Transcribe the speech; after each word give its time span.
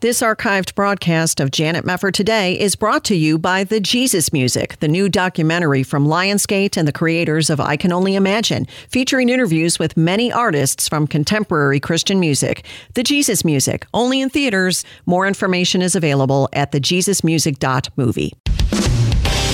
This 0.00 0.20
archived 0.20 0.76
broadcast 0.76 1.40
of 1.40 1.50
Janet 1.50 1.84
Mefford 1.84 2.12
Today 2.12 2.56
is 2.56 2.76
brought 2.76 3.02
to 3.06 3.16
you 3.16 3.36
by 3.36 3.64
The 3.64 3.80
Jesus 3.80 4.32
Music, 4.32 4.78
the 4.78 4.86
new 4.86 5.08
documentary 5.08 5.82
from 5.82 6.06
Lionsgate 6.06 6.76
and 6.76 6.86
the 6.86 6.92
creators 6.92 7.50
of 7.50 7.58
I 7.58 7.76
Can 7.76 7.90
Only 7.90 8.14
Imagine, 8.14 8.68
featuring 8.88 9.28
interviews 9.28 9.80
with 9.80 9.96
many 9.96 10.30
artists 10.30 10.86
from 10.86 11.08
contemporary 11.08 11.80
Christian 11.80 12.20
music. 12.20 12.64
The 12.94 13.02
Jesus 13.02 13.44
Music, 13.44 13.88
only 13.92 14.20
in 14.20 14.30
theaters. 14.30 14.84
More 15.04 15.26
information 15.26 15.82
is 15.82 15.96
available 15.96 16.48
at 16.52 16.70
thejesusmusic.movie. 16.70 18.32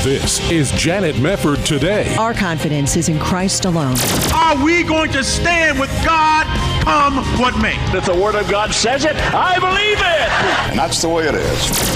This 0.05 0.50
is 0.50 0.71
Janet 0.73 1.16
Mefford 1.16 1.64
today. 1.64 2.14
Our 2.16 2.34
confidence 2.34 2.95
is 2.95 3.09
in 3.09 3.18
Christ 3.18 3.64
alone. 3.64 3.96
Are 4.34 4.62
we 4.62 4.82
going 4.82 5.11
to 5.12 5.25
stand 5.25 5.80
with 5.80 5.88
God 6.05 6.45
come 6.84 7.25
what 7.41 7.59
may? 7.59 7.75
If 7.96 8.05
the 8.05 8.14
Word 8.14 8.34
of 8.34 8.46
God 8.51 8.75
says 8.75 9.06
it, 9.06 9.16
I 9.16 9.59
believe 9.59 9.96
it. 9.98 10.70
And 10.70 10.79
that's 10.79 11.01
the 11.01 11.09
way 11.09 11.27
it 11.27 11.34
is. 11.34 11.95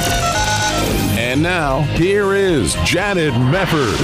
And 1.19 1.43
now, 1.43 1.83
here 1.99 2.33
is 2.33 2.77
Janet 2.87 3.35
Mefford. 3.35 3.99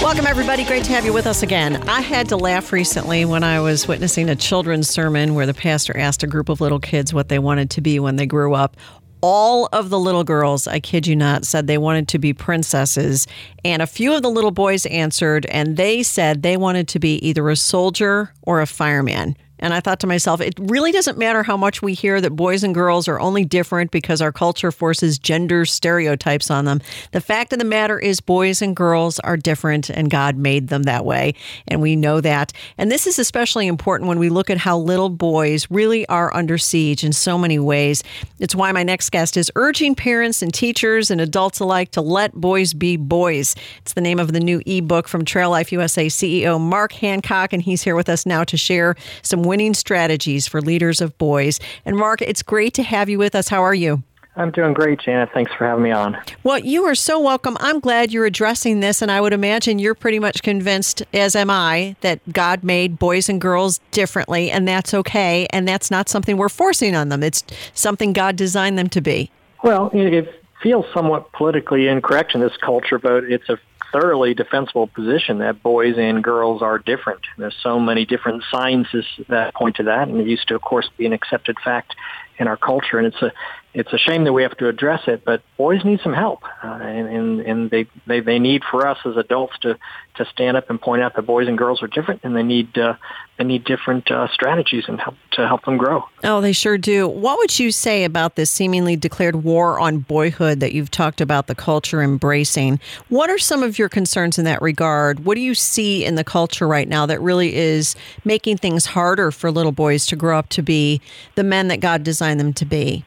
Welcome, 0.00 0.26
everybody. 0.26 0.64
Great 0.64 0.84
to 0.84 0.92
have 0.92 1.04
you 1.04 1.12
with 1.12 1.26
us 1.26 1.42
again. 1.42 1.76
I 1.90 2.00
had 2.00 2.30
to 2.30 2.38
laugh 2.38 2.72
recently 2.72 3.26
when 3.26 3.44
I 3.44 3.60
was 3.60 3.86
witnessing 3.86 4.30
a 4.30 4.34
children's 4.34 4.88
sermon 4.88 5.34
where 5.34 5.44
the 5.44 5.52
pastor 5.52 5.94
asked 5.94 6.22
a 6.22 6.26
group 6.26 6.48
of 6.48 6.62
little 6.62 6.80
kids 6.80 7.12
what 7.12 7.28
they 7.28 7.38
wanted 7.38 7.68
to 7.70 7.82
be 7.82 8.00
when 8.00 8.16
they 8.16 8.24
grew 8.26 8.54
up 8.54 8.78
all 9.22 9.68
of 9.72 9.88
the 9.88 9.98
little 9.98 10.24
girls, 10.24 10.66
I 10.66 10.80
kid 10.80 11.06
you 11.06 11.16
not, 11.16 11.46
said 11.46 11.66
they 11.66 11.78
wanted 11.78 12.08
to 12.08 12.18
be 12.18 12.32
princesses. 12.34 13.26
And 13.64 13.80
a 13.80 13.86
few 13.86 14.12
of 14.12 14.22
the 14.22 14.30
little 14.30 14.50
boys 14.50 14.84
answered, 14.86 15.46
and 15.46 15.76
they 15.76 16.02
said 16.02 16.42
they 16.42 16.56
wanted 16.56 16.88
to 16.88 16.98
be 16.98 17.14
either 17.26 17.48
a 17.48 17.56
soldier 17.56 18.34
or 18.42 18.60
a 18.60 18.66
fireman. 18.66 19.36
And 19.62 19.72
I 19.72 19.80
thought 19.80 20.00
to 20.00 20.08
myself, 20.08 20.40
it 20.40 20.54
really 20.58 20.90
doesn't 20.90 21.16
matter 21.16 21.44
how 21.44 21.56
much 21.56 21.80
we 21.80 21.94
hear 21.94 22.20
that 22.20 22.30
boys 22.30 22.64
and 22.64 22.74
girls 22.74 23.06
are 23.06 23.20
only 23.20 23.44
different 23.44 23.92
because 23.92 24.20
our 24.20 24.32
culture 24.32 24.72
forces 24.72 25.20
gender 25.20 25.64
stereotypes 25.64 26.50
on 26.50 26.64
them. 26.64 26.82
The 27.12 27.20
fact 27.20 27.52
of 27.52 27.60
the 27.60 27.64
matter 27.64 27.98
is, 27.98 28.20
boys 28.20 28.60
and 28.60 28.74
girls 28.74 29.20
are 29.20 29.36
different, 29.36 29.88
and 29.88 30.10
God 30.10 30.36
made 30.36 30.66
them 30.66 30.82
that 30.82 31.04
way. 31.04 31.34
And 31.68 31.80
we 31.80 31.94
know 31.94 32.20
that. 32.20 32.52
And 32.76 32.90
this 32.90 33.06
is 33.06 33.20
especially 33.20 33.68
important 33.68 34.08
when 34.08 34.18
we 34.18 34.28
look 34.30 34.50
at 34.50 34.58
how 34.58 34.76
little 34.76 35.08
boys 35.08 35.70
really 35.70 36.06
are 36.08 36.34
under 36.34 36.58
siege 36.58 37.04
in 37.04 37.12
so 37.12 37.38
many 37.38 37.60
ways. 37.60 38.02
It's 38.40 38.56
why 38.56 38.72
my 38.72 38.82
next 38.82 39.10
guest 39.10 39.36
is 39.36 39.50
urging 39.54 39.94
parents 39.94 40.42
and 40.42 40.52
teachers 40.52 41.08
and 41.08 41.20
adults 41.20 41.60
alike 41.60 41.92
to 41.92 42.00
let 42.00 42.34
boys 42.34 42.74
be 42.74 42.96
boys. 42.96 43.54
It's 43.82 43.92
the 43.92 44.00
name 44.00 44.18
of 44.18 44.32
the 44.32 44.40
new 44.40 44.60
ebook 44.66 45.06
from 45.06 45.24
Trail 45.24 45.50
Life 45.50 45.70
USA 45.70 46.06
CEO 46.06 46.60
Mark 46.60 46.90
Hancock, 46.90 47.52
and 47.52 47.62
he's 47.62 47.82
here 47.82 47.94
with 47.94 48.08
us 48.08 48.26
now 48.26 48.42
to 48.42 48.56
share 48.56 48.96
some 49.22 49.44
winning 49.52 49.74
strategies 49.74 50.48
for 50.48 50.62
leaders 50.62 51.02
of 51.02 51.18
boys. 51.18 51.60
And 51.84 51.94
Mark, 51.94 52.22
it's 52.22 52.42
great 52.42 52.72
to 52.72 52.82
have 52.82 53.10
you 53.10 53.18
with 53.18 53.34
us. 53.34 53.48
How 53.48 53.62
are 53.62 53.74
you? 53.74 54.02
I'm 54.34 54.50
doing 54.50 54.72
great, 54.72 54.98
Janet. 55.00 55.28
Thanks 55.34 55.52
for 55.52 55.66
having 55.66 55.84
me 55.84 55.90
on. 55.90 56.16
Well, 56.42 56.58
you 56.58 56.84
are 56.84 56.94
so 56.94 57.20
welcome. 57.20 57.58
I'm 57.60 57.78
glad 57.78 58.10
you're 58.10 58.24
addressing 58.24 58.80
this, 58.80 59.02
and 59.02 59.10
I 59.10 59.20
would 59.20 59.34
imagine 59.34 59.78
you're 59.78 59.94
pretty 59.94 60.18
much 60.18 60.42
convinced, 60.42 61.02
as 61.12 61.36
am 61.36 61.50
I, 61.50 61.96
that 62.00 62.20
God 62.32 62.64
made 62.64 62.98
boys 62.98 63.28
and 63.28 63.38
girls 63.38 63.78
differently, 63.90 64.50
and 64.50 64.66
that's 64.66 64.94
okay, 64.94 65.46
and 65.50 65.68
that's 65.68 65.90
not 65.90 66.08
something 66.08 66.38
we're 66.38 66.48
forcing 66.48 66.96
on 66.96 67.10
them. 67.10 67.22
It's 67.22 67.44
something 67.74 68.14
God 68.14 68.36
designed 68.36 68.78
them 68.78 68.88
to 68.88 69.02
be. 69.02 69.30
Well, 69.62 69.90
it 69.92 70.34
feels 70.62 70.86
somewhat 70.94 71.30
politically 71.32 71.88
incorrect 71.88 72.34
in 72.34 72.40
this 72.40 72.56
culture, 72.56 72.98
but 72.98 73.24
it's 73.24 73.50
a 73.50 73.58
thoroughly 73.92 74.34
defensible 74.34 74.86
position 74.86 75.38
that 75.38 75.62
boys 75.62 75.96
and 75.98 76.24
girls 76.24 76.62
are 76.62 76.78
different. 76.78 77.20
There's 77.38 77.56
so 77.62 77.78
many 77.78 78.06
different 78.06 78.42
sciences 78.50 79.04
that 79.28 79.54
point 79.54 79.76
to 79.76 79.84
that, 79.84 80.08
and 80.08 80.20
it 80.20 80.26
used 80.26 80.48
to, 80.48 80.54
of 80.54 80.62
course, 80.62 80.88
be 80.96 81.06
an 81.06 81.12
accepted 81.12 81.56
fact 81.62 81.94
in 82.38 82.48
our 82.48 82.56
culture. 82.56 82.98
And 82.98 83.06
it's 83.06 83.22
a 83.22 83.32
it's 83.74 83.92
a 83.92 83.98
shame 83.98 84.24
that 84.24 84.32
we 84.34 84.42
have 84.42 84.56
to 84.58 84.68
address 84.68 85.00
it, 85.06 85.24
but 85.24 85.42
boys 85.56 85.82
need 85.84 86.00
some 86.02 86.12
help, 86.12 86.42
uh, 86.62 86.66
and, 86.66 87.08
and 87.08 87.40
and 87.40 87.70
they, 87.70 87.86
they 88.06 88.20
they 88.20 88.38
need 88.38 88.62
for 88.70 88.86
us 88.86 88.98
as 89.06 89.16
adults 89.16 89.58
to 89.60 89.78
to 90.16 90.26
stand 90.26 90.58
up 90.58 90.68
and 90.68 90.78
point 90.78 91.02
out 91.02 91.16
that 91.16 91.22
boys 91.22 91.48
and 91.48 91.56
girls 91.56 91.82
are 91.82 91.86
different, 91.86 92.20
and 92.22 92.36
they 92.36 92.42
need 92.42 92.76
uh, 92.76 92.94
they 93.38 93.44
need 93.44 93.64
different 93.64 94.10
uh, 94.10 94.28
strategies 94.28 94.84
and 94.88 95.00
help 95.00 95.14
to 95.32 95.46
help 95.46 95.64
them 95.64 95.78
grow. 95.78 96.04
Oh, 96.22 96.42
they 96.42 96.52
sure 96.52 96.76
do. 96.76 97.08
What 97.08 97.38
would 97.38 97.58
you 97.58 97.72
say 97.72 98.04
about 98.04 98.36
this 98.36 98.50
seemingly 98.50 98.94
declared 98.94 99.36
war 99.36 99.80
on 99.80 100.00
boyhood 100.00 100.60
that 100.60 100.72
you've 100.72 100.90
talked 100.90 101.22
about 101.22 101.46
the 101.46 101.54
culture 101.54 102.02
embracing? 102.02 102.78
What 103.08 103.30
are 103.30 103.38
some 103.38 103.62
of 103.62 103.78
your 103.78 103.88
concerns 103.88 104.38
in 104.38 104.44
that 104.44 104.60
regard? 104.60 105.24
What 105.24 105.36
do 105.36 105.40
you 105.40 105.54
see 105.54 106.04
in 106.04 106.16
the 106.16 106.24
culture 106.24 106.68
right 106.68 106.88
now 106.88 107.06
that 107.06 107.22
really 107.22 107.54
is 107.54 107.96
making 108.22 108.58
things 108.58 108.84
harder 108.84 109.30
for 109.30 109.50
little 109.50 109.72
boys 109.72 110.04
to 110.08 110.16
grow 110.16 110.38
up 110.38 110.50
to 110.50 110.62
be 110.62 111.00
the 111.36 111.44
men 111.44 111.68
that 111.68 111.80
God 111.80 112.02
designed 112.02 112.38
them 112.38 112.52
to 112.52 112.66
be? 112.66 113.06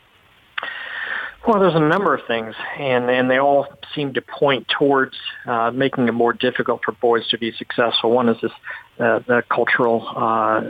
Well, 1.47 1.59
there's 1.59 1.75
a 1.75 1.79
number 1.79 2.15
of 2.15 2.25
things, 2.25 2.55
and, 2.79 3.07
and 3.07 3.29
they 3.29 3.37
all 3.37 3.67
seem 3.93 4.13
to 4.13 4.21
point 4.21 4.67
towards 4.67 5.15
uh, 5.45 5.69
making 5.69 6.07
it 6.07 6.11
more 6.11 6.33
difficult 6.33 6.81
for 6.83 6.91
boys 6.93 7.27
to 7.29 7.37
be 7.37 7.51
successful. 7.51 8.09
One 8.09 8.29
is 8.29 8.37
this 8.41 8.51
uh, 8.97 9.19
the 9.27 9.43
cultural 9.47 10.07
uh, 10.07 10.61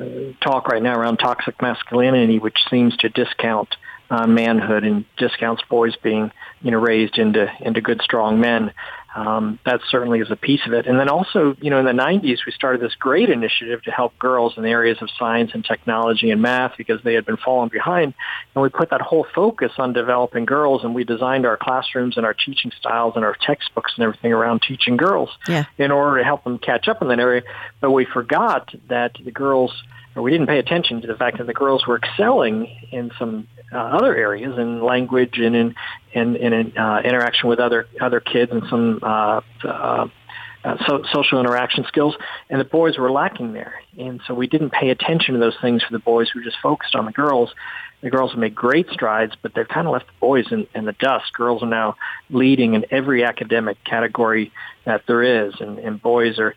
talk 0.44 0.68
right 0.68 0.84
now 0.84 1.00
around 1.00 1.18
toxic 1.18 1.62
masculinity, 1.62 2.40
which 2.40 2.58
seems 2.70 2.98
to 2.98 3.10
discount 3.10 3.70
uh, 4.10 4.28
manhood 4.28 4.84
and 4.84 5.06
discounts 5.18 5.64
boys 5.70 5.96
being, 6.04 6.32
you 6.62 6.72
know, 6.72 6.78
raised 6.80 7.18
into 7.18 7.50
into 7.62 7.80
good, 7.80 8.02
strong 8.02 8.42
men. 8.42 8.72
Um, 9.16 9.60
that 9.66 9.80
certainly 9.90 10.20
is 10.20 10.30
a 10.30 10.36
piece 10.36 10.60
of 10.68 10.74
it. 10.74 10.88
And 10.88 11.00
then 11.00 11.08
also, 11.08 11.56
you 11.62 11.70
know, 11.70 11.80
in 11.80 11.86
the 11.86 11.94
90s, 11.94 12.40
we 12.46 12.52
started 12.52 12.82
this 12.82 12.96
great 12.96 13.30
initiative 13.30 13.82
to 13.84 13.92
help 13.92 14.20
girls 14.20 14.56
in 14.58 14.64
the 14.64 14.70
areas 14.70 14.98
of 15.02 15.10
science 15.18 15.52
and 15.54 15.64
technology 15.64 16.32
and 16.32 16.42
math 16.42 16.74
because 16.78 17.02
they 17.04 17.14
had 17.14 17.26
been 17.26 17.38
falling 17.38 17.70
behind. 17.70 18.14
And 18.54 18.62
we 18.62 18.68
put 18.68 18.90
that 18.90 19.00
whole 19.00 19.26
focus 19.34 19.72
on 19.78 19.94
developing 19.94 20.44
girls, 20.44 20.84
and 20.84 20.94
we 20.94 21.06
designed 21.06 21.46
our 21.46 21.56
classrooms 21.56 22.18
and 22.18 22.26
our 22.26 22.34
teaching 22.34 22.72
styles 22.78 23.14
and 23.16 23.24
our 23.24 23.38
textbooks 23.40 23.94
and 23.96 24.04
everything 24.04 24.34
around 24.34 24.64
teaching 24.68 24.98
girls 24.98 25.30
yeah. 25.48 25.64
in 25.78 25.92
order 25.92 26.18
to 26.20 26.26
help 26.26 26.44
them 26.44 26.60
catch 26.60 26.90
up 26.90 27.02
in 27.02 27.08
that 27.08 27.20
area. 27.20 27.44
But 27.80 27.92
we 27.92 28.04
forgot 28.04 28.76
that 28.90 29.14
the 29.24 29.32
girls 29.32 29.72
or 30.16 30.22
we 30.22 30.32
didn't 30.32 30.48
pay 30.48 30.60
attention 30.60 31.02
to 31.02 31.08
the 31.08 31.16
fact 31.16 31.38
that 31.38 31.48
the 31.48 31.54
girls 31.54 31.86
were 31.86 31.98
excelling 31.98 32.68
in 32.92 33.12
some 33.20 33.48
uh, 33.72 33.78
other 33.78 34.16
areas 34.16 34.58
in 34.58 34.84
language 34.84 35.38
and 35.38 35.56
in 35.56 35.76
in, 36.14 36.36
in 36.36 36.78
uh, 36.78 37.02
interaction 37.04 37.50
with 37.50 37.60
other 37.60 37.88
other 38.00 38.20
kids 38.20 38.52
and 38.52 38.64
some 38.70 39.00
uh, 39.02 39.42
uh, 39.64 40.08
uh, 40.66 40.78
so, 40.88 41.04
social 41.14 41.40
interaction 41.40 41.86
skills, 41.88 42.16
and 42.50 42.60
the 42.60 42.66
boys 42.66 42.98
were 42.98 43.12
lacking 43.12 43.54
there. 43.54 43.76
And 44.00 44.20
so 44.26 44.34
we 44.34 44.48
didn't 44.48 44.72
pay 44.72 44.90
attention 44.90 45.36
to 45.36 45.40
those 45.40 45.56
things 45.62 45.84
for 45.84 45.92
the 45.92 46.00
boys. 46.00 46.32
We 46.34 46.44
just 46.44 46.58
focused 46.62 46.96
on 46.96 47.06
the 47.06 47.12
girls. 47.12 47.54
The 48.02 48.10
girls 48.10 48.32
have 48.32 48.40
made 48.40 48.56
great 48.56 48.90
strides, 48.90 49.34
but 49.42 49.54
they've 49.54 49.68
kind 49.68 49.86
of 49.86 49.94
left 49.94 50.08
the 50.08 50.20
boys 50.20 50.52
in, 50.52 50.66
in 50.74 50.86
the 50.86 50.94
dust. 50.94 51.32
Girls 51.34 51.62
are 51.62 51.68
now 51.68 51.98
leading 52.32 52.74
in 52.74 52.86
every 52.90 53.24
academic 53.24 53.84
category 53.84 54.52
that 54.86 55.04
there 55.08 55.48
is, 55.48 55.54
and, 55.60 55.78
and 55.78 56.02
boys 56.02 56.40
are 56.40 56.56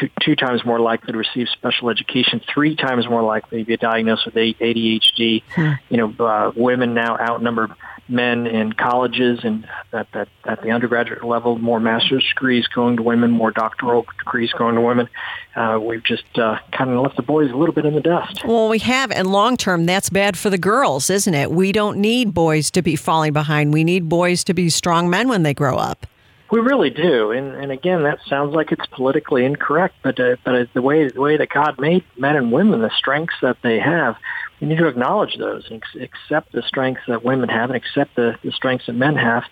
two, 0.00 0.10
two 0.20 0.36
times 0.36 0.64
more 0.64 0.80
likely 0.80 1.12
to 1.12 1.18
receive 1.18 1.48
special 1.48 1.90
education, 1.90 2.40
three 2.52 2.74
times 2.74 3.08
more 3.08 3.22
likely 3.22 3.60
to 3.60 3.64
be 3.64 3.76
diagnosed 3.76 4.26
with 4.26 4.34
ADHD. 4.34 5.42
Hmm. 5.50 5.72
You 5.88 5.96
know, 5.96 6.24
uh, 6.24 6.52
women 6.56 6.94
now 6.94 7.16
outnumber 7.18 7.76
men 8.08 8.46
in 8.46 8.72
colleges 8.72 9.40
and 9.44 9.66
at, 9.92 10.08
at, 10.14 10.28
at 10.44 10.62
the 10.62 10.70
undergraduate 10.70 11.24
level, 11.24 11.58
more 11.58 11.78
master's 11.78 12.26
degrees 12.28 12.66
going 12.66 12.96
to 12.96 13.02
women, 13.02 13.30
more 13.30 13.52
doctoral 13.52 14.04
degrees 14.18 14.52
going 14.52 14.74
to 14.74 14.80
women. 14.80 15.08
Uh, 15.54 15.78
we've 15.80 16.02
just 16.02 16.24
uh, 16.36 16.58
kind 16.72 16.90
of 16.90 17.00
left 17.00 17.16
the 17.16 17.22
boys 17.22 17.50
a 17.50 17.56
little 17.56 17.74
bit 17.74 17.84
in 17.84 17.94
the 17.94 18.00
dust. 18.00 18.44
Well, 18.44 18.68
we 18.68 18.78
have, 18.80 19.12
and 19.12 19.30
long 19.30 19.56
term, 19.56 19.86
that's 19.86 20.10
bad 20.10 20.36
for 20.36 20.50
the 20.50 20.58
girls, 20.58 21.08
isn't 21.08 21.34
it? 21.34 21.50
We 21.50 21.72
don't 21.72 21.98
need 21.98 22.34
boys 22.34 22.70
to 22.72 22.82
be 22.82 22.96
falling 22.96 23.32
behind. 23.32 23.72
We 23.72 23.84
need 23.84 24.08
boys 24.08 24.42
to 24.44 24.54
be 24.54 24.68
strong 24.70 25.08
men 25.08 25.28
when 25.28 25.44
they 25.44 25.54
grow 25.54 25.76
up. 25.76 26.06
We 26.50 26.58
really 26.58 26.90
do, 26.90 27.30
and 27.30 27.54
and 27.54 27.70
again, 27.70 28.02
that 28.02 28.18
sounds 28.28 28.54
like 28.54 28.72
it's 28.72 28.86
politically 28.86 29.44
incorrect, 29.44 29.94
but 30.02 30.18
uh, 30.18 30.36
but 30.44 30.68
the 30.74 30.82
way 30.82 31.08
the 31.08 31.20
way 31.20 31.36
that 31.36 31.48
God 31.48 31.78
made 31.78 32.04
men 32.16 32.34
and 32.34 32.50
women, 32.50 32.80
the 32.80 32.90
strengths 32.90 33.36
that 33.40 33.58
they 33.62 33.78
have, 33.78 34.16
we 34.60 34.66
need 34.66 34.78
to 34.78 34.88
acknowledge 34.88 35.36
those 35.36 35.70
and 35.70 35.82
accept 36.00 36.50
the 36.52 36.62
strengths 36.62 37.02
that 37.06 37.24
women 37.24 37.48
have 37.48 37.70
and 37.70 37.76
accept 37.76 38.16
the, 38.16 38.36
the 38.42 38.50
strengths 38.50 38.86
that 38.86 38.94
men 38.94 39.14
have 39.14 39.44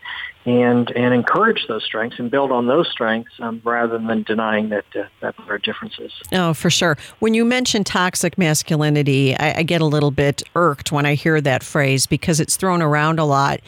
and 0.49 0.91
and 0.93 1.13
encourage 1.13 1.67
those 1.69 1.85
strengths 1.85 2.19
and 2.19 2.31
build 2.31 2.51
on 2.51 2.67
those 2.67 2.89
strengths 2.91 3.33
um, 3.41 3.61
rather 3.65 3.99
than 3.99 4.23
denying 4.23 4.71
that 4.71 4.85
uh, 4.97 5.05
that 5.21 5.35
there 5.37 5.55
are 5.55 5.59
differences. 5.59 6.13
Oh, 6.33 6.55
for 6.55 6.71
sure. 6.71 6.97
When 7.19 7.35
you 7.35 7.45
mention 7.45 7.85
toxic 7.85 8.39
masculinity, 8.39 9.37
I, 9.37 9.59
I 9.59 9.63
get 9.63 9.81
a 9.81 9.87
little 9.87 10.11
bit 10.11 10.43
irked 10.55 10.91
when 10.91 11.05
I 11.05 11.15
hear 11.15 11.41
that 11.43 11.63
phrase 11.63 12.07
because 12.07 12.41
it's 12.41 12.57
thrown 12.57 12.81
around 12.81 13.19
a 13.19 13.25
lot. 13.25 13.61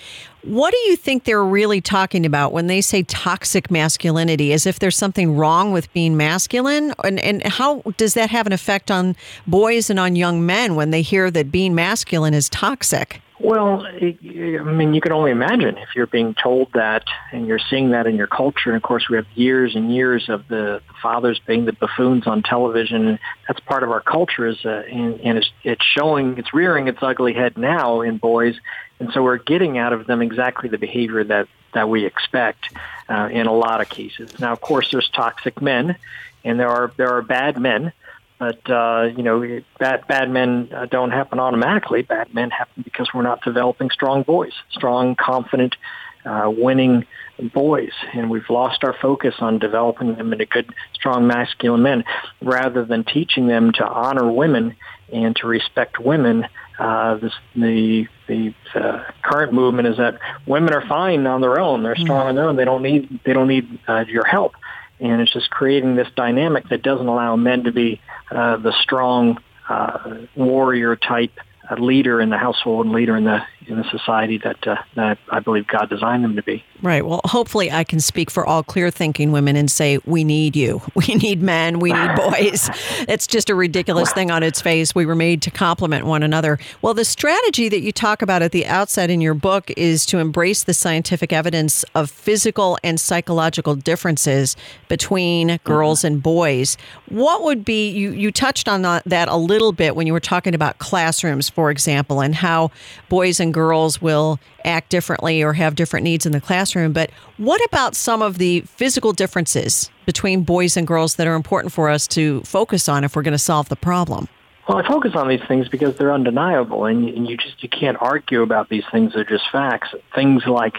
What 0.42 0.70
do 0.70 0.78
you 0.78 0.96
think 0.96 1.24
they're 1.24 1.44
really 1.44 1.82
talking 1.82 2.24
about 2.24 2.52
when 2.54 2.66
they 2.66 2.80
say 2.80 3.02
toxic 3.02 3.70
masculinity? 3.70 4.54
As 4.54 4.64
if 4.64 4.78
there's 4.78 4.96
something 4.96 5.36
wrong 5.36 5.70
with 5.70 5.92
being 5.92 6.16
masculine? 6.16 6.94
And, 7.04 7.20
and 7.20 7.42
how 7.42 7.82
does 7.98 8.14
that 8.14 8.30
have 8.30 8.46
an 8.46 8.52
effect 8.54 8.90
on 8.90 9.16
boys 9.46 9.90
and 9.90 10.00
on 10.00 10.16
young 10.16 10.46
men 10.46 10.76
when 10.76 10.92
they 10.92 11.02
hear 11.02 11.30
that 11.30 11.52
being 11.52 11.74
masculine 11.74 12.32
is 12.32 12.48
toxic? 12.48 13.20
Well, 13.42 13.86
I 13.86 14.18
mean, 14.20 14.92
you 14.92 15.00
can 15.00 15.12
only 15.12 15.30
imagine 15.30 15.78
if 15.78 15.88
you're 15.96 16.06
being 16.06 16.34
told 16.34 16.72
that 16.74 17.04
and 17.32 17.46
you're 17.46 17.58
seeing 17.58 17.92
that 17.92 18.06
in 18.06 18.16
your 18.16 18.26
culture. 18.26 18.68
And 18.68 18.76
of 18.76 18.82
course, 18.82 19.08
we 19.08 19.16
have 19.16 19.26
years 19.34 19.74
and 19.74 19.94
years 19.94 20.28
of 20.28 20.46
the 20.48 20.82
fathers 21.00 21.40
being 21.46 21.64
the 21.64 21.72
buffoons 21.72 22.26
on 22.26 22.42
television. 22.42 23.18
That's 23.48 23.60
part 23.60 23.82
of 23.82 23.90
our 23.90 24.02
culture, 24.02 24.46
is, 24.46 24.62
uh, 24.66 24.82
and, 24.90 25.20
and 25.22 25.38
it's, 25.38 25.50
it's 25.64 25.84
showing, 25.84 26.36
it's 26.36 26.52
rearing 26.52 26.88
its 26.88 26.98
ugly 27.00 27.32
head 27.32 27.56
now 27.56 28.02
in 28.02 28.18
boys. 28.18 28.56
And 28.98 29.10
so 29.14 29.22
we're 29.22 29.38
getting 29.38 29.78
out 29.78 29.94
of 29.94 30.06
them 30.06 30.20
exactly 30.20 30.68
the 30.68 30.78
behavior 30.78 31.24
that, 31.24 31.48
that 31.72 31.88
we 31.88 32.04
expect 32.04 32.68
uh, 33.08 33.30
in 33.32 33.46
a 33.46 33.54
lot 33.54 33.80
of 33.80 33.88
cases. 33.88 34.38
Now, 34.38 34.52
of 34.52 34.60
course, 34.60 34.90
there's 34.90 35.08
toxic 35.08 35.62
men, 35.62 35.96
and 36.44 36.60
there 36.60 36.68
are 36.68 36.92
there 36.96 37.10
are 37.16 37.22
bad 37.22 37.58
men 37.58 37.92
but 38.40 38.70
uh, 38.70 39.02
you 39.14 39.22
know, 39.22 39.60
bad 39.78 40.08
bad 40.08 40.30
men 40.30 40.70
uh, 40.74 40.86
don't 40.86 41.10
happen 41.10 41.38
automatically. 41.38 42.00
Bad 42.00 42.34
men 42.34 42.48
happen 42.50 42.82
because 42.82 43.10
we're 43.12 43.22
not 43.22 43.42
developing 43.44 43.90
strong 43.90 44.22
boys, 44.22 44.54
strong, 44.70 45.14
confident, 45.14 45.76
uh, 46.24 46.50
winning 46.50 47.04
boys, 47.52 47.92
and 48.14 48.30
we've 48.30 48.48
lost 48.48 48.82
our 48.82 48.94
focus 48.94 49.34
on 49.40 49.58
developing 49.58 50.14
them 50.14 50.32
into 50.32 50.46
good, 50.46 50.74
strong, 50.94 51.26
masculine 51.26 51.82
men, 51.82 52.04
rather 52.40 52.82
than 52.82 53.04
teaching 53.04 53.46
them 53.46 53.72
to 53.72 53.86
honor 53.86 54.32
women 54.32 54.74
and 55.12 55.36
to 55.36 55.46
respect 55.46 56.00
women. 56.00 56.46
Uh, 56.78 57.16
this, 57.16 57.34
the 57.54 58.08
the 58.26 58.54
uh, 58.74 59.04
current 59.22 59.52
movement 59.52 59.86
is 59.86 59.98
that 59.98 60.18
women 60.46 60.72
are 60.72 60.86
fine 60.88 61.26
on 61.26 61.42
their 61.42 61.60
own; 61.60 61.82
they're 61.82 61.94
strong 61.94 62.28
on 62.28 62.34
their 62.36 62.48
own. 62.48 62.56
They 62.56 62.64
don't 62.64 62.82
need 62.82 63.20
they 63.22 63.34
don't 63.34 63.48
need 63.48 63.78
uh, 63.86 64.06
your 64.08 64.24
help 64.24 64.54
and 65.00 65.20
it's 65.20 65.32
just 65.32 65.50
creating 65.50 65.96
this 65.96 66.08
dynamic 66.14 66.68
that 66.68 66.82
doesn't 66.82 67.06
allow 67.06 67.36
men 67.36 67.64
to 67.64 67.72
be 67.72 68.00
uh, 68.30 68.56
the 68.58 68.72
strong 68.82 69.38
uh, 69.68 70.16
warrior 70.36 70.96
type 70.96 71.32
uh, 71.70 71.74
leader 71.76 72.20
in 72.20 72.30
the 72.30 72.38
household 72.38 72.86
and 72.86 72.94
leader 72.94 73.16
in 73.16 73.24
the 73.24 73.40
in 73.66 73.76
the 73.76 73.84
society 73.90 74.38
that 74.38 74.66
uh, 74.66 74.76
that 74.94 75.18
I 75.30 75.40
believe 75.40 75.66
God 75.66 75.88
designed 75.88 76.24
them 76.24 76.36
to 76.36 76.42
be. 76.42 76.64
Right. 76.82 77.04
Well, 77.04 77.20
hopefully, 77.24 77.70
I 77.70 77.84
can 77.84 78.00
speak 78.00 78.30
for 78.30 78.46
all 78.46 78.62
clear 78.62 78.90
thinking 78.90 79.32
women 79.32 79.54
and 79.54 79.70
say, 79.70 79.98
we 80.06 80.24
need 80.24 80.56
you. 80.56 80.82
We 81.00 81.14
need 81.14 81.40
men. 81.40 81.80
We 81.80 81.92
need 81.92 82.14
boys. 82.14 82.68
it's 83.08 83.26
just 83.26 83.48
a 83.48 83.54
ridiculous 83.54 84.12
thing 84.12 84.30
on 84.30 84.42
its 84.42 84.60
face. 84.60 84.94
We 84.94 85.06
were 85.06 85.14
made 85.14 85.40
to 85.42 85.50
complement 85.50 86.04
one 86.04 86.22
another. 86.22 86.58
Well, 86.82 86.92
the 86.92 87.06
strategy 87.06 87.70
that 87.70 87.80
you 87.80 87.90
talk 87.90 88.20
about 88.20 88.42
at 88.42 88.52
the 88.52 88.66
outset 88.66 89.08
in 89.08 89.22
your 89.22 89.32
book 89.32 89.70
is 89.78 90.04
to 90.06 90.18
embrace 90.18 90.62
the 90.64 90.74
scientific 90.74 91.32
evidence 91.32 91.84
of 91.94 92.10
physical 92.10 92.78
and 92.84 93.00
psychological 93.00 93.74
differences 93.74 94.56
between 94.88 95.58
girls 95.64 96.04
and 96.04 96.22
boys. 96.22 96.76
What 97.08 97.42
would 97.44 97.64
be, 97.64 97.88
you, 97.88 98.10
you 98.10 98.30
touched 98.30 98.68
on 98.68 98.82
that 98.82 99.28
a 99.28 99.36
little 99.36 99.72
bit 99.72 99.96
when 99.96 100.06
you 100.06 100.12
were 100.12 100.20
talking 100.20 100.54
about 100.54 100.78
classrooms, 100.78 101.48
for 101.48 101.70
example, 101.70 102.20
and 102.20 102.34
how 102.34 102.70
boys 103.08 103.40
and 103.40 103.49
girls 103.52 104.00
will 104.00 104.38
act 104.64 104.90
differently 104.90 105.42
or 105.42 105.52
have 105.52 105.74
different 105.74 106.04
needs 106.04 106.26
in 106.26 106.32
the 106.32 106.40
classroom. 106.40 106.92
But 106.92 107.10
what 107.36 107.64
about 107.66 107.94
some 107.94 108.22
of 108.22 108.38
the 108.38 108.60
physical 108.62 109.12
differences 109.12 109.90
between 110.06 110.42
boys 110.42 110.76
and 110.76 110.86
girls 110.86 111.16
that 111.16 111.26
are 111.26 111.34
important 111.34 111.72
for 111.72 111.88
us 111.88 112.06
to 112.08 112.40
focus 112.42 112.88
on 112.88 113.04
if 113.04 113.16
we're 113.16 113.22
going 113.22 113.32
to 113.32 113.38
solve 113.38 113.68
the 113.68 113.76
problem? 113.76 114.28
Well, 114.68 114.78
I 114.78 114.86
focus 114.86 115.16
on 115.16 115.26
these 115.26 115.42
things 115.48 115.68
because 115.68 115.96
they're 115.96 116.12
undeniable, 116.12 116.84
and 116.84 117.04
you, 117.04 117.16
and 117.16 117.28
you 117.28 117.36
just 117.36 117.60
you 117.60 117.68
can't 117.68 117.96
argue 118.00 118.42
about 118.42 118.68
these 118.68 118.84
things. 118.92 119.14
They're 119.14 119.24
just 119.24 119.50
facts. 119.50 119.88
Things 120.14 120.46
like 120.46 120.74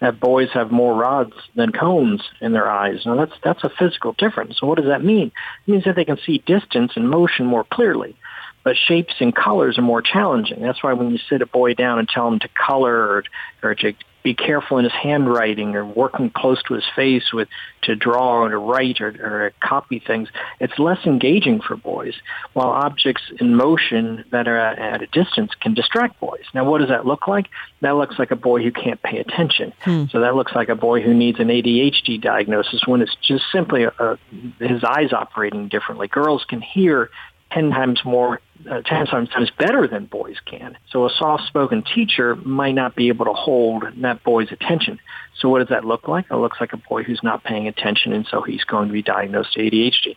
that 0.00 0.18
boys 0.18 0.48
have 0.54 0.70
more 0.70 0.94
rods 0.94 1.34
than 1.54 1.70
cones 1.70 2.22
in 2.40 2.52
their 2.52 2.70
eyes. 2.70 3.04
Now 3.04 3.16
that's 3.16 3.34
that's 3.42 3.62
a 3.62 3.68
physical 3.68 4.12
difference. 4.12 4.58
So 4.58 4.66
what 4.66 4.78
does 4.78 4.86
that 4.86 5.04
mean? 5.04 5.30
It 5.66 5.70
means 5.70 5.84
that 5.84 5.94
they 5.94 6.06
can 6.06 6.16
see 6.24 6.38
distance 6.46 6.92
and 6.96 7.10
motion 7.10 7.44
more 7.44 7.64
clearly 7.64 8.16
but 8.64 8.76
shapes 8.76 9.14
and 9.20 9.34
colors 9.34 9.78
are 9.78 9.82
more 9.82 10.02
challenging. 10.02 10.60
That's 10.60 10.82
why 10.82 10.94
when 10.94 11.10
you 11.10 11.18
sit 11.28 11.42
a 11.42 11.46
boy 11.46 11.74
down 11.74 11.98
and 11.98 12.08
tell 12.08 12.26
him 12.26 12.40
to 12.40 12.48
color 12.48 12.96
or, 12.96 13.24
or 13.62 13.74
to 13.76 13.92
be 14.24 14.34
careful 14.34 14.78
in 14.78 14.84
his 14.84 14.92
handwriting 14.94 15.76
or 15.76 15.84
working 15.84 16.30
close 16.30 16.60
to 16.62 16.72
his 16.72 16.84
face 16.96 17.30
with 17.32 17.46
to 17.82 17.94
draw 17.94 18.40
or 18.40 18.48
to 18.48 18.56
write 18.56 19.02
or, 19.02 19.08
or 19.08 19.52
copy 19.60 20.02
things, 20.04 20.30
it's 20.60 20.78
less 20.78 21.04
engaging 21.04 21.60
for 21.60 21.76
boys. 21.76 22.14
While 22.54 22.70
objects 22.70 23.22
in 23.38 23.54
motion 23.54 24.24
that 24.32 24.48
are 24.48 24.56
at 24.56 25.02
a 25.02 25.06
distance 25.08 25.52
can 25.60 25.74
distract 25.74 26.18
boys. 26.20 26.44
Now, 26.54 26.64
what 26.64 26.78
does 26.78 26.88
that 26.88 27.04
look 27.04 27.28
like? 27.28 27.48
That 27.82 27.96
looks 27.96 28.18
like 28.18 28.30
a 28.30 28.36
boy 28.36 28.62
who 28.62 28.72
can't 28.72 29.00
pay 29.02 29.18
attention. 29.18 29.74
Hmm. 29.82 30.06
So 30.10 30.20
that 30.20 30.34
looks 30.34 30.52
like 30.54 30.70
a 30.70 30.74
boy 30.74 31.02
who 31.02 31.12
needs 31.12 31.38
an 31.38 31.48
ADHD 31.48 32.18
diagnosis 32.18 32.80
when 32.86 33.02
it's 33.02 33.14
just 33.22 33.44
simply 33.52 33.84
a, 33.84 33.92
a, 33.98 34.18
his 34.58 34.82
eyes 34.82 35.12
operating 35.12 35.68
differently. 35.68 36.08
Girls 36.08 36.46
can 36.48 36.62
hear 36.62 37.10
10 37.52 37.70
times 37.70 38.00
more, 38.04 38.40
uh, 38.70 38.82
10 38.82 39.06
times 39.06 39.50
better 39.58 39.86
than 39.86 40.06
boys 40.06 40.36
can. 40.44 40.76
So 40.90 41.06
a 41.06 41.10
soft-spoken 41.10 41.84
teacher 41.94 42.36
might 42.36 42.74
not 42.74 42.94
be 42.94 43.08
able 43.08 43.26
to 43.26 43.32
hold 43.32 43.84
that 43.98 44.22
boy's 44.24 44.50
attention. 44.52 44.98
So 45.38 45.48
what 45.48 45.58
does 45.60 45.68
that 45.68 45.84
look 45.84 46.08
like? 46.08 46.26
It 46.30 46.36
looks 46.36 46.58
like 46.60 46.72
a 46.72 46.76
boy 46.76 47.02
who's 47.02 47.22
not 47.22 47.44
paying 47.44 47.68
attention, 47.68 48.12
and 48.12 48.26
so 48.30 48.42
he's 48.42 48.64
going 48.64 48.88
to 48.88 48.92
be 48.92 49.02
diagnosed 49.02 49.56
ADHD. 49.56 50.16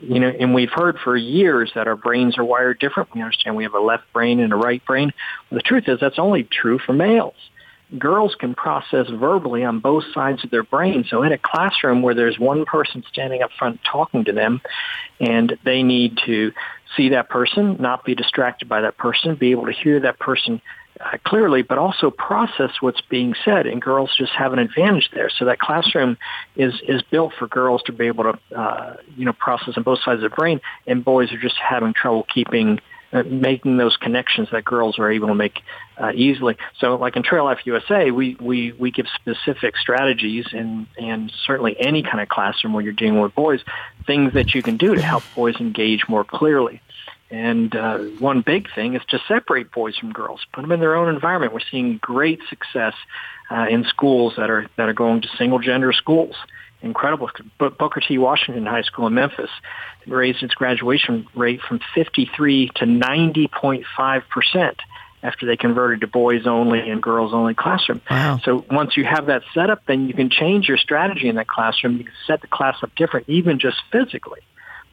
You 0.00 0.20
know, 0.20 0.28
and 0.28 0.54
we've 0.54 0.70
heard 0.70 0.98
for 1.02 1.16
years 1.16 1.72
that 1.74 1.88
our 1.88 1.96
brains 1.96 2.36
are 2.36 2.44
wired 2.44 2.78
different. 2.78 3.14
We 3.14 3.22
understand 3.22 3.56
we 3.56 3.62
have 3.64 3.74
a 3.74 3.80
left 3.80 4.04
brain 4.12 4.40
and 4.40 4.52
a 4.52 4.56
right 4.56 4.84
brain. 4.84 5.12
Well, 5.50 5.58
the 5.58 5.62
truth 5.62 5.84
is 5.88 5.98
that's 6.00 6.18
only 6.18 6.44
true 6.44 6.78
for 6.78 6.92
males 6.92 7.34
girls 7.98 8.34
can 8.34 8.54
process 8.54 9.06
verbally 9.08 9.64
on 9.64 9.78
both 9.78 10.04
sides 10.12 10.42
of 10.44 10.50
their 10.50 10.64
brain. 10.64 11.04
So 11.08 11.22
in 11.22 11.32
a 11.32 11.38
classroom 11.38 12.02
where 12.02 12.14
there's 12.14 12.38
one 12.38 12.64
person 12.64 13.04
standing 13.08 13.42
up 13.42 13.50
front 13.58 13.80
talking 13.90 14.24
to 14.24 14.32
them 14.32 14.60
and 15.20 15.56
they 15.64 15.82
need 15.82 16.18
to 16.26 16.52
see 16.96 17.10
that 17.10 17.28
person, 17.28 17.76
not 17.80 18.04
be 18.04 18.14
distracted 18.14 18.68
by 18.68 18.80
that 18.82 18.96
person, 18.96 19.34
be 19.34 19.50
able 19.50 19.66
to 19.66 19.72
hear 19.72 20.00
that 20.00 20.18
person 20.18 20.60
uh, 21.00 21.18
clearly, 21.24 21.62
but 21.62 21.78
also 21.78 22.10
process 22.10 22.70
what's 22.80 23.00
being 23.02 23.34
said. 23.44 23.66
And 23.66 23.82
girls 23.82 24.14
just 24.16 24.32
have 24.32 24.52
an 24.52 24.58
advantage 24.58 25.10
there. 25.12 25.30
So 25.30 25.44
that 25.44 25.58
classroom 25.58 26.16
is 26.56 26.74
is 26.88 27.02
built 27.10 27.32
for 27.38 27.46
girls 27.46 27.82
to 27.86 27.92
be 27.92 28.06
able 28.06 28.24
to 28.24 28.58
uh, 28.58 28.96
you 29.16 29.24
know 29.24 29.32
process 29.32 29.74
on 29.76 29.82
both 29.82 30.00
sides 30.02 30.22
of 30.22 30.30
the 30.30 30.34
brain, 30.34 30.60
and 30.86 31.04
boys 31.04 31.32
are 31.32 31.38
just 31.38 31.56
having 31.56 31.92
trouble 31.92 32.26
keeping 32.32 32.80
making 33.12 33.76
those 33.76 33.96
connections 33.96 34.48
that 34.52 34.64
girls 34.64 34.98
are 34.98 35.10
able 35.10 35.28
to 35.28 35.34
make 35.34 35.60
uh, 35.98 36.12
easily. 36.14 36.56
So, 36.78 36.96
like 36.96 37.16
in 37.16 37.22
Trail 37.22 37.44
Life 37.44 37.60
USA, 37.64 38.10
we, 38.10 38.36
we, 38.40 38.72
we 38.72 38.90
give 38.90 39.06
specific 39.14 39.76
strategies, 39.76 40.46
and 40.52 40.86
and 40.98 41.32
certainly 41.46 41.76
any 41.78 42.02
kind 42.02 42.20
of 42.20 42.28
classroom 42.28 42.72
where 42.72 42.82
you're 42.82 42.92
dealing 42.92 43.20
with 43.20 43.34
boys, 43.34 43.60
things 44.06 44.34
that 44.34 44.54
you 44.54 44.62
can 44.62 44.76
do 44.76 44.94
to 44.94 45.02
help 45.02 45.22
boys 45.34 45.56
engage 45.56 46.08
more 46.08 46.24
clearly. 46.24 46.80
And 47.30 47.74
uh, 47.74 47.98
one 48.18 48.42
big 48.42 48.72
thing 48.72 48.94
is 48.94 49.02
to 49.08 49.18
separate 49.26 49.72
boys 49.72 49.96
from 49.96 50.12
girls, 50.12 50.46
put 50.52 50.62
them 50.62 50.70
in 50.70 50.78
their 50.78 50.94
own 50.94 51.12
environment. 51.12 51.52
We're 51.52 51.60
seeing 51.70 51.98
great 51.98 52.40
success 52.48 52.94
uh, 53.50 53.66
in 53.68 53.84
schools 53.84 54.34
that 54.36 54.50
are 54.50 54.68
that 54.76 54.88
are 54.88 54.94
going 54.94 55.22
to 55.22 55.28
single 55.36 55.58
gender 55.58 55.92
schools 55.92 56.36
incredible. 56.82 57.30
But 57.58 57.78
Booker 57.78 58.00
T. 58.00 58.18
Washington 58.18 58.66
High 58.66 58.82
School 58.82 59.06
in 59.06 59.14
Memphis 59.14 59.50
raised 60.06 60.42
its 60.42 60.54
graduation 60.54 61.26
rate 61.34 61.60
from 61.60 61.80
53 61.94 62.70
to 62.76 62.84
90.5 62.84 64.28
percent 64.28 64.76
after 65.22 65.46
they 65.46 65.56
converted 65.56 66.02
to 66.02 66.06
boys 66.06 66.46
only 66.46 66.88
and 66.88 67.02
girls 67.02 67.34
only 67.34 67.54
classroom. 67.54 68.00
Wow. 68.08 68.38
So 68.44 68.64
once 68.70 68.96
you 68.96 69.04
have 69.04 69.26
that 69.26 69.42
set 69.54 69.70
up, 69.70 69.82
then 69.86 70.06
you 70.06 70.14
can 70.14 70.30
change 70.30 70.68
your 70.68 70.76
strategy 70.76 71.28
in 71.28 71.36
that 71.36 71.48
classroom. 71.48 71.96
You 71.96 72.04
can 72.04 72.14
set 72.26 72.40
the 72.42 72.46
class 72.46 72.76
up 72.82 72.94
different, 72.94 73.28
even 73.28 73.58
just 73.58 73.78
physically 73.90 74.40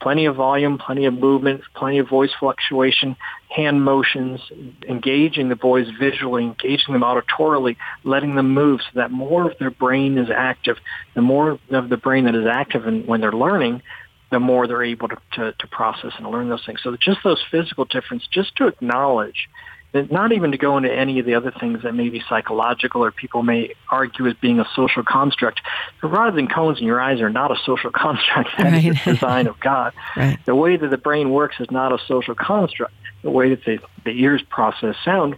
plenty 0.03 0.25
of 0.25 0.35
volume, 0.35 0.77
plenty 0.77 1.05
of 1.05 1.13
movement, 1.13 1.61
plenty 1.75 1.97
of 1.97 2.09
voice 2.09 2.31
fluctuation, 2.37 3.15
hand 3.49 3.81
motions, 3.83 4.41
engaging 4.87 5.47
the 5.47 5.55
boys 5.55 5.87
visually, 5.97 6.43
engaging 6.43 6.93
them 6.93 7.03
auditorily, 7.03 7.77
letting 8.03 8.35
them 8.35 8.53
move 8.53 8.81
so 8.81 8.99
that 8.99 9.11
more 9.11 9.49
of 9.49 9.57
their 9.59 9.71
brain 9.71 10.17
is 10.17 10.29
active. 10.29 10.77
The 11.15 11.21
more 11.21 11.57
of 11.71 11.89
the 11.89 11.97
brain 11.97 12.25
that 12.25 12.35
is 12.35 12.45
active 12.45 12.85
and 12.85 13.07
when 13.07 13.21
they're 13.21 13.31
learning, 13.31 13.81
the 14.29 14.41
more 14.41 14.67
they're 14.67 14.83
able 14.83 15.07
to, 15.07 15.17
to, 15.33 15.53
to 15.53 15.67
process 15.67 16.11
and 16.17 16.29
learn 16.29 16.49
those 16.49 16.65
things. 16.65 16.81
So 16.83 16.97
just 16.97 17.19
those 17.23 17.41
physical 17.49 17.85
differences, 17.85 18.27
just 18.29 18.55
to 18.57 18.67
acknowledge 18.67 19.47
that 19.93 20.11
not 20.11 20.31
even 20.31 20.51
to 20.51 20.57
go 20.57 20.75
into 20.75 20.91
any 20.91 21.19
of 21.19 21.25
the 21.25 21.35
other 21.35 21.53
things 21.59 21.83
that 21.83 21.93
may 21.93 22.09
be 22.09 22.21
psychological 22.27 23.03
or 23.03 23.11
people 23.11 23.43
may 23.43 23.73
argue 23.89 24.27
as 24.27 24.33
being 24.41 24.59
a 24.59 24.65
social 24.75 25.03
construct. 25.03 25.61
But 26.03 26.11
rather 26.11 26.35
than 26.35 26.49
cones 26.49 26.81
in 26.81 26.85
your 26.85 26.99
eyes 26.99 27.21
are 27.21 27.29
not 27.29 27.49
a 27.51 27.55
social 27.65 27.89
construct. 27.95 28.49
That 28.57 28.73
right. 28.73 28.85
is 28.85 29.03
the 29.05 29.13
design 29.13 29.47
of 29.47 29.57
God. 29.61 29.93
Right. 30.17 30.37
The 30.45 30.53
way 30.53 30.75
that 30.75 30.89
the 30.89 30.97
brain 30.97 31.29
works 31.29 31.55
is 31.61 31.71
not 31.71 31.93
a 31.93 31.97
social 32.05 32.35
construct. 32.35 32.93
The 33.21 33.31
way 33.31 33.51
that 33.51 33.63
the, 33.63 33.79
the 34.03 34.11
ears 34.11 34.43
process 34.49 34.97
sound 35.05 35.37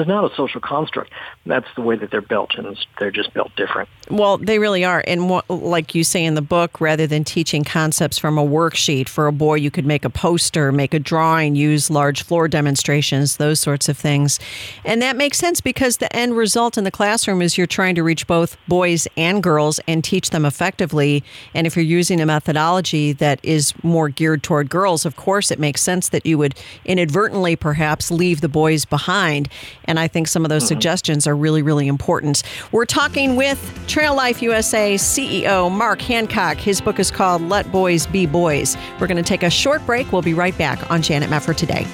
is 0.00 0.06
not 0.06 0.30
a 0.30 0.34
social 0.34 0.60
construct. 0.60 1.12
That's 1.44 1.66
the 1.74 1.82
way 1.82 1.96
that 1.96 2.10
they're 2.10 2.20
built, 2.20 2.54
and 2.56 2.76
they're 2.98 3.10
just 3.10 3.32
built 3.34 3.54
different. 3.56 3.88
Well, 4.10 4.38
they 4.38 4.58
really 4.58 4.84
are. 4.84 5.02
And 5.06 5.28
like 5.48 5.94
you 5.94 6.04
say 6.04 6.24
in 6.24 6.34
the 6.34 6.42
book, 6.42 6.80
rather 6.80 7.06
than 7.06 7.24
teaching 7.24 7.64
concepts 7.64 8.18
from 8.18 8.38
a 8.38 8.46
worksheet 8.46 9.08
for 9.08 9.26
a 9.26 9.32
boy, 9.32 9.54
you 9.56 9.70
could 9.70 9.86
make 9.86 10.04
a 10.04 10.10
poster, 10.10 10.70
make 10.72 10.94
a 10.94 10.98
drawing, 10.98 11.56
use 11.56 11.90
large 11.90 12.22
floor 12.22 12.48
demonstrations, 12.48 13.36
those 13.36 13.60
sorts 13.60 13.88
of 13.88 13.98
things. 13.98 14.38
And 14.84 15.02
that 15.02 15.16
makes 15.16 15.38
sense 15.38 15.60
because 15.60 15.96
the 15.96 16.14
end 16.14 16.36
result 16.36 16.78
in 16.78 16.84
the 16.84 16.90
classroom 16.90 17.42
is 17.42 17.58
you're 17.58 17.66
trying 17.66 17.94
to 17.96 18.02
reach 18.02 18.26
both 18.26 18.56
boys 18.68 19.08
and 19.16 19.42
girls 19.42 19.80
and 19.88 20.04
teach 20.04 20.30
them 20.30 20.44
effectively. 20.44 21.24
And 21.54 21.66
if 21.66 21.74
you're 21.76 21.84
using 21.84 22.20
a 22.20 22.26
methodology 22.26 23.12
that 23.14 23.40
is 23.42 23.72
more 23.82 24.08
geared 24.08 24.42
toward 24.42 24.70
girls, 24.70 25.04
of 25.04 25.16
course, 25.16 25.50
it 25.50 25.58
makes 25.58 25.80
sense 25.80 26.08
that 26.10 26.26
you 26.26 26.38
would 26.38 26.54
inadvertently 26.84 27.56
perhaps 27.56 28.10
leave 28.10 28.40
the 28.40 28.48
boys 28.48 28.84
behind 28.84 29.48
And 29.86 29.98
I 29.98 30.08
think 30.08 30.28
some 30.28 30.44
of 30.44 30.48
those 30.48 30.62
mm-hmm. 30.62 30.68
suggestions 30.68 31.26
are 31.26 31.36
really, 31.36 31.62
really 31.62 31.88
important. 31.88 32.42
We're 32.72 32.86
talking 32.86 33.36
with 33.36 33.58
Trail 33.86 34.14
Life 34.14 34.42
USA 34.42 34.94
CEO 34.94 35.70
Mark 35.70 36.00
Hancock. 36.00 36.58
His 36.58 36.80
book 36.80 36.98
is 36.98 37.10
called 37.10 37.42
Let 37.42 37.70
Boys 37.72 38.06
Be 38.06 38.26
Boys. 38.26 38.76
We're 39.00 39.06
going 39.06 39.16
to 39.16 39.22
take 39.22 39.42
a 39.42 39.50
short 39.50 39.84
break. 39.86 40.12
We'll 40.12 40.22
be 40.22 40.34
right 40.34 40.56
back 40.56 40.90
on 40.90 41.02
Janet 41.02 41.30
Mefford 41.30 41.56
today. 41.56 41.86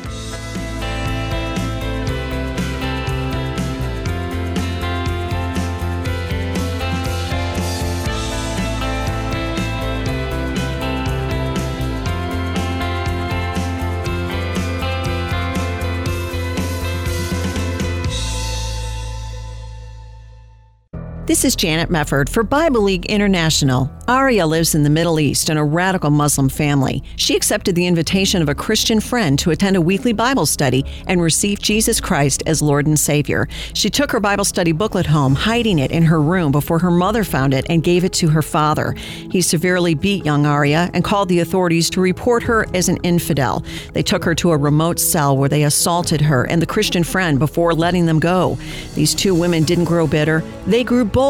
This 21.32 21.46
is 21.46 21.56
Janet 21.56 21.88
Mefford 21.88 22.28
for 22.28 22.42
Bible 22.42 22.82
League 22.82 23.06
International. 23.06 23.90
Aria 24.06 24.46
lives 24.46 24.74
in 24.74 24.82
the 24.82 24.90
Middle 24.90 25.18
East 25.18 25.48
in 25.48 25.56
a 25.56 25.64
radical 25.64 26.10
Muslim 26.10 26.50
family. 26.50 27.02
She 27.16 27.34
accepted 27.34 27.74
the 27.74 27.86
invitation 27.86 28.42
of 28.42 28.50
a 28.50 28.54
Christian 28.54 29.00
friend 29.00 29.38
to 29.38 29.50
attend 29.50 29.76
a 29.76 29.80
weekly 29.80 30.12
Bible 30.12 30.44
study 30.44 30.84
and 31.06 31.22
receive 31.22 31.58
Jesus 31.58 32.02
Christ 32.02 32.42
as 32.44 32.60
Lord 32.60 32.86
and 32.86 33.00
Savior. 33.00 33.48
She 33.72 33.88
took 33.88 34.10
her 34.10 34.20
Bible 34.20 34.44
study 34.44 34.72
booklet 34.72 35.06
home, 35.06 35.34
hiding 35.34 35.78
it 35.78 35.90
in 35.90 36.02
her 36.02 36.20
room 36.20 36.52
before 36.52 36.80
her 36.80 36.90
mother 36.90 37.24
found 37.24 37.54
it 37.54 37.64
and 37.70 37.82
gave 37.82 38.04
it 38.04 38.12
to 38.14 38.28
her 38.28 38.42
father. 38.42 38.92
He 39.30 39.40
severely 39.40 39.94
beat 39.94 40.26
young 40.26 40.44
Aria 40.44 40.90
and 40.92 41.02
called 41.02 41.30
the 41.30 41.40
authorities 41.40 41.88
to 41.90 42.02
report 42.02 42.42
her 42.42 42.66
as 42.74 42.90
an 42.90 42.98
infidel. 43.04 43.64
They 43.94 44.02
took 44.02 44.22
her 44.24 44.34
to 44.34 44.50
a 44.50 44.56
remote 44.58 45.00
cell 45.00 45.34
where 45.34 45.48
they 45.48 45.62
assaulted 45.62 46.20
her 46.20 46.44
and 46.44 46.60
the 46.60 46.66
Christian 46.66 47.04
friend 47.04 47.38
before 47.38 47.72
letting 47.72 48.04
them 48.04 48.20
go. 48.20 48.58
These 48.94 49.14
two 49.14 49.34
women 49.34 49.62
didn't 49.62 49.84
grow 49.84 50.06
bitter, 50.06 50.42
they 50.66 50.84
grew 50.84 51.06
bold, 51.06 51.21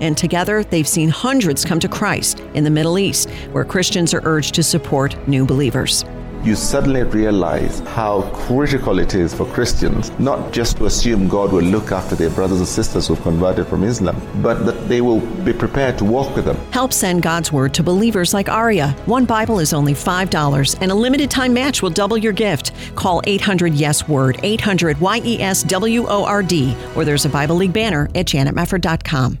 and 0.00 0.16
together 0.16 0.62
they've 0.62 0.86
seen 0.86 1.08
hundreds 1.08 1.64
come 1.64 1.80
to 1.80 1.88
Christ 1.88 2.40
in 2.54 2.64
the 2.64 2.70
Middle 2.70 2.98
East, 2.98 3.28
where 3.52 3.64
Christians 3.64 4.14
are 4.14 4.20
urged 4.24 4.54
to 4.54 4.62
support 4.62 5.16
new 5.26 5.44
believers 5.44 6.04
you 6.44 6.54
suddenly 6.54 7.02
realize 7.02 7.80
how 7.80 8.22
critical 8.32 8.98
it 8.98 9.14
is 9.14 9.34
for 9.34 9.44
Christians 9.46 10.10
not 10.18 10.52
just 10.52 10.78
to 10.78 10.86
assume 10.86 11.28
God 11.28 11.52
will 11.52 11.62
look 11.62 11.92
after 11.92 12.14
their 12.14 12.30
brothers 12.30 12.58
and 12.58 12.68
sisters 12.68 13.08
who've 13.08 13.20
converted 13.22 13.66
from 13.66 13.84
Islam, 13.84 14.20
but 14.42 14.64
that 14.64 14.88
they 14.88 15.00
will 15.00 15.20
be 15.44 15.52
prepared 15.52 15.98
to 15.98 16.04
walk 16.04 16.34
with 16.34 16.46
them. 16.46 16.56
Help 16.72 16.92
send 16.92 17.22
God's 17.22 17.52
Word 17.52 17.74
to 17.74 17.82
believers 17.82 18.32
like 18.32 18.48
Aria. 18.48 18.92
One 19.06 19.24
Bible 19.24 19.60
is 19.60 19.72
only 19.72 19.92
$5, 19.92 20.78
and 20.80 20.90
a 20.90 20.94
limited 20.94 21.30
time 21.30 21.52
match 21.52 21.82
will 21.82 21.90
double 21.90 22.16
your 22.16 22.32
gift. 22.32 22.72
Call 22.94 23.20
800 23.24 23.74
Yes 23.74 24.08
Word, 24.08 24.40
800 24.42 25.00
Y 25.00 25.20
E 25.24 25.42
S 25.42 25.62
W 25.64 26.06
O 26.06 26.24
R 26.24 26.42
D, 26.42 26.76
or 26.94 27.04
there's 27.04 27.26
a 27.26 27.28
Bible 27.28 27.56
League 27.56 27.72
banner 27.72 28.08
at 28.14 28.26
janetmefford.com. 28.26 29.38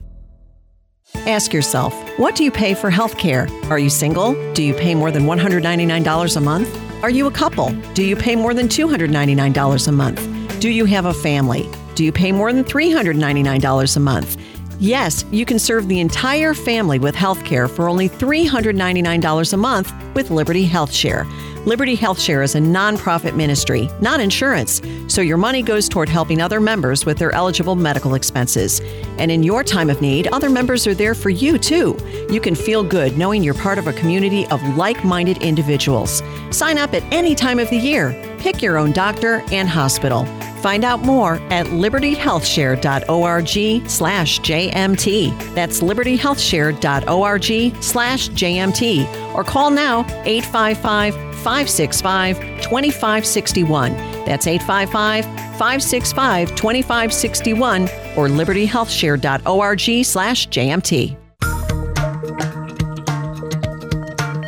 Ask 1.26 1.52
yourself, 1.52 1.92
what 2.18 2.36
do 2.36 2.44
you 2.44 2.50
pay 2.50 2.74
for 2.74 2.88
health 2.88 3.18
care? 3.18 3.48
Are 3.64 3.78
you 3.78 3.90
single? 3.90 4.34
Do 4.54 4.62
you 4.62 4.74
pay 4.74 4.94
more 4.94 5.10
than 5.10 5.24
$199 5.24 6.36
a 6.36 6.40
month? 6.40 6.89
Are 7.02 7.08
you 7.08 7.26
a 7.26 7.30
couple? 7.30 7.70
Do 7.94 8.04
you 8.04 8.14
pay 8.14 8.36
more 8.36 8.52
than 8.52 8.68
$299 8.68 9.88
a 9.88 9.92
month? 9.92 10.60
Do 10.60 10.68
you 10.68 10.84
have 10.84 11.06
a 11.06 11.14
family? 11.14 11.66
Do 11.94 12.04
you 12.04 12.12
pay 12.12 12.30
more 12.30 12.52
than 12.52 12.62
$399 12.62 13.96
a 13.96 14.00
month? 14.00 14.36
Yes, 14.80 15.26
you 15.30 15.44
can 15.44 15.58
serve 15.58 15.88
the 15.88 16.00
entire 16.00 16.54
family 16.54 16.98
with 16.98 17.14
health 17.14 17.44
care 17.44 17.68
for 17.68 17.86
only 17.86 18.08
$399 18.08 19.52
a 19.52 19.56
month 19.58 19.92
with 20.14 20.30
Liberty 20.30 20.64
Health 20.64 20.90
Share. 20.90 21.26
Liberty 21.66 21.94
Health 21.94 22.18
Share 22.18 22.42
is 22.42 22.54
a 22.54 22.60
nonprofit 22.60 23.36
ministry, 23.36 23.90
not 24.00 24.20
insurance, 24.20 24.80
so 25.06 25.20
your 25.20 25.36
money 25.36 25.60
goes 25.60 25.86
toward 25.86 26.08
helping 26.08 26.40
other 26.40 26.60
members 26.60 27.04
with 27.04 27.18
their 27.18 27.30
eligible 27.32 27.76
medical 27.76 28.14
expenses. 28.14 28.80
And 29.18 29.30
in 29.30 29.42
your 29.42 29.62
time 29.62 29.90
of 29.90 30.00
need, 30.00 30.28
other 30.28 30.48
members 30.48 30.86
are 30.86 30.94
there 30.94 31.14
for 31.14 31.28
you 31.28 31.58
too. 31.58 31.98
You 32.30 32.40
can 32.40 32.54
feel 32.54 32.82
good 32.82 33.18
knowing 33.18 33.42
you're 33.44 33.52
part 33.52 33.76
of 33.76 33.86
a 33.86 33.92
community 33.92 34.46
of 34.46 34.62
like 34.78 35.04
minded 35.04 35.42
individuals. 35.42 36.22
Sign 36.50 36.78
up 36.78 36.94
at 36.94 37.02
any 37.12 37.34
time 37.34 37.58
of 37.58 37.68
the 37.68 37.76
year. 37.76 38.14
Pick 38.38 38.62
your 38.62 38.78
own 38.78 38.92
doctor 38.92 39.44
and 39.52 39.68
hospital. 39.68 40.26
Find 40.60 40.84
out 40.84 41.00
more 41.00 41.36
at 41.50 41.66
libertyhealthshare.org 41.66 43.88
slash 43.88 44.40
JMT. 44.40 45.54
That's 45.54 45.80
libertyhealthshare.org 45.80 47.82
slash 47.82 48.28
JMT. 48.30 49.34
Or 49.34 49.44
call 49.44 49.70
now 49.70 50.00
855 50.24 51.14
565 51.14 52.38
2561. 52.60 53.92
That's 54.26 54.46
855 54.46 55.24
565 55.24 56.54
2561 56.54 57.82
or 58.16 58.28
libertyhealthshare.org 58.28 60.04
slash 60.04 60.48
JMT. 60.48 61.16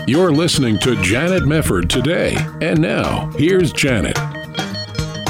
You're 0.08 0.32
listening 0.32 0.78
to 0.80 1.00
Janet 1.00 1.44
Mefford 1.44 1.88
today. 1.88 2.36
And 2.60 2.80
now, 2.80 3.30
here's 3.36 3.72
Janet. 3.72 4.18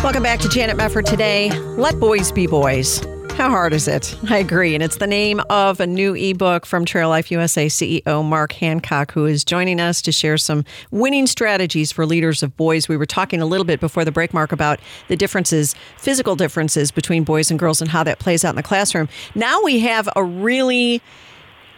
Welcome 0.03 0.25
back 0.25 0.41
to 0.41 0.49
Janet 0.49 0.77
Mefford 0.77 1.05
today. 1.05 1.57
Let 1.77 2.01
boys 2.01 2.33
be 2.33 2.49
boys. 2.49 2.99
How 3.37 3.51
hard 3.51 3.73
is 3.73 3.87
it? 3.87 4.19
I 4.29 4.39
agree. 4.39 4.75
And 4.75 4.83
it's 4.83 4.97
the 4.97 5.07
name 5.07 5.41
of 5.49 5.79
a 5.79 5.87
new 5.87 6.17
ebook 6.17 6.67
from 6.67 6.85
Trail 6.85 7.09
Life 7.09 7.31
USA 7.31 7.67
CEO 7.67 8.25
Mark 8.25 8.51
Hancock, 8.51 9.13
who 9.13 9.27
is 9.27 9.45
joining 9.45 9.79
us 9.79 10.03
to 10.03 10.11
share 10.11 10.39
some 10.39 10.65
winning 10.91 11.29
strategies 11.29 11.93
for 11.93 12.05
leaders 12.05 12.43
of 12.43 12.57
boys. 12.57 12.89
We 12.89 12.97
were 12.97 13.07
talking 13.07 13.41
a 13.41 13.47
little 13.47 13.65
bit 13.65 13.79
before 13.79 14.05
the 14.05 14.11
break, 14.11 14.35
Mark, 14.35 14.51
about 14.51 14.81
the 15.07 15.15
differences, 15.15 15.77
physical 15.99 16.35
differences 16.35 16.91
between 16.91 17.23
boys 17.23 17.49
and 17.49 17.61
girls 17.61 17.81
and 17.81 17.89
how 17.89 18.03
that 18.03 18.19
plays 18.19 18.45
out 18.45 18.51
in 18.51 18.57
the 18.57 18.63
classroom. 18.65 19.09
Now 19.37 19.63
we 19.63 19.79
have 19.79 20.09
a 20.17 20.25
really 20.25 21.01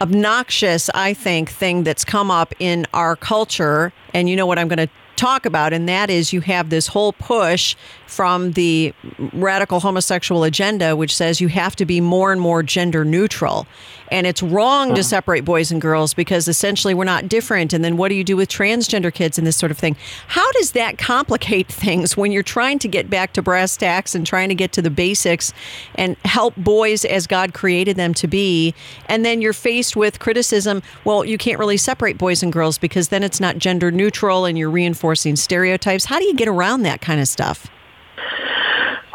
obnoxious, 0.01 0.89
I 0.95 1.13
think, 1.13 1.51
thing 1.51 1.83
that's 1.83 2.03
come 2.03 2.31
up 2.31 2.55
in 2.57 2.87
our 2.91 3.15
culture. 3.15 3.93
And 4.15 4.27
you 4.27 4.35
know 4.35 4.47
what 4.47 4.57
I'm 4.57 4.67
going 4.67 4.87
to 4.87 4.89
talk 5.15 5.45
about, 5.45 5.73
and 5.73 5.87
that 5.87 6.09
is 6.09 6.33
you 6.33 6.41
have 6.41 6.69
this 6.69 6.87
whole 6.87 7.13
push 7.13 7.75
from 8.07 8.51
the 8.51 8.93
radical 9.33 9.79
homosexual 9.79 10.43
agenda, 10.43 10.95
which 10.95 11.15
says 11.15 11.41
you 11.41 11.47
have 11.47 11.75
to 11.77 11.85
be 11.85 12.01
more 12.01 12.31
and 12.31 12.39
more 12.39 12.63
gender 12.63 13.03
neutral. 13.05 13.67
And 14.11 14.27
it's 14.27 14.43
wrong 14.43 14.93
to 14.93 15.03
separate 15.03 15.45
boys 15.45 15.71
and 15.71 15.81
girls 15.81 16.13
because 16.13 16.47
essentially 16.47 16.93
we're 16.93 17.05
not 17.05 17.27
different. 17.27 17.73
And 17.73 17.83
then 17.83 17.97
what 17.97 18.09
do 18.09 18.15
you 18.15 18.23
do 18.23 18.37
with 18.37 18.49
transgender 18.49 19.11
kids 19.11 19.39
and 19.39 19.47
this 19.47 19.57
sort 19.57 19.71
of 19.71 19.79
thing? 19.79 19.95
How 20.27 20.51
does 20.51 20.73
that 20.73 20.97
complicate 20.99 21.67
things 21.71 22.15
when 22.15 22.31
you're 22.31 22.43
trying 22.43 22.77
to 22.79 22.87
get 22.87 23.09
back 23.09 23.33
to 23.33 23.41
brass 23.41 23.75
tacks 23.75 24.13
and 24.13 24.25
trying 24.25 24.49
to 24.49 24.55
get 24.55 24.71
to 24.73 24.81
the 24.81 24.91
basics 24.91 25.53
and 25.95 26.15
help 26.23 26.55
boys 26.55 27.03
as 27.03 27.25
God 27.25 27.53
created 27.53 27.97
them 27.97 28.13
to 28.15 28.27
be? 28.27 28.75
And 29.07 29.25
then 29.25 29.41
you're 29.41 29.53
faced 29.53 29.95
with 29.95 30.19
criticism 30.19 30.83
well, 31.03 31.25
you 31.25 31.37
can't 31.37 31.59
really 31.59 31.77
separate 31.77 32.17
boys 32.17 32.43
and 32.43 32.51
girls 32.51 32.77
because 32.77 33.09
then 33.09 33.23
it's 33.23 33.39
not 33.39 33.57
gender 33.57 33.91
neutral 33.91 34.45
and 34.45 34.57
you're 34.57 34.69
reinforcing 34.69 35.35
stereotypes. 35.35 36.05
How 36.05 36.19
do 36.19 36.25
you 36.25 36.33
get 36.33 36.47
around 36.47 36.83
that 36.83 37.01
kind 37.01 37.19
of 37.19 37.27
stuff? 37.27 37.67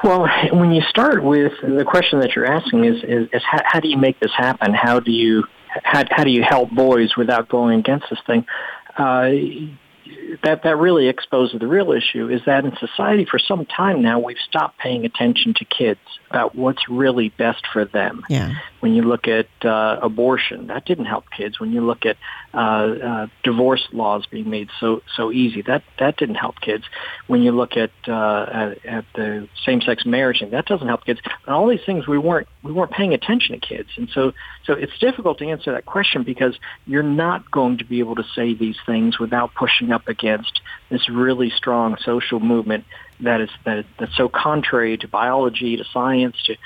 Well, 0.03 0.29
when 0.53 0.73
you 0.73 0.83
start 0.83 1.23
with 1.23 1.53
the 1.63 1.85
question 1.85 2.21
that 2.21 2.35
you're 2.35 2.47
asking 2.47 2.85
is, 2.85 2.97
is, 3.05 3.29
is 3.33 3.43
how, 3.45 3.61
how, 3.65 3.81
do 3.81 3.89
you 3.89 3.99
make 3.99 4.19
this 4.21 4.33
happen? 4.37 4.73
How 4.75 5.01
do 5.01 5.11
you 5.11 5.45
how, 5.85 6.05
how 6.11 6.25
do 6.25 6.31
you 6.31 6.43
help 6.43 6.71
boys 6.71 7.17
without 7.17 7.49
going 7.49 7.79
against 7.79 8.07
this 8.11 8.19
thing? 8.27 8.45
Uh, 8.97 9.31
that 10.43 10.63
that 10.65 10.77
really 10.77 11.09
exposes 11.09 11.59
the 11.61 11.67
real 11.67 11.93
issue 11.93 12.29
is 12.29 12.41
that 12.47 12.65
in 12.65 12.77
society 12.79 13.25
for 13.25 13.39
some 13.39 13.67
time 13.67 14.03
now 14.03 14.19
we've 14.19 14.39
stopped 14.49 14.79
paying 14.79 15.05
attention 15.05 15.55
to 15.55 15.65
kids 15.65 16.01
about 16.31 16.55
what's 16.55 16.89
really 16.89 17.29
best 17.31 17.65
for 17.73 17.85
them. 17.85 18.25
Yeah. 18.29 18.55
When 18.81 18.95
you 18.95 19.03
look 19.03 19.29
at 19.29 19.49
uh, 19.65 19.99
abortion, 20.03 20.69
that 20.69 20.85
didn't 20.85 21.05
help 21.05 21.25
kids. 21.31 21.61
When 21.61 21.73
you 21.73 21.83
look 21.83 22.07
at 22.07 22.17
uh, 22.55 22.57
uh, 22.57 23.27
divorce 23.43 23.87
laws 23.93 24.27
being 24.27 24.49
made 24.49 24.69
so 24.81 25.03
so 25.17 25.31
easy, 25.31 25.63
that 25.63 25.83
that 25.99 26.17
didn't 26.17 26.37
help 26.37 26.61
kids. 26.61 26.85
When 27.27 27.43
you 27.43 27.53
look 27.53 27.77
at 27.77 27.91
uh, 28.09 28.47
at, 28.53 28.87
at 28.87 29.05
the 29.15 29.49
same-sex 29.65 30.07
marriage, 30.07 30.43
that 30.51 30.67
doesn't 30.67 30.89
help 30.89 31.05
kids. 31.05 31.21
And 31.47 31.55
all 31.55 31.69
these 31.69 31.85
things 31.85 32.07
we 32.07 32.19
weren't 32.19 32.49
we 32.63 32.73
weren't 32.73 32.93
paying 32.93 33.15
attention 33.15 33.59
to 33.59 33.67
kids, 33.67 33.91
and 33.97 34.09
so 34.15 34.33
so 34.65 34.73
it's 34.73 34.99
difficult 34.99 35.39
to 35.39 35.47
answer 35.47 35.73
that 35.73 35.87
question 35.87 36.23
because 36.23 36.57
you're 36.87 37.03
not 37.03 37.51
going 37.51 37.79
to 37.79 37.85
be 37.85 37.99
able 37.99 38.17
to 38.17 38.25
say 38.35 38.55
these 38.55 38.77
things 38.87 39.19
without 39.19 39.55
pushing 39.55 39.93
up 39.93 40.09
against 40.09 40.61
this 40.91 41.09
really 41.09 41.51
strong 41.51 41.97
social 42.05 42.41
movement 42.41 42.85
that 43.23 43.41
is 43.41 43.51
that 43.65 43.85
that's 43.99 44.17
so 44.17 44.29
contrary 44.29 44.97
to 44.99 45.09
biology, 45.09 45.77
to 45.77 45.85
science, 45.93 46.37
to 46.47 46.57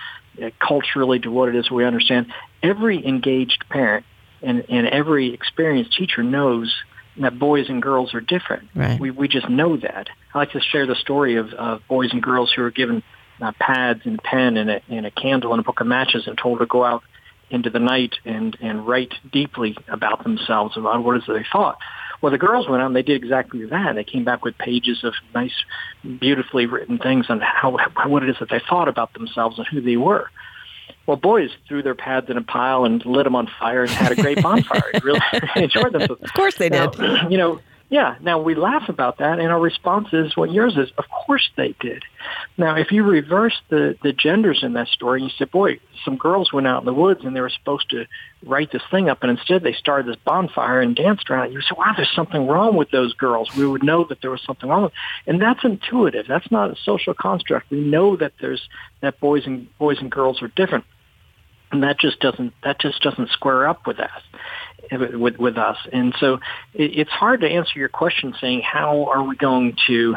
culturally 0.58 1.18
to 1.20 1.30
what 1.30 1.48
it 1.48 1.56
is 1.56 1.70
we 1.70 1.84
understand. 1.84 2.32
Every 2.62 3.04
engaged 3.06 3.64
parent 3.68 4.04
and, 4.42 4.64
and 4.68 4.86
every 4.86 5.32
experienced 5.32 5.96
teacher 5.96 6.22
knows 6.22 6.74
that 7.16 7.38
boys 7.38 7.68
and 7.68 7.80
girls 7.80 8.14
are 8.14 8.20
different. 8.20 8.68
Right. 8.74 8.98
We 9.00 9.10
we 9.10 9.28
just 9.28 9.48
know 9.48 9.76
that. 9.76 10.08
I 10.34 10.38
like 10.38 10.52
to 10.52 10.60
share 10.60 10.86
the 10.86 10.96
story 10.96 11.36
of, 11.36 11.52
of 11.52 11.82
boys 11.88 12.10
and 12.12 12.22
girls 12.22 12.52
who 12.54 12.62
are 12.62 12.70
given 12.70 13.02
uh, 13.40 13.52
pads 13.58 14.00
and 14.04 14.22
pen 14.22 14.56
and 14.56 14.70
a, 14.70 14.82
and 14.88 15.06
a 15.06 15.10
candle 15.10 15.52
and 15.52 15.60
a 15.60 15.64
book 15.64 15.80
of 15.80 15.86
matches 15.86 16.26
and 16.26 16.36
told 16.36 16.58
to 16.58 16.66
go 16.66 16.84
out 16.84 17.02
into 17.50 17.70
the 17.70 17.78
night 17.78 18.14
and 18.24 18.56
and 18.60 18.86
write 18.86 19.14
deeply 19.32 19.76
about 19.88 20.24
themselves 20.24 20.76
about 20.76 21.04
what 21.04 21.16
it 21.16 21.18
is 21.18 21.24
they 21.28 21.44
thought. 21.52 21.78
Well, 22.24 22.30
the 22.30 22.38
girls 22.38 22.66
went 22.66 22.80
out 22.80 22.86
and 22.86 22.96
they 22.96 23.02
did 23.02 23.22
exactly 23.22 23.66
that. 23.66 23.96
They 23.96 24.02
came 24.02 24.24
back 24.24 24.46
with 24.46 24.56
pages 24.56 25.04
of 25.04 25.12
nice, 25.34 25.52
beautifully 26.02 26.64
written 26.64 26.96
things 26.96 27.26
on 27.28 27.42
how, 27.42 27.76
what 28.06 28.22
it 28.22 28.30
is 28.30 28.36
that 28.40 28.48
they 28.48 28.62
thought 28.66 28.88
about 28.88 29.12
themselves 29.12 29.58
and 29.58 29.66
who 29.66 29.82
they 29.82 29.98
were. 29.98 30.30
Well, 31.04 31.18
boys 31.18 31.50
threw 31.68 31.82
their 31.82 31.94
pads 31.94 32.30
in 32.30 32.38
a 32.38 32.42
pile 32.42 32.86
and 32.86 33.04
lit 33.04 33.24
them 33.24 33.36
on 33.36 33.46
fire 33.60 33.82
and 33.82 33.90
had 33.90 34.12
a 34.12 34.16
great 34.16 34.42
bonfire. 34.42 34.90
really 35.02 35.20
enjoyed 35.56 35.92
themselves. 35.92 36.22
Of 36.22 36.32
course 36.32 36.54
they 36.54 36.70
did. 36.70 36.98
Now, 36.98 37.28
you 37.28 37.36
know, 37.36 37.60
yeah. 37.94 38.16
Now 38.20 38.40
we 38.40 38.56
laugh 38.56 38.88
about 38.88 39.18
that, 39.18 39.38
and 39.38 39.52
our 39.52 39.60
response 39.60 40.08
is 40.12 40.36
what 40.36 40.50
yours 40.50 40.76
is. 40.76 40.90
Of 40.98 41.04
course 41.08 41.48
they 41.56 41.76
did. 41.78 42.02
Now, 42.58 42.74
if 42.74 42.90
you 42.90 43.04
reverse 43.04 43.54
the 43.68 43.96
the 44.02 44.12
genders 44.12 44.64
in 44.64 44.72
that 44.72 44.88
story, 44.88 45.20
and 45.20 45.30
you 45.30 45.36
say, 45.38 45.48
"Boy, 45.48 45.78
some 46.04 46.16
girls 46.16 46.52
went 46.52 46.66
out 46.66 46.82
in 46.82 46.86
the 46.86 46.92
woods 46.92 47.20
and 47.24 47.36
they 47.36 47.40
were 47.40 47.56
supposed 47.60 47.88
to 47.90 48.06
write 48.44 48.72
this 48.72 48.82
thing 48.90 49.08
up, 49.08 49.22
and 49.22 49.30
instead 49.30 49.62
they 49.62 49.74
started 49.74 50.06
this 50.08 50.20
bonfire 50.24 50.80
and 50.80 50.96
danced 50.96 51.30
around 51.30 51.46
it," 51.46 51.52
you 51.52 51.60
say, 51.60 51.76
"Wow, 51.78 51.92
there's 51.96 52.10
something 52.16 52.48
wrong 52.48 52.74
with 52.74 52.90
those 52.90 53.12
girls." 53.12 53.54
We 53.56 53.64
would 53.64 53.84
know 53.84 54.02
that 54.08 54.20
there 54.22 54.32
was 54.32 54.42
something 54.42 54.68
wrong, 54.68 54.82
with 54.82 54.92
and 55.28 55.40
that's 55.40 55.62
intuitive. 55.62 56.26
That's 56.26 56.50
not 56.50 56.72
a 56.72 56.76
social 56.82 57.14
construct. 57.14 57.70
We 57.70 57.78
know 57.78 58.16
that 58.16 58.32
there's 58.40 58.68
that 59.02 59.20
boys 59.20 59.46
and 59.46 59.68
boys 59.78 59.98
and 60.00 60.10
girls 60.10 60.42
are 60.42 60.48
different 60.48 60.84
and 61.74 61.82
that 61.82 61.98
just 61.98 62.20
doesn't 62.20 62.52
that 62.62 62.80
just 62.80 63.02
doesn't 63.02 63.30
square 63.30 63.66
up 63.66 63.86
with 63.86 63.98
us 63.98 64.22
with 64.92 65.36
with 65.36 65.56
us 65.56 65.76
and 65.92 66.14
so 66.18 66.34
it, 66.74 66.98
it's 66.98 67.10
hard 67.10 67.40
to 67.40 67.48
answer 67.48 67.78
your 67.78 67.88
question 67.88 68.34
saying 68.40 68.60
how 68.60 69.04
are 69.06 69.22
we 69.22 69.36
going 69.36 69.76
to 69.86 70.16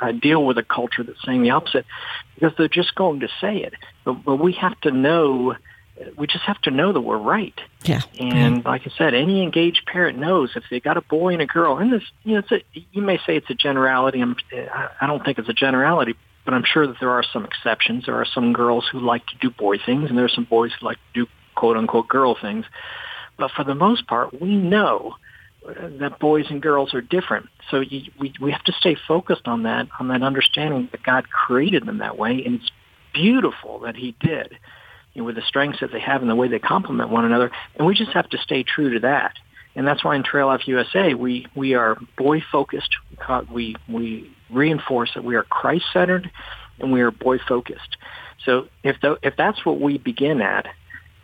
uh, 0.00 0.12
deal 0.12 0.44
with 0.44 0.58
a 0.58 0.62
culture 0.62 1.02
that's 1.02 1.22
saying 1.24 1.42
the 1.42 1.50
opposite 1.50 1.86
because 2.34 2.52
they're 2.58 2.68
just 2.68 2.94
going 2.94 3.20
to 3.20 3.28
say 3.40 3.58
it 3.58 3.74
but, 4.04 4.14
but 4.24 4.36
we 4.36 4.52
have 4.52 4.78
to 4.80 4.90
know 4.90 5.54
we 6.16 6.26
just 6.26 6.44
have 6.44 6.60
to 6.62 6.70
know 6.70 6.92
that 6.92 7.00
we're 7.00 7.18
right. 7.18 7.58
Yeah. 7.84 8.02
And 8.18 8.64
like 8.64 8.82
I 8.86 8.90
said, 8.96 9.14
any 9.14 9.42
engaged 9.42 9.86
parent 9.86 10.18
knows 10.18 10.50
if 10.54 10.64
they 10.70 10.80
got 10.80 10.96
a 10.96 11.00
boy 11.00 11.32
and 11.32 11.42
a 11.42 11.46
girl, 11.46 11.78
and 11.78 11.92
this, 11.92 12.02
you 12.22 12.34
know, 12.34 12.38
it's 12.40 12.52
a, 12.52 12.62
you 12.92 13.02
may 13.02 13.18
say 13.18 13.36
it's 13.36 13.50
a 13.50 13.54
generality. 13.54 14.20
I'm, 14.20 14.36
I 15.00 15.06
don't 15.06 15.24
think 15.24 15.38
it's 15.38 15.48
a 15.48 15.54
generality, 15.54 16.14
but 16.44 16.54
I'm 16.54 16.64
sure 16.64 16.86
that 16.86 16.96
there 17.00 17.10
are 17.10 17.24
some 17.32 17.44
exceptions. 17.44 18.06
There 18.06 18.16
are 18.16 18.26
some 18.26 18.52
girls 18.52 18.86
who 18.90 19.00
like 19.00 19.26
to 19.26 19.36
do 19.40 19.50
boy 19.50 19.78
things, 19.78 20.08
and 20.08 20.18
there 20.18 20.24
are 20.24 20.30
some 20.30 20.44
boys 20.44 20.72
who 20.78 20.86
like 20.86 20.98
to 21.14 21.24
do 21.24 21.30
quote 21.54 21.76
unquote 21.76 22.08
girl 22.08 22.36
things. 22.40 22.66
But 23.38 23.50
for 23.50 23.64
the 23.64 23.74
most 23.74 24.06
part, 24.06 24.40
we 24.40 24.56
know 24.56 25.16
that 25.64 26.18
boys 26.20 26.46
and 26.48 26.62
girls 26.62 26.94
are 26.94 27.00
different. 27.00 27.46
So 27.70 27.80
you, 27.80 28.10
we 28.18 28.32
we 28.40 28.52
have 28.52 28.62
to 28.64 28.72
stay 28.72 28.96
focused 29.08 29.46
on 29.46 29.64
that, 29.64 29.88
on 29.98 30.08
that 30.08 30.22
understanding 30.22 30.88
that 30.92 31.02
God 31.02 31.28
created 31.28 31.86
them 31.86 31.98
that 31.98 32.16
way, 32.16 32.42
and 32.44 32.56
it's 32.56 32.70
beautiful 33.12 33.80
that 33.80 33.96
He 33.96 34.14
did 34.20 34.56
you 35.16 35.22
know, 35.22 35.26
with 35.26 35.36
the 35.36 35.42
strengths 35.42 35.80
that 35.80 35.90
they 35.92 36.00
have 36.00 36.20
and 36.20 36.30
the 36.30 36.36
way 36.36 36.46
they 36.46 36.58
complement 36.58 37.08
one 37.10 37.24
another. 37.24 37.50
And 37.74 37.86
we 37.86 37.94
just 37.94 38.12
have 38.12 38.28
to 38.30 38.38
stay 38.38 38.62
true 38.62 38.94
to 38.94 39.00
that. 39.00 39.34
And 39.74 39.86
that's 39.86 40.04
why 40.04 40.14
in 40.14 40.22
Trail 40.22 40.46
Life 40.46 40.68
USA, 40.68 41.14
we, 41.14 41.46
we 41.54 41.74
are 41.74 41.96
boy 42.18 42.42
focused. 42.52 42.90
We, 43.50 43.76
we 43.88 44.30
reinforce 44.50 45.10
that 45.14 45.24
we 45.24 45.36
are 45.36 45.42
Christ 45.42 45.86
centered 45.92 46.30
and 46.78 46.92
we 46.92 47.00
are 47.00 47.10
boy 47.10 47.38
focused. 47.38 47.96
So 48.44 48.68
if, 48.84 49.00
the, 49.00 49.18
if 49.22 49.34
that's 49.36 49.64
what 49.64 49.80
we 49.80 49.96
begin 49.96 50.42
at, 50.42 50.66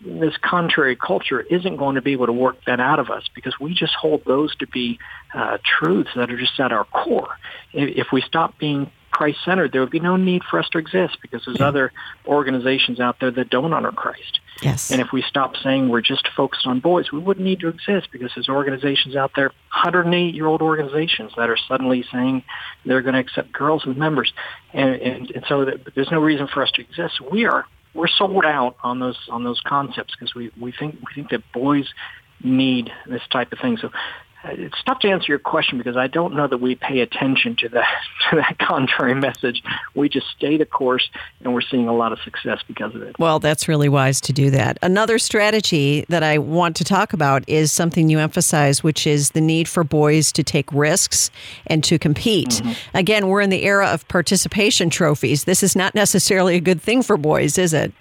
this 0.05 0.35
contrary 0.43 0.97
culture 0.97 1.41
isn't 1.41 1.77
going 1.77 1.95
to 1.95 2.03
be 2.03 2.13
able 2.13 2.27
to 2.27 2.33
work 2.33 2.57
that 2.67 2.81
out 2.81 2.99
of 2.99 3.11
us 3.11 3.25
because 3.35 3.55
we 3.61 3.75
just 3.75 3.95
hold 3.95 4.25
those 4.25 4.55
to 4.57 4.67
be 4.67 4.99
uh, 5.35 5.59
truths 5.65 6.11
that 6.17 6.31
are 6.31 6.39
just 6.39 6.59
at 6.59 6.73
our 6.73 6.85
core. 6.85 7.37
If, 7.73 8.09
we 8.13 8.21
stop 8.23 8.59
being 8.59 8.91
Christ 9.11 9.39
centered, 9.45 9.73
there 9.73 9.81
would 9.81 9.91
be 9.91 10.01
no 10.01 10.17
need 10.17 10.43
for 10.51 10.59
us 10.59 10.69
to 10.71 10.79
exist 10.79 11.19
because 11.23 11.43
there's 11.47 11.61
yeah. 11.61 11.69
other 11.69 11.93
organizations 12.27 12.99
out 12.99 13.17
there 13.21 13.31
that 13.31 13.51
don't 13.51 13.73
honor 13.73 13.93
Christ. 13.93 14.41
Yes. 14.61 14.91
And 14.91 15.01
if 15.01 15.13
we 15.13 15.23
stop 15.23 15.57
saying 15.57 15.89
we're 15.89 16.03
just 16.03 16.29
focused 16.37 16.67
on 16.67 16.81
boys, 16.81 17.13
we 17.13 17.19
wouldn't 17.19 17.45
need 17.45 17.61
to 17.61 17.69
exist 17.69 18.09
because 18.13 18.31
there's 18.35 18.49
organizations 18.49 19.17
out 19.17 19.33
there, 19.37 19.49
108 19.49 20.35
year 20.35 20.47
old 20.47 20.63
organizations 20.63 21.33
that 21.37 21.49
are 21.49 21.59
suddenly 21.69 22.05
saying 22.13 22.43
they're 22.85 23.03
going 23.03 23.15
to 23.15 23.21
accept 23.21 23.53
girls 23.53 23.85
as 23.89 23.97
members. 23.97 24.33
And, 24.73 24.95
and, 24.95 25.31
and 25.31 25.45
so 25.49 25.65
there's 25.95 26.11
no 26.11 26.21
reason 26.21 26.49
for 26.53 26.63
us 26.63 26.71
to 26.73 26.83
exist. 26.83 27.21
We 27.21 27.45
are 27.45 27.67
we're 27.95 28.09
sold 28.09 28.45
out 28.45 28.77
on 28.83 29.01
those 29.01 29.19
on 29.31 29.45
those 29.45 29.61
concepts 29.67 30.15
because 30.15 30.35
we, 30.35 30.51
we 30.61 30.73
think 30.73 30.95
we 30.95 31.15
think 31.15 31.31
that 31.31 31.43
boys 31.53 31.87
need 32.43 32.91
this 33.07 33.23
type 33.31 33.53
of 33.53 33.59
thing. 33.59 33.77
So 33.77 33.91
it's 34.45 34.83
tough 34.85 34.99
to 35.01 35.09
answer 35.09 35.27
your 35.29 35.39
question 35.39 35.79
because 35.79 35.97
I 35.97 36.09
don't 36.09 36.35
know 36.35 36.47
that 36.47 36.59
we 36.59 36.75
pay 36.75 37.01
attention 37.01 37.57
to 37.61 37.69
that 37.71 37.87
to 38.31 38.37
that 38.37 38.59
contrary 38.59 39.15
message. 39.15 39.63
We 39.95 40.09
just 40.09 40.27
stay 40.37 40.57
the 40.57 40.67
course, 40.67 41.09
and 41.41 41.55
we're 41.55 41.61
seeing 41.61 41.89
a 41.89 41.95
lot 41.95 42.13
of 42.13 42.19
success 42.21 42.61
because 42.67 42.95
of 42.95 43.03
it. 43.03 43.19
Well, 43.19 43.39
that's 43.39 43.69
really 43.69 43.89
wise 43.89 44.21
to 44.23 44.33
do 44.33 44.51
that. 44.51 44.79
Another 44.83 45.19
strategy 45.19 46.05
that 46.09 46.23
I 46.23 46.39
want 46.39 46.77
to 46.77 46.85
talk 46.85 47.13
about 47.13 47.49
is 47.49 47.73
something 47.73 48.09
you 48.09 48.19
emphasize, 48.19 48.83
which 48.83 49.07
is 49.07 49.31
the 49.31 49.41
need 49.41 49.69
for 49.69 49.85
boys 49.85 50.33
to 50.33 50.43
take 50.43 50.73
risks 50.73 51.31
and 51.67 51.85
to 51.85 51.99
compete. 51.99 52.49
Mm-hmm. 52.49 52.97
Again, 52.97 53.29
we're 53.29 53.41
in 53.41 53.51
the 53.51 53.65
era 53.65 53.87
of 53.87 54.07
participation 54.09 54.91
trophies. 54.91 55.45
This 55.45 55.63
is 55.63 55.77
not 55.77 55.95
necessarily 55.95 56.57
a 56.57 56.61
good 56.61 56.83
thing 56.83 57.03
for 57.03 57.17
boys, 57.17 57.59
is 57.59 57.73
it? 57.73 57.93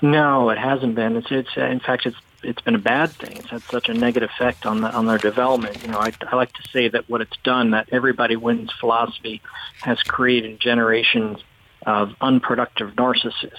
No, 0.00 0.50
it 0.50 0.58
hasn't 0.58 0.94
been. 0.94 1.16
It's, 1.16 1.28
it's 1.30 1.56
in 1.56 1.80
fact, 1.80 2.06
it's 2.06 2.16
it's 2.42 2.62
been 2.62 2.74
a 2.74 2.78
bad 2.78 3.10
thing. 3.10 3.36
It's 3.36 3.48
had 3.48 3.62
such 3.62 3.88
a 3.88 3.94
negative 3.94 4.30
effect 4.34 4.66
on 4.66 4.80
the, 4.80 4.90
on 4.90 5.06
their 5.06 5.18
development. 5.18 5.82
You 5.82 5.88
know, 5.88 5.98
I, 5.98 6.12
I 6.26 6.36
like 6.36 6.52
to 6.54 6.68
say 6.72 6.88
that 6.88 7.08
what 7.08 7.20
it's 7.20 7.36
done, 7.44 7.70
that 7.70 7.88
everybody 7.92 8.36
wins 8.36 8.70
philosophy, 8.78 9.40
has 9.80 10.02
created 10.02 10.60
generations 10.60 11.38
of 11.86 12.14
unproductive 12.20 12.90
narcissists. 12.94 13.56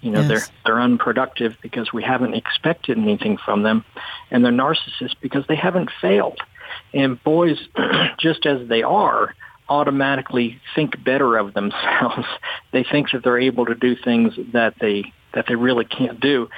You 0.00 0.10
know, 0.10 0.20
yes. 0.20 0.28
they're 0.28 0.54
they're 0.66 0.80
unproductive 0.80 1.56
because 1.62 1.92
we 1.92 2.02
haven't 2.02 2.34
expected 2.34 2.98
anything 2.98 3.38
from 3.38 3.62
them, 3.62 3.84
and 4.30 4.44
they're 4.44 4.52
narcissists 4.52 5.14
because 5.20 5.46
they 5.48 5.56
haven't 5.56 5.90
failed. 6.00 6.38
And 6.92 7.22
boys, 7.24 7.58
just 8.18 8.44
as 8.44 8.68
they 8.68 8.82
are, 8.82 9.34
automatically 9.68 10.60
think 10.74 11.02
better 11.02 11.36
of 11.36 11.54
themselves. 11.54 12.26
they 12.72 12.84
think 12.84 13.12
that 13.12 13.22
they're 13.22 13.38
able 13.38 13.66
to 13.66 13.74
do 13.74 13.96
things 13.96 14.34
that 14.52 14.74
they 14.80 15.12
that 15.32 15.46
they 15.48 15.56
really 15.56 15.84
can't 15.84 16.20
do 16.20 16.48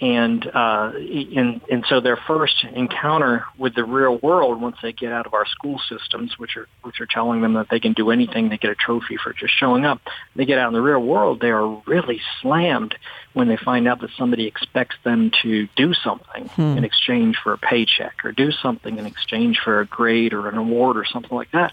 and 0.00 0.46
uh, 0.46 0.92
and 0.94 1.60
and 1.68 1.84
so 1.88 2.00
their 2.00 2.16
first 2.16 2.64
encounter 2.72 3.44
with 3.56 3.74
the 3.74 3.84
real 3.84 4.16
world 4.18 4.60
once 4.60 4.76
they 4.80 4.92
get 4.92 5.12
out 5.12 5.26
of 5.26 5.34
our 5.34 5.46
school 5.46 5.80
systems, 5.88 6.38
which 6.38 6.56
are 6.56 6.68
which 6.82 7.00
are 7.00 7.06
telling 7.06 7.40
them 7.40 7.54
that 7.54 7.68
they 7.68 7.80
can 7.80 7.94
do 7.94 8.10
anything, 8.10 8.48
they 8.48 8.58
get 8.58 8.70
a 8.70 8.76
trophy 8.76 9.16
for 9.16 9.32
just 9.32 9.52
showing 9.58 9.84
up. 9.84 10.00
They 10.36 10.44
get 10.44 10.58
out 10.58 10.68
in 10.68 10.74
the 10.74 10.80
real 10.80 11.02
world, 11.02 11.40
they 11.40 11.50
are 11.50 11.66
really 11.86 12.20
slammed 12.40 12.94
when 13.32 13.48
they 13.48 13.56
find 13.56 13.88
out 13.88 14.00
that 14.00 14.10
somebody 14.16 14.46
expects 14.46 14.96
them 15.04 15.32
to 15.42 15.68
do 15.76 15.92
something 15.94 16.46
hmm. 16.46 16.78
in 16.78 16.84
exchange 16.84 17.36
for 17.42 17.52
a 17.52 17.58
paycheck, 17.58 18.24
or 18.24 18.30
do 18.30 18.52
something 18.52 18.98
in 18.98 19.06
exchange 19.06 19.58
for 19.62 19.80
a 19.80 19.86
grade 19.86 20.32
or 20.32 20.48
an 20.48 20.56
award 20.56 20.96
or 20.96 21.04
something 21.04 21.36
like 21.36 21.50
that. 21.50 21.72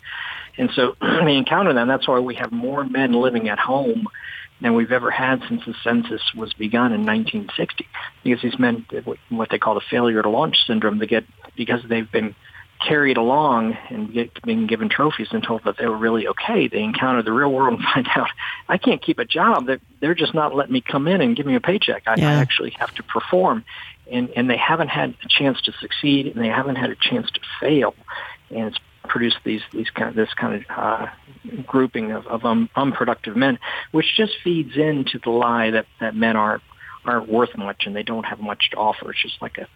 And 0.57 0.71
so 0.75 0.95
they 1.01 1.35
encounter 1.35 1.73
that. 1.73 1.81
And 1.81 1.89
that's 1.89 2.07
why 2.07 2.19
we 2.19 2.35
have 2.35 2.51
more 2.51 2.83
men 2.83 3.13
living 3.13 3.49
at 3.49 3.59
home 3.59 4.07
than 4.61 4.73
we've 4.73 4.91
ever 4.91 5.11
had 5.11 5.41
since 5.47 5.63
the 5.65 5.75
census 5.83 6.21
was 6.35 6.53
begun 6.53 6.93
in 6.93 7.05
1960. 7.05 7.87
Because 8.23 8.41
these 8.41 8.57
men, 8.57 8.85
what 9.29 9.49
they 9.49 9.59
call 9.59 9.75
the 9.75 9.81
failure 9.89 10.21
to 10.21 10.29
launch 10.29 10.57
syndrome, 10.65 10.99
they 10.99 11.07
get 11.07 11.25
because 11.55 11.81
they've 11.87 12.11
been 12.11 12.35
carried 12.85 13.17
along 13.17 13.77
and 13.89 14.13
get, 14.13 14.41
being 14.43 14.67
given 14.67 14.89
trophies 14.89 15.29
and 15.31 15.43
told 15.43 15.63
that 15.63 15.77
they 15.77 15.87
were 15.87 15.97
really 15.97 16.27
okay. 16.27 16.67
They 16.67 16.83
encounter 16.83 17.23
the 17.23 17.31
real 17.31 17.51
world 17.51 17.79
and 17.79 17.83
find 17.93 18.07
out 18.15 18.29
I 18.67 18.77
can't 18.77 19.01
keep 19.01 19.19
a 19.19 19.25
job. 19.25 19.65
They're, 19.65 19.79
they're 20.01 20.15
just 20.15 20.33
not 20.33 20.55
letting 20.55 20.73
me 20.73 20.81
come 20.81 21.07
in 21.07 21.21
and 21.21 21.35
give 21.35 21.45
me 21.45 21.55
a 21.55 21.61
paycheck. 21.61 22.03
I, 22.05 22.15
yeah. 22.17 22.29
I 22.29 22.33
actually 22.33 22.71
have 22.71 22.93
to 22.95 23.03
perform, 23.03 23.65
and 24.11 24.29
and 24.35 24.49
they 24.49 24.57
haven't 24.57 24.89
had 24.89 25.15
a 25.23 25.27
chance 25.27 25.61
to 25.63 25.73
succeed 25.79 26.27
and 26.27 26.43
they 26.43 26.49
haven't 26.49 26.75
had 26.75 26.89
a 26.89 26.95
chance 26.95 27.29
to 27.31 27.39
fail, 27.59 27.95
and 28.49 28.67
it's 28.67 28.79
produced 29.07 29.37
these 29.43 29.61
these 29.73 29.89
kind 29.89 30.09
of 30.09 30.15
this 30.15 30.33
kind 30.33 30.55
of 30.55 30.63
uh, 30.69 31.07
grouping 31.65 32.11
of, 32.11 32.25
of 32.27 32.45
um, 32.45 32.69
unproductive 32.75 33.35
men, 33.35 33.59
which 33.91 34.15
just 34.15 34.33
feeds 34.43 34.75
into 34.75 35.19
the 35.23 35.29
lie 35.29 35.71
that 35.71 35.85
that 35.99 36.15
men 36.15 36.35
aren't 36.35 36.63
aren't 37.05 37.29
worth 37.29 37.55
much 37.57 37.83
and 37.85 37.95
they 37.95 38.03
don't 38.03 38.25
have 38.25 38.39
much 38.39 38.69
to 38.71 38.77
offer. 38.77 39.11
It's 39.11 39.21
just 39.21 39.41
like 39.41 39.57
a 39.57 39.67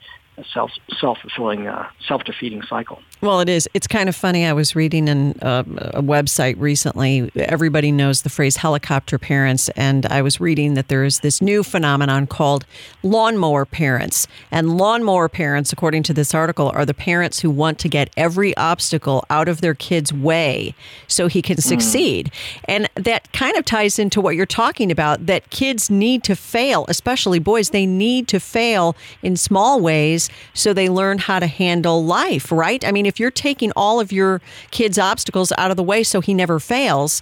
self 0.53 0.71
self 0.99 1.19
fulfilling 1.19 1.67
uh, 1.67 1.87
self 2.07 2.23
defeating 2.23 2.61
cycle. 2.63 2.99
Well, 3.21 3.41
it 3.41 3.49
is. 3.49 3.67
It's 3.73 3.87
kind 3.87 4.07
of 4.07 4.15
funny. 4.15 4.45
I 4.45 4.53
was 4.53 4.77
reading 4.77 5.09
in 5.09 5.37
a, 5.41 5.45
uh, 5.45 5.63
a, 5.95 6.01
website 6.01 6.55
recently. 6.57 7.29
Everybody 7.35 7.91
knows 7.91 8.21
the 8.21 8.29
phrase 8.29 8.55
helicopter 8.55 9.17
parents, 9.17 9.67
and 9.69 10.05
I 10.05 10.21
was 10.21 10.39
reading 10.39 10.75
that 10.75 10.87
there 10.87 11.03
is 11.03 11.19
this 11.19 11.41
new 11.41 11.61
phenomenon 11.61 12.27
called 12.27 12.65
lawnmower 13.03 13.65
parents. 13.65 14.25
And 14.51 14.77
lawnmower 14.77 15.27
parents, 15.27 15.73
according 15.73 16.03
to 16.03 16.13
this 16.13 16.33
article, 16.33 16.71
are 16.73 16.85
the 16.85 16.93
parents 16.93 17.39
who 17.41 17.49
want 17.49 17.77
to 17.79 17.89
get 17.89 18.09
every 18.15 18.55
obstacle 18.55 19.25
out 19.29 19.49
of 19.49 19.59
their 19.59 19.73
kid's 19.73 20.13
way 20.13 20.73
so 21.07 21.27
he 21.27 21.41
can 21.41 21.55
hmm. 21.55 21.61
succeed. 21.61 22.31
Mm. 22.31 22.61
And 22.65 22.89
that 22.95 23.31
kind 23.33 23.57
of 23.57 23.65
ties 23.65 23.99
into 23.99 24.21
what 24.21 24.35
you're 24.35 24.45
talking 24.45 24.91
about. 24.91 25.25
That 25.25 25.49
kids 25.49 25.89
need 25.89 26.23
to 26.23 26.35
fail, 26.35 26.85
especially 26.87 27.39
boys. 27.39 27.71
They 27.71 27.85
need 27.85 28.29
to 28.29 28.39
fail 28.39 28.95
in 29.21 29.35
small 29.35 29.81
ways 29.81 30.28
so 30.53 30.73
they 30.73 30.89
learn 30.89 31.17
how 31.17 31.39
to 31.39 31.47
handle 31.47 32.03
life, 32.03 32.51
right? 32.51 32.83
I 32.85 32.91
mean, 32.91 33.05
if 33.05 33.19
you're 33.19 33.31
taking 33.31 33.71
all 33.75 33.99
of 33.99 34.11
your 34.11 34.41
kid's 34.71 34.97
obstacles 34.97 35.51
out 35.57 35.71
of 35.71 35.77
the 35.77 35.83
way 35.83 36.03
so 36.03 36.21
he 36.21 36.33
never 36.33 36.59
fails, 36.59 37.21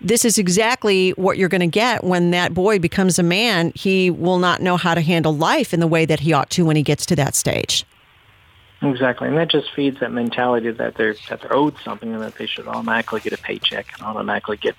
this 0.00 0.24
is 0.24 0.38
exactly 0.38 1.10
what 1.10 1.38
you're 1.38 1.48
going 1.48 1.60
to 1.60 1.66
get 1.66 2.04
when 2.04 2.30
that 2.30 2.54
boy 2.54 2.78
becomes 2.78 3.18
a 3.18 3.22
man. 3.22 3.72
He 3.74 4.10
will 4.10 4.38
not 4.38 4.62
know 4.62 4.76
how 4.76 4.94
to 4.94 5.00
handle 5.00 5.34
life 5.34 5.74
in 5.74 5.80
the 5.80 5.86
way 5.86 6.04
that 6.04 6.20
he 6.20 6.32
ought 6.32 6.50
to 6.50 6.64
when 6.64 6.76
he 6.76 6.82
gets 6.82 7.04
to 7.06 7.16
that 7.16 7.34
stage. 7.34 7.84
Exactly, 8.80 9.26
and 9.26 9.36
that 9.36 9.50
just 9.50 9.72
feeds 9.74 9.98
that 9.98 10.12
mentality 10.12 10.70
that 10.70 10.94
they're 10.94 11.16
that 11.28 11.40
they're 11.40 11.52
owed 11.52 11.74
something 11.84 12.12
and 12.14 12.22
that 12.22 12.36
they 12.36 12.46
should 12.46 12.68
automatically 12.68 13.18
get 13.18 13.32
a 13.32 13.38
paycheck 13.38 13.92
and 13.94 14.02
automatically 14.02 14.56
get 14.56 14.76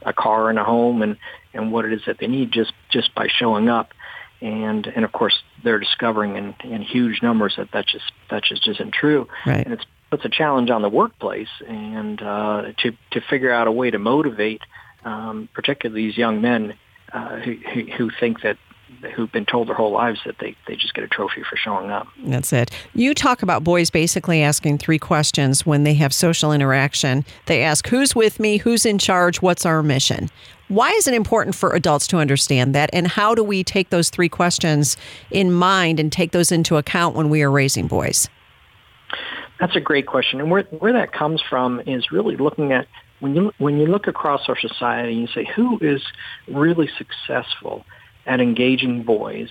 a 0.00 0.12
car 0.14 0.48
and 0.48 0.58
a 0.58 0.64
home 0.64 1.02
and 1.02 1.18
and 1.52 1.70
what 1.70 1.84
it 1.84 1.92
is 1.92 2.00
that 2.06 2.16
they 2.16 2.26
need 2.26 2.50
just 2.50 2.72
just 2.90 3.14
by 3.14 3.28
showing 3.28 3.68
up. 3.68 3.92
And 4.40 4.86
and 4.86 5.04
of 5.04 5.12
course 5.12 5.42
they're 5.62 5.78
discovering 5.78 6.36
in, 6.36 6.54
in 6.64 6.82
huge 6.82 7.22
numbers 7.22 7.54
that 7.56 7.70
that 7.72 7.86
just 7.86 8.12
that 8.30 8.42
just 8.44 8.68
isn't 8.68 8.92
true. 8.92 9.28
Right. 9.46 9.64
And 9.64 9.74
it's 9.74 9.84
puts 10.12 10.24
a 10.26 10.28
challenge 10.28 10.68
on 10.68 10.82
the 10.82 10.90
workplace 10.90 11.48
and 11.66 12.20
uh, 12.20 12.72
to 12.78 12.92
to 13.12 13.20
figure 13.30 13.50
out 13.50 13.66
a 13.66 13.72
way 13.72 13.90
to 13.90 13.98
motivate, 13.98 14.60
um, 15.04 15.48
particularly 15.54 16.06
these 16.06 16.18
young 16.18 16.42
men 16.42 16.74
uh, 17.12 17.36
who, 17.38 17.54
who 17.72 17.82
who 17.96 18.10
think 18.20 18.42
that 18.42 18.58
who've 19.14 19.32
been 19.32 19.46
told 19.46 19.68
their 19.68 19.74
whole 19.74 19.90
lives 19.90 20.20
that 20.26 20.36
they, 20.38 20.54
they 20.66 20.76
just 20.76 20.94
get 20.94 21.02
a 21.02 21.08
trophy 21.08 21.42
for 21.48 21.56
showing 21.56 21.90
up. 21.90 22.06
That's 22.24 22.52
it. 22.52 22.70
You 22.94 23.14
talk 23.14 23.42
about 23.42 23.64
boys 23.64 23.90
basically 23.90 24.42
asking 24.42 24.78
three 24.78 24.98
questions 24.98 25.66
when 25.66 25.84
they 25.84 25.94
have 25.94 26.12
social 26.12 26.52
interaction. 26.52 27.24
They 27.46 27.62
ask, 27.62 27.86
Who's 27.88 28.14
with 28.14 28.38
me? 28.38 28.58
Who's 28.58 28.84
in 28.84 28.98
charge? 28.98 29.40
What's 29.40 29.64
our 29.64 29.82
mission? 29.82 30.28
Why 30.72 30.90
is 30.92 31.06
it 31.06 31.12
important 31.12 31.54
for 31.54 31.74
adults 31.74 32.06
to 32.06 32.16
understand 32.16 32.74
that? 32.74 32.88
And 32.94 33.06
how 33.06 33.34
do 33.34 33.44
we 33.44 33.62
take 33.62 33.90
those 33.90 34.08
three 34.08 34.30
questions 34.30 34.96
in 35.30 35.52
mind 35.52 36.00
and 36.00 36.10
take 36.10 36.32
those 36.32 36.50
into 36.50 36.78
account 36.78 37.14
when 37.14 37.28
we 37.28 37.42
are 37.42 37.50
raising 37.50 37.88
boys? 37.88 38.26
That's 39.60 39.76
a 39.76 39.80
great 39.80 40.06
question. 40.06 40.40
And 40.40 40.50
where, 40.50 40.62
where 40.62 40.94
that 40.94 41.12
comes 41.12 41.42
from 41.42 41.82
is 41.86 42.10
really 42.10 42.38
looking 42.38 42.72
at 42.72 42.86
when 43.20 43.34
you, 43.34 43.52
when 43.58 43.76
you 43.78 43.86
look 43.86 44.06
across 44.06 44.48
our 44.48 44.58
society 44.58 45.12
and 45.12 45.20
you 45.20 45.26
say, 45.26 45.46
who 45.54 45.78
is 45.82 46.02
really 46.48 46.88
successful 46.96 47.84
at 48.24 48.40
engaging 48.40 49.02
boys 49.02 49.50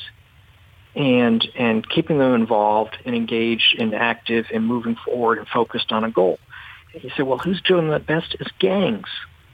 and 0.95 1.47
and 1.55 1.87
keeping 1.87 2.17
them 2.17 2.33
involved 2.33 2.97
and 3.05 3.15
engaged 3.15 3.77
and 3.79 3.93
active 3.93 4.47
and 4.51 4.65
moving 4.65 4.97
forward 5.05 5.37
and 5.37 5.47
focused 5.47 5.91
on 5.91 6.03
a 6.03 6.09
goal. 6.09 6.39
And 6.93 7.03
you 7.03 7.11
say, 7.15 7.23
well, 7.23 7.37
who's 7.37 7.61
doing 7.61 7.89
that 7.91 8.07
best 8.07 8.35
is 8.39 8.47
gangs. 8.59 9.07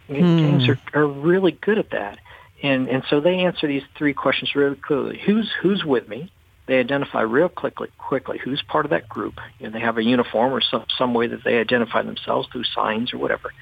Mm. 0.10 0.40
Gangs 0.40 0.70
are, 0.70 0.80
are 0.94 1.08
really 1.08 1.52
good 1.52 1.78
at 1.78 1.92
that. 1.92 2.20
And 2.64 2.88
and 2.88 3.04
so 3.10 3.20
they 3.20 3.40
answer 3.40 3.68
these 3.68 3.84
three 3.98 4.14
questions 4.14 4.56
really 4.56 4.76
clearly. 4.76 5.20
Who's 5.24 5.52
who's 5.62 5.84
with 5.86 6.08
me? 6.08 6.32
They 6.66 6.80
identify 6.80 7.22
real 7.22 7.50
quickly 7.50 7.90
quickly 7.98 8.40
who's 8.44 8.62
part 8.68 8.86
of 8.86 8.90
that 8.90 9.08
group. 9.08 9.36
You 9.60 9.68
know, 9.68 9.74
they 9.74 9.80
have 9.80 9.98
a 9.98 10.04
uniform 10.04 10.54
or 10.54 10.62
some 10.62 10.86
some 10.98 11.14
way 11.14 11.28
that 11.28 11.44
they 11.44 11.60
identify 11.60 12.02
themselves 12.02 12.48
through 12.52 12.64
signs 12.64 13.14
or 13.14 13.20
whatever. 13.20 13.54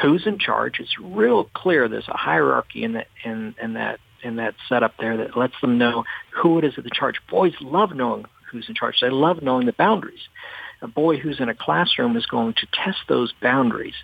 Who's 0.00 0.26
in 0.26 0.38
charge? 0.38 0.80
It's 0.80 0.98
real 0.98 1.44
clear. 1.54 1.88
There's 1.88 2.08
a 2.08 2.16
hierarchy 2.16 2.84
in 2.84 2.94
that 2.94 3.08
in, 3.24 3.54
in 3.62 3.74
that 3.74 4.00
in 4.22 4.36
that 4.36 4.54
setup 4.68 4.96
there 4.98 5.18
that 5.18 5.36
lets 5.36 5.60
them 5.60 5.78
know 5.78 6.04
who 6.30 6.58
it 6.58 6.64
is 6.64 6.74
in 6.76 6.84
charge. 6.92 7.16
Boys 7.30 7.54
love 7.60 7.94
knowing 7.94 8.24
who's 8.50 8.68
in 8.68 8.74
charge. 8.74 8.96
They 9.00 9.10
love 9.10 9.42
knowing 9.42 9.66
the 9.66 9.72
boundaries. 9.72 10.26
A 10.80 10.88
boy 10.88 11.18
who's 11.18 11.40
in 11.40 11.48
a 11.48 11.54
classroom 11.54 12.16
is 12.16 12.26
going 12.26 12.54
to 12.54 12.66
test 12.72 12.98
those 13.08 13.32
boundaries. 13.42 13.94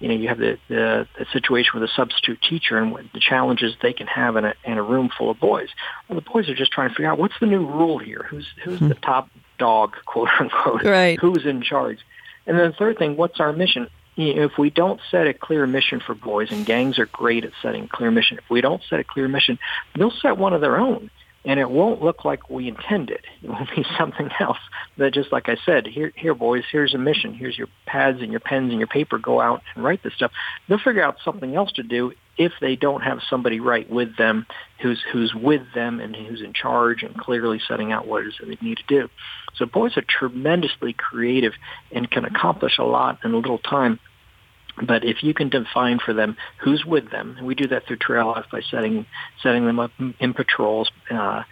You 0.00 0.08
know, 0.08 0.14
you 0.14 0.28
have 0.28 0.38
the, 0.38 0.58
the, 0.68 1.08
the 1.18 1.26
situation 1.32 1.72
with 1.74 1.82
a 1.82 1.92
substitute 1.94 2.40
teacher 2.40 2.78
and 2.78 2.92
what 2.92 3.04
the 3.12 3.20
challenges 3.20 3.74
they 3.82 3.92
can 3.92 4.06
have 4.06 4.36
in 4.36 4.44
a, 4.44 4.54
in 4.64 4.78
a 4.78 4.82
room 4.82 5.10
full 5.16 5.30
of 5.30 5.40
boys. 5.40 5.68
Well, 6.08 6.20
the 6.20 6.30
boys 6.30 6.48
are 6.48 6.54
just 6.54 6.70
trying 6.70 6.90
to 6.90 6.94
figure 6.94 7.10
out 7.10 7.18
what's 7.18 7.38
the 7.40 7.46
new 7.46 7.66
rule 7.66 7.98
here. 7.98 8.26
Who's 8.28 8.46
who's 8.64 8.80
the 8.80 8.86
hmm. 8.94 9.02
top 9.02 9.28
dog, 9.58 9.96
quote 10.06 10.28
unquote? 10.38 10.84
Right. 10.84 11.18
Who's 11.18 11.46
in 11.46 11.62
charge? 11.62 11.98
And 12.46 12.58
then 12.58 12.70
the 12.70 12.76
third 12.76 12.98
thing, 12.98 13.16
what's 13.16 13.40
our 13.40 13.52
mission? 13.52 13.88
You 14.14 14.34
know, 14.34 14.44
if 14.44 14.58
we 14.58 14.70
don't 14.70 15.00
set 15.10 15.26
a 15.26 15.34
clear 15.34 15.66
mission 15.66 16.00
for 16.00 16.14
boys, 16.14 16.50
and 16.50 16.66
gangs 16.66 16.98
are 16.98 17.06
great 17.06 17.44
at 17.44 17.52
setting 17.62 17.86
clear 17.86 18.10
mission, 18.10 18.38
if 18.38 18.50
we 18.50 18.60
don't 18.60 18.82
set 18.88 18.98
a 18.98 19.04
clear 19.04 19.28
mission, 19.28 19.58
they'll 19.96 20.10
set 20.10 20.38
one 20.38 20.52
of 20.52 20.60
their 20.60 20.76
own. 20.76 21.10
And 21.48 21.58
it 21.58 21.70
won't 21.70 22.02
look 22.02 22.26
like 22.26 22.50
we 22.50 22.68
intended. 22.68 23.24
It 23.42 23.48
will 23.48 23.66
be 23.74 23.84
something 23.98 24.28
else. 24.38 24.58
That 24.98 25.14
just 25.14 25.32
like 25.32 25.48
I 25.48 25.56
said, 25.64 25.86
here, 25.86 26.12
here, 26.14 26.34
boys, 26.34 26.64
here's 26.70 26.92
a 26.92 26.98
mission. 26.98 27.32
Here's 27.32 27.56
your 27.56 27.68
pads 27.86 28.20
and 28.20 28.30
your 28.30 28.40
pens 28.40 28.70
and 28.70 28.78
your 28.78 28.88
paper. 28.88 29.16
Go 29.16 29.40
out 29.40 29.62
and 29.74 29.82
write 29.82 30.02
this 30.02 30.12
stuff. 30.12 30.32
They'll 30.68 30.78
figure 30.78 31.02
out 31.02 31.16
something 31.24 31.54
else 31.54 31.72
to 31.72 31.82
do 31.82 32.12
if 32.36 32.52
they 32.60 32.76
don't 32.76 33.00
have 33.00 33.20
somebody 33.30 33.60
right 33.60 33.88
with 33.90 34.16
them, 34.16 34.46
who's 34.82 35.02
who's 35.12 35.34
with 35.34 35.62
them 35.74 36.00
and 36.00 36.14
who's 36.14 36.42
in 36.42 36.52
charge 36.52 37.02
and 37.02 37.16
clearly 37.16 37.60
setting 37.66 37.90
out 37.92 38.06
what 38.06 38.22
it 38.22 38.28
is 38.28 38.34
that 38.40 38.46
they 38.46 38.58
need 38.60 38.78
to 38.78 38.84
do. 38.86 39.08
So 39.56 39.64
boys 39.64 39.96
are 39.96 40.04
tremendously 40.06 40.92
creative 40.92 41.54
and 41.90 42.10
can 42.10 42.24
accomplish 42.24 42.78
a 42.78 42.84
lot 42.84 43.18
in 43.24 43.32
a 43.32 43.38
little 43.38 43.58
time. 43.58 43.98
But 44.86 45.04
if 45.04 45.22
you 45.22 45.34
can 45.34 45.48
define 45.48 45.98
for 45.98 46.12
them 46.12 46.36
who's 46.58 46.84
with 46.84 47.10
them, 47.10 47.36
and 47.38 47.46
we 47.46 47.54
do 47.54 47.68
that 47.68 47.86
through 47.86 47.96
Trail 47.96 48.28
Life 48.28 48.46
by 48.50 48.60
setting 48.70 49.06
setting 49.42 49.66
them 49.66 49.78
up 49.78 49.90
in 50.20 50.34
patrols, 50.34 50.90
uh, 51.10 51.42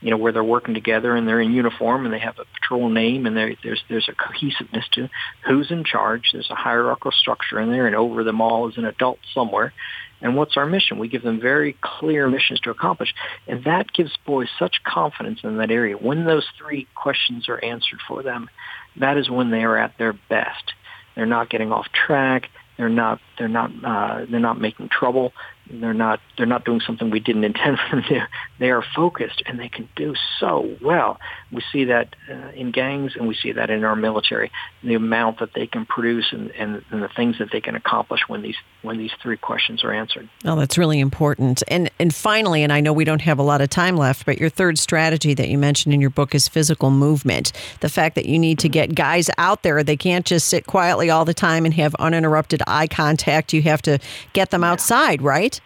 you 0.00 0.10
know, 0.10 0.18
where 0.18 0.32
they're 0.32 0.44
working 0.44 0.74
together 0.74 1.16
and 1.16 1.26
they're 1.26 1.40
in 1.40 1.52
uniform 1.52 2.04
and 2.04 2.12
they 2.12 2.18
have 2.18 2.38
a 2.38 2.44
patrol 2.60 2.90
name 2.90 3.24
and 3.24 3.36
there's 3.36 3.82
there's 3.88 4.08
a 4.08 4.14
cohesiveness 4.14 4.84
to 4.92 5.08
who's 5.46 5.70
in 5.70 5.82
charge. 5.82 6.30
There's 6.32 6.50
a 6.50 6.54
hierarchical 6.54 7.10
structure 7.10 7.58
in 7.60 7.70
there, 7.70 7.86
and 7.86 7.96
over 7.96 8.22
them 8.22 8.40
all 8.40 8.68
is 8.68 8.76
an 8.76 8.84
adult 8.84 9.18
somewhere. 9.32 9.72
And 10.20 10.36
what's 10.36 10.56
our 10.56 10.66
mission? 10.66 10.98
We 10.98 11.08
give 11.08 11.22
them 11.22 11.40
very 11.40 11.76
clear 11.80 12.28
missions 12.28 12.60
to 12.60 12.70
accomplish, 12.70 13.14
and 13.46 13.64
that 13.64 13.92
gives 13.92 14.12
boys 14.26 14.48
such 14.58 14.82
confidence 14.84 15.40
in 15.42 15.56
that 15.56 15.70
area. 15.70 15.96
When 15.96 16.24
those 16.24 16.46
three 16.58 16.86
questions 16.94 17.48
are 17.48 17.62
answered 17.62 18.00
for 18.06 18.22
them, 18.22 18.48
that 18.96 19.16
is 19.16 19.28
when 19.28 19.50
they 19.50 19.64
are 19.64 19.76
at 19.76 19.98
their 19.98 20.12
best. 20.12 20.72
They're 21.14 21.26
not 21.26 21.50
getting 21.50 21.72
off 21.72 21.86
track 21.92 22.48
they're 22.76 22.88
not 22.88 23.20
they're 23.38 23.48
not 23.48 23.70
uh, 23.84 24.26
they're 24.28 24.40
not 24.40 24.60
making 24.60 24.88
trouble. 24.88 25.32
They're 25.70 25.94
not 25.94 26.20
they're 26.36 26.46
not 26.46 26.64
doing 26.64 26.80
something 26.80 27.10
we 27.10 27.20
didn't 27.20 27.44
intend 27.44 27.78
for 27.90 27.96
them 27.96 28.04
to. 28.08 28.28
They 28.58 28.70
are 28.70 28.84
focused 28.94 29.42
and 29.46 29.58
they 29.58 29.68
can 29.68 29.88
do 29.96 30.14
so 30.38 30.76
well. 30.82 31.18
We 31.50 31.62
see 31.72 31.84
that 31.84 32.14
uh, 32.30 32.50
in 32.54 32.70
gangs 32.70 33.12
and 33.16 33.26
we 33.26 33.34
see 33.34 33.52
that 33.52 33.70
in 33.70 33.84
our 33.84 33.96
military. 33.96 34.50
The 34.82 34.94
amount 34.94 35.38
that 35.40 35.54
they 35.54 35.66
can 35.66 35.86
produce 35.86 36.32
and, 36.32 36.50
and, 36.52 36.84
and 36.90 37.02
the 37.02 37.08
things 37.08 37.38
that 37.38 37.50
they 37.50 37.60
can 37.60 37.74
accomplish 37.74 38.20
when 38.28 38.42
these 38.42 38.56
when 38.82 38.98
these 38.98 39.12
three 39.22 39.36
questions 39.36 39.82
are 39.84 39.92
answered. 39.92 40.28
Oh, 40.44 40.56
that's 40.56 40.76
really 40.76 41.00
important. 41.00 41.62
And 41.68 41.90
and 41.98 42.14
finally, 42.14 42.62
and 42.62 42.72
I 42.72 42.80
know 42.80 42.92
we 42.92 43.04
don't 43.04 43.22
have 43.22 43.38
a 43.38 43.42
lot 43.42 43.60
of 43.60 43.70
time 43.70 43.96
left, 43.96 44.26
but 44.26 44.38
your 44.38 44.50
third 44.50 44.78
strategy 44.78 45.34
that 45.34 45.48
you 45.48 45.58
mentioned 45.58 45.94
in 45.94 46.00
your 46.00 46.10
book 46.10 46.34
is 46.34 46.48
physical 46.48 46.90
movement. 46.90 47.52
The 47.80 47.88
fact 47.88 48.14
that 48.16 48.26
you 48.26 48.38
need 48.38 48.58
to 48.60 48.68
get 48.68 48.94
guys 48.94 49.30
out 49.38 49.62
there. 49.62 49.82
They 49.82 49.96
can't 49.96 50.26
just 50.26 50.48
sit 50.48 50.66
quietly 50.66 51.10
all 51.10 51.24
the 51.24 51.34
time 51.34 51.64
and 51.64 51.74
have 51.74 51.94
uninterrupted 51.96 52.62
eye 52.66 52.86
contact. 52.86 53.52
You 53.52 53.62
have 53.62 53.82
to 53.82 53.98
get 54.32 54.50
them 54.50 54.64
outside, 54.64 55.22
right? 55.22 55.60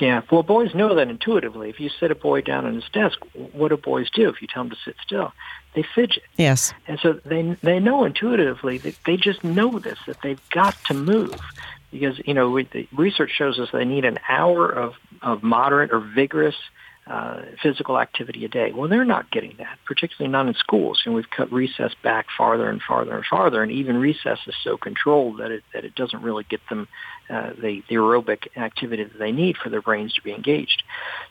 Yeah, 0.00 0.22
well, 0.30 0.42
boys 0.42 0.74
know 0.74 0.94
that 0.96 1.08
intuitively. 1.08 1.70
If 1.70 1.78
you 1.78 1.88
sit 1.88 2.10
a 2.10 2.16
boy 2.16 2.40
down 2.40 2.66
on 2.66 2.74
his 2.74 2.88
desk, 2.92 3.18
what 3.52 3.68
do 3.68 3.76
boys 3.76 4.10
do 4.10 4.28
if 4.28 4.42
you 4.42 4.48
tell 4.48 4.64
them 4.64 4.70
to 4.70 4.76
sit 4.84 4.96
still? 5.02 5.32
They 5.74 5.84
fidget. 5.94 6.24
Yes. 6.36 6.72
And 6.88 6.98
so 7.00 7.14
they 7.24 7.56
they 7.62 7.78
know 7.78 8.04
intuitively 8.04 8.78
that 8.78 8.96
they 9.06 9.16
just 9.16 9.44
know 9.44 9.78
this 9.78 9.98
that 10.06 10.20
they've 10.22 10.40
got 10.50 10.76
to 10.86 10.94
move 10.94 11.40
because 11.90 12.20
you 12.24 12.34
know 12.34 12.60
the 12.60 12.88
research 12.92 13.30
shows 13.30 13.58
us 13.58 13.68
they 13.72 13.84
need 13.84 14.04
an 14.04 14.18
hour 14.28 14.68
of 14.68 14.94
of 15.22 15.42
moderate 15.42 15.92
or 15.92 16.00
vigorous 16.00 16.56
uh, 17.06 17.42
physical 17.62 17.98
activity 17.98 18.44
a 18.44 18.48
day. 18.48 18.72
Well, 18.72 18.88
they're 18.88 19.04
not 19.04 19.30
getting 19.30 19.54
that, 19.58 19.78
particularly 19.84 20.32
not 20.32 20.46
in 20.46 20.54
schools. 20.54 21.02
And 21.04 21.14
we've 21.14 21.28
cut 21.28 21.52
recess 21.52 21.92
back 22.02 22.26
farther 22.36 22.70
and 22.70 22.80
farther 22.80 23.14
and 23.14 23.24
farther, 23.26 23.62
and 23.62 23.70
even 23.70 23.98
recess 23.98 24.38
is 24.46 24.54
so 24.62 24.76
controlled 24.76 25.38
that 25.38 25.50
it 25.50 25.64
that 25.74 25.84
it 25.84 25.94
doesn't 25.94 26.22
really 26.22 26.44
get 26.48 26.60
them 26.68 26.88
uh, 27.30 27.50
the 27.60 27.82
the 27.88 27.96
aerobic 27.96 28.56
activity 28.56 29.04
that 29.04 29.18
they 29.18 29.32
need 29.32 29.56
for 29.56 29.68
their 29.68 29.82
brains 29.82 30.12
to 30.14 30.22
be 30.22 30.32
engaged. 30.32 30.82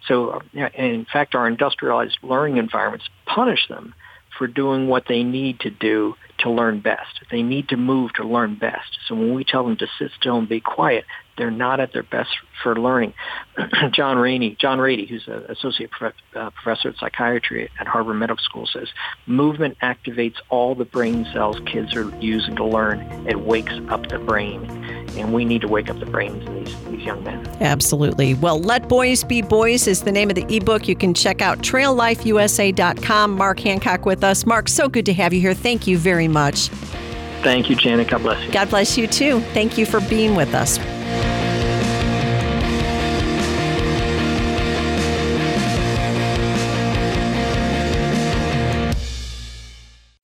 So, 0.08 0.42
uh, 0.56 0.70
in 0.76 1.06
fact, 1.12 1.36
our 1.36 1.48
industrialized 1.48 2.18
learning 2.24 2.58
environments 2.58 3.08
punish 3.26 3.68
them 3.68 3.94
for 4.38 4.48
doing 4.48 4.88
what 4.88 5.06
they 5.08 5.24
need 5.24 5.60
to 5.62 5.70
do 5.70 6.16
to 6.44 6.50
learn 6.50 6.80
best. 6.80 7.24
They 7.32 7.42
need 7.42 7.70
to 7.70 7.78
move 7.78 8.14
to 8.14 8.24
learn 8.24 8.56
best. 8.56 9.00
So 9.08 9.16
when 9.16 9.34
we 9.34 9.44
tell 9.44 9.64
them 9.64 9.78
to 9.78 9.88
sit 9.98 10.12
still 10.18 10.38
and 10.38 10.48
be 10.48 10.62
quiet, 10.62 11.06
they're 11.38 11.52
not 11.52 11.80
at 11.80 11.94
their 11.94 12.04
best 12.04 12.30
for 12.62 12.76
learning. 12.76 13.14
John 13.92 14.18
Rainey, 14.18 14.56
John 14.60 14.78
Ratey, 14.78 15.08
who's 15.10 15.28
an 15.28 15.46
associate 15.50 15.90
prof- 15.90 16.14
uh, 16.36 16.52
professor 16.52 16.90
of 16.90 16.98
psychiatry 16.98 17.70
at 17.80 17.88
Harvard 17.88 18.18
Medical 18.18 18.44
School, 18.44 18.68
says 18.68 18.90
movement 19.26 19.78
activates 19.82 20.36
all 20.50 20.76
the 20.76 20.86
brain 20.86 21.26
cells 21.34 21.60
kids 21.66 21.96
are 21.96 22.10
using 22.20 22.56
to 22.58 22.64
learn. 22.64 23.00
It 23.28 23.42
wakes 23.42 23.74
up 23.90 24.08
the 24.08 24.20
brain, 24.20 24.64
and 25.18 25.34
we 25.34 25.44
need 25.44 25.62
to 25.62 25.68
wake 25.68 25.90
up 25.90 26.00
the 26.00 26.06
brains 26.06 26.46
in 26.46 26.64
these, 26.64 26.86
these 26.86 27.02
young 27.02 27.24
men. 27.24 27.48
Absolutely. 27.62 28.36
Well, 28.36 28.60
Let 28.60 28.88
Boys 28.88 29.24
Be 29.24 29.42
Boys 29.42 29.88
is 29.88 30.04
the 30.04 30.12
name 30.12 30.30
of 30.30 30.36
the 30.36 30.46
ebook. 30.56 30.88
You 30.88 30.96
can 30.96 31.16
check 31.16 31.42
out 31.42 31.60
traillifeusa.com. 31.60 33.32
Mark 33.32 33.60
Hancock 33.60 34.06
with 34.06 34.24
us. 34.24 34.46
Mark, 34.46 34.70
so 34.70 34.88
good 34.88 35.06
to 35.08 35.14
have 35.14 35.34
you 35.34 35.42
here. 35.42 35.56
Thank 35.56 35.88
you 35.88 35.98
very 35.98 36.28
much. 36.28 36.33
Thank 37.44 37.70
you, 37.70 37.76
Janet. 37.76 38.08
God 38.10 38.22
bless 38.22 38.46
you. 38.46 38.52
God 38.52 38.70
bless 38.70 38.98
you 38.98 39.08
too. 39.08 39.42
Thank 39.54 39.78
you 39.78 39.86
for 39.86 40.00
being 40.02 40.36
with 40.36 40.54
us. 40.54 40.78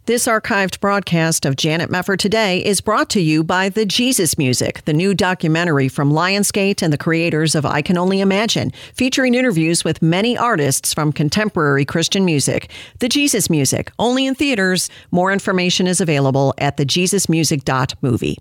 This 0.10 0.26
archived 0.26 0.80
broadcast 0.80 1.46
of 1.46 1.56
Janet 1.56 1.92
Mefford 1.92 2.18
Today 2.18 2.66
is 2.66 2.82
brought 2.82 3.12
to 3.12 3.22
you 3.22 3.44
by 3.44 3.70
The 3.70 3.86
Jesus 3.86 4.40
Music, 4.40 4.84
the 4.86 4.92
new 4.92 5.14
documentary 5.14 5.88
from 5.88 6.12
Lionsgate 6.12 6.82
and 6.82 6.92
the 6.92 6.98
creators 6.98 7.54
of 7.54 7.64
I 7.64 7.84
Can 7.84 7.96
Only 7.96 8.20
Imagine, 8.20 8.72
featuring 8.96 9.36
interviews 9.36 9.84
with 9.84 10.02
many 10.02 10.36
artists 10.36 10.96
from 10.96 11.14
contemporary 11.14 11.86
Christian 11.86 12.26
music. 12.26 12.72
The 12.98 13.08
Jesus 13.08 13.52
Music, 13.52 13.92
only 14.00 14.26
in 14.26 14.34
theaters. 14.34 14.90
More 15.12 15.32
information 15.32 15.86
is 15.86 16.02
available 16.02 16.56
at 16.58 16.78
thejesusmusic.movie. 16.78 18.40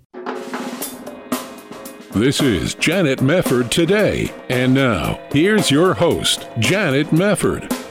This 2.15 2.41
is 2.41 2.73
Janet 2.73 3.19
Mefford 3.19 3.69
Today. 3.69 4.33
And 4.49 4.73
now, 4.73 5.19
here's 5.31 5.69
your 5.69 5.93
host, 5.93 6.47
Janet 6.57 7.09
Mefford. 7.11 7.88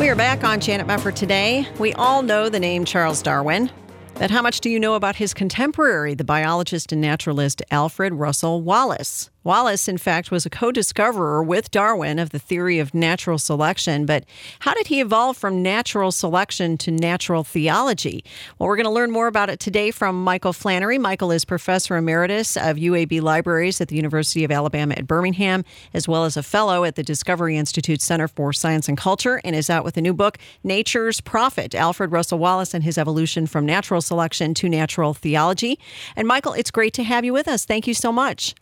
We 0.00 0.08
are 0.08 0.16
back 0.16 0.42
on 0.42 0.58
Janet 0.58 0.88
Mefford 0.88 1.14
today. 1.14 1.68
We 1.78 1.92
all 1.92 2.22
know 2.22 2.48
the 2.48 2.58
name 2.58 2.84
Charles 2.84 3.22
Darwin. 3.22 3.70
But 4.14 4.28
how 4.28 4.42
much 4.42 4.60
do 4.60 4.68
you 4.68 4.80
know 4.80 4.94
about 4.94 5.14
his 5.16 5.32
contemporary, 5.32 6.14
the 6.14 6.24
biologist 6.24 6.90
and 6.90 7.00
naturalist 7.00 7.62
Alfred 7.70 8.12
Russel 8.12 8.60
Wallace? 8.60 9.30
Wallace, 9.44 9.88
in 9.88 9.98
fact, 9.98 10.30
was 10.30 10.46
a 10.46 10.50
co 10.50 10.72
discoverer 10.72 11.42
with 11.42 11.70
Darwin 11.70 12.18
of 12.18 12.30
the 12.30 12.38
theory 12.38 12.78
of 12.78 12.94
natural 12.94 13.38
selection. 13.38 14.06
But 14.06 14.24
how 14.60 14.72
did 14.72 14.86
he 14.86 15.00
evolve 15.00 15.36
from 15.36 15.62
natural 15.62 16.10
selection 16.10 16.78
to 16.78 16.90
natural 16.90 17.44
theology? 17.44 18.24
Well, 18.58 18.68
we're 18.68 18.76
going 18.76 18.84
to 18.84 18.90
learn 18.90 19.10
more 19.10 19.26
about 19.26 19.50
it 19.50 19.60
today 19.60 19.90
from 19.90 20.24
Michael 20.24 20.54
Flannery. 20.54 20.98
Michael 20.98 21.30
is 21.30 21.44
professor 21.44 21.96
emeritus 21.96 22.56
of 22.56 22.78
UAB 22.78 23.20
Libraries 23.20 23.82
at 23.82 23.88
the 23.88 23.96
University 23.96 24.44
of 24.44 24.50
Alabama 24.50 24.94
at 24.96 25.06
Birmingham, 25.06 25.62
as 25.92 26.08
well 26.08 26.24
as 26.24 26.38
a 26.38 26.42
fellow 26.42 26.84
at 26.84 26.94
the 26.94 27.02
Discovery 27.02 27.58
Institute 27.58 28.00
Center 28.00 28.28
for 28.28 28.52
Science 28.54 28.88
and 28.88 28.96
Culture, 28.96 29.42
and 29.44 29.54
is 29.54 29.68
out 29.68 29.84
with 29.84 29.98
a 29.98 30.00
new 30.00 30.14
book, 30.14 30.38
Nature's 30.62 31.20
Prophet 31.20 31.74
Alfred 31.74 32.12
Russel 32.12 32.38
Wallace 32.38 32.72
and 32.72 32.82
His 32.82 32.96
Evolution 32.96 33.46
from 33.46 33.66
Natural 33.66 34.00
Selection 34.00 34.54
to 34.54 34.70
Natural 34.70 35.12
Theology. 35.12 35.78
And 36.16 36.26
Michael, 36.26 36.54
it's 36.54 36.70
great 36.70 36.94
to 36.94 37.02
have 37.02 37.26
you 37.26 37.34
with 37.34 37.46
us. 37.46 37.66
Thank 37.66 37.86
you 37.86 37.92
so 37.92 38.10
much. 38.10 38.54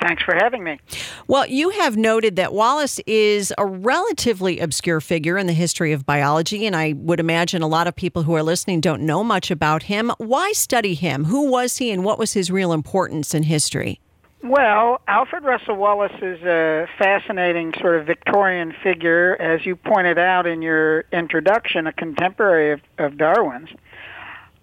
Thanks 0.00 0.22
for 0.22 0.34
having 0.34 0.62
me. 0.62 0.78
Well, 1.26 1.46
you 1.46 1.70
have 1.70 1.96
noted 1.96 2.36
that 2.36 2.52
Wallace 2.52 3.00
is 3.06 3.52
a 3.56 3.64
relatively 3.64 4.60
obscure 4.60 5.00
figure 5.00 5.38
in 5.38 5.46
the 5.46 5.52
history 5.52 5.92
of 5.92 6.04
biology, 6.04 6.66
and 6.66 6.76
I 6.76 6.92
would 6.92 7.18
imagine 7.18 7.62
a 7.62 7.66
lot 7.66 7.86
of 7.86 7.96
people 7.96 8.22
who 8.22 8.34
are 8.34 8.42
listening 8.42 8.80
don't 8.80 9.02
know 9.02 9.24
much 9.24 9.50
about 9.50 9.84
him. 9.84 10.12
Why 10.18 10.52
study 10.52 10.94
him? 10.94 11.24
Who 11.24 11.50
was 11.50 11.78
he, 11.78 11.90
and 11.90 12.04
what 12.04 12.18
was 12.18 12.34
his 12.34 12.50
real 12.50 12.72
importance 12.72 13.34
in 13.34 13.44
history? 13.44 14.00
Well, 14.42 15.00
Alfred 15.08 15.44
Russel 15.44 15.74
Wallace 15.76 16.12
is 16.22 16.40
a 16.42 16.86
fascinating 16.98 17.72
sort 17.80 17.98
of 17.98 18.06
Victorian 18.06 18.74
figure, 18.82 19.34
as 19.40 19.64
you 19.66 19.74
pointed 19.74 20.18
out 20.18 20.46
in 20.46 20.62
your 20.62 21.00
introduction, 21.10 21.86
a 21.86 21.92
contemporary 21.92 22.72
of, 22.72 22.80
of 22.98 23.16
Darwin's. 23.16 23.70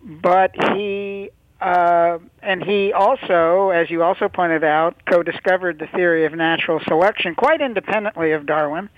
But 0.01 0.51
he 0.75 1.31
uh, 1.63 2.19
and 2.41 2.61
he 2.61 2.91
also, 2.91 3.69
as 3.69 3.89
you 3.89 4.03
also 4.03 4.27
pointed 4.27 4.65
out, 4.65 4.97
co-discovered 5.05 5.79
the 5.79 5.87
theory 5.87 6.25
of 6.25 6.33
natural 6.33 6.81
selection 6.85 7.35
quite 7.35 7.61
independently 7.61 8.33
of 8.33 8.45
Darwin. 8.45 8.89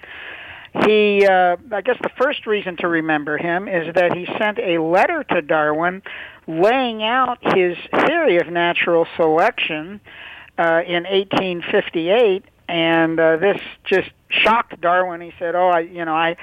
He, 0.83 1.27
uh, 1.27 1.57
I 1.71 1.81
guess, 1.81 1.97
the 2.01 2.09
first 2.17 2.47
reason 2.47 2.75
to 2.77 2.87
remember 2.87 3.37
him 3.37 3.67
is 3.67 3.93
that 3.93 4.17
he 4.17 4.25
sent 4.39 4.57
a 4.57 4.79
letter 4.79 5.23
to 5.25 5.43
Darwin, 5.43 6.01
laying 6.47 7.03
out 7.03 7.37
his 7.55 7.77
theory 8.07 8.37
of 8.37 8.47
natural 8.47 9.05
selection 9.15 10.01
uh, 10.57 10.81
in 10.87 11.03
1858, 11.03 12.45
and 12.67 13.19
uh, 13.19 13.37
this 13.37 13.61
just 13.83 14.09
shocked 14.29 14.81
Darwin. 14.81 15.21
He 15.21 15.33
said, 15.37 15.53
"Oh, 15.53 15.67
I, 15.67 15.81
you 15.81 16.03
know, 16.03 16.15
I." 16.15 16.35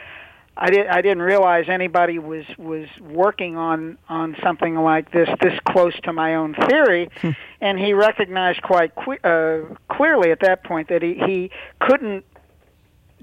I, 0.57 0.71
did, 0.71 0.87
I 0.87 1.01
didn't 1.01 1.23
realize 1.23 1.65
anybody 1.69 2.19
was 2.19 2.45
was 2.59 2.87
working 3.01 3.57
on 3.57 3.97
on 4.09 4.37
something 4.43 4.75
like 4.75 5.11
this 5.11 5.29
this 5.41 5.59
close 5.69 5.99
to 6.03 6.13
my 6.13 6.35
own 6.35 6.55
theory, 6.69 7.09
and 7.61 7.79
he 7.79 7.95
recognized 7.95 8.63
quite 8.63 8.95
que- 8.95 9.19
uh, 9.25 9.75
clearly 9.89 10.31
at 10.31 10.41
that 10.41 10.63
point 10.65 10.89
that 10.89 11.03
he 11.03 11.15
he 11.15 11.51
couldn't 11.81 12.25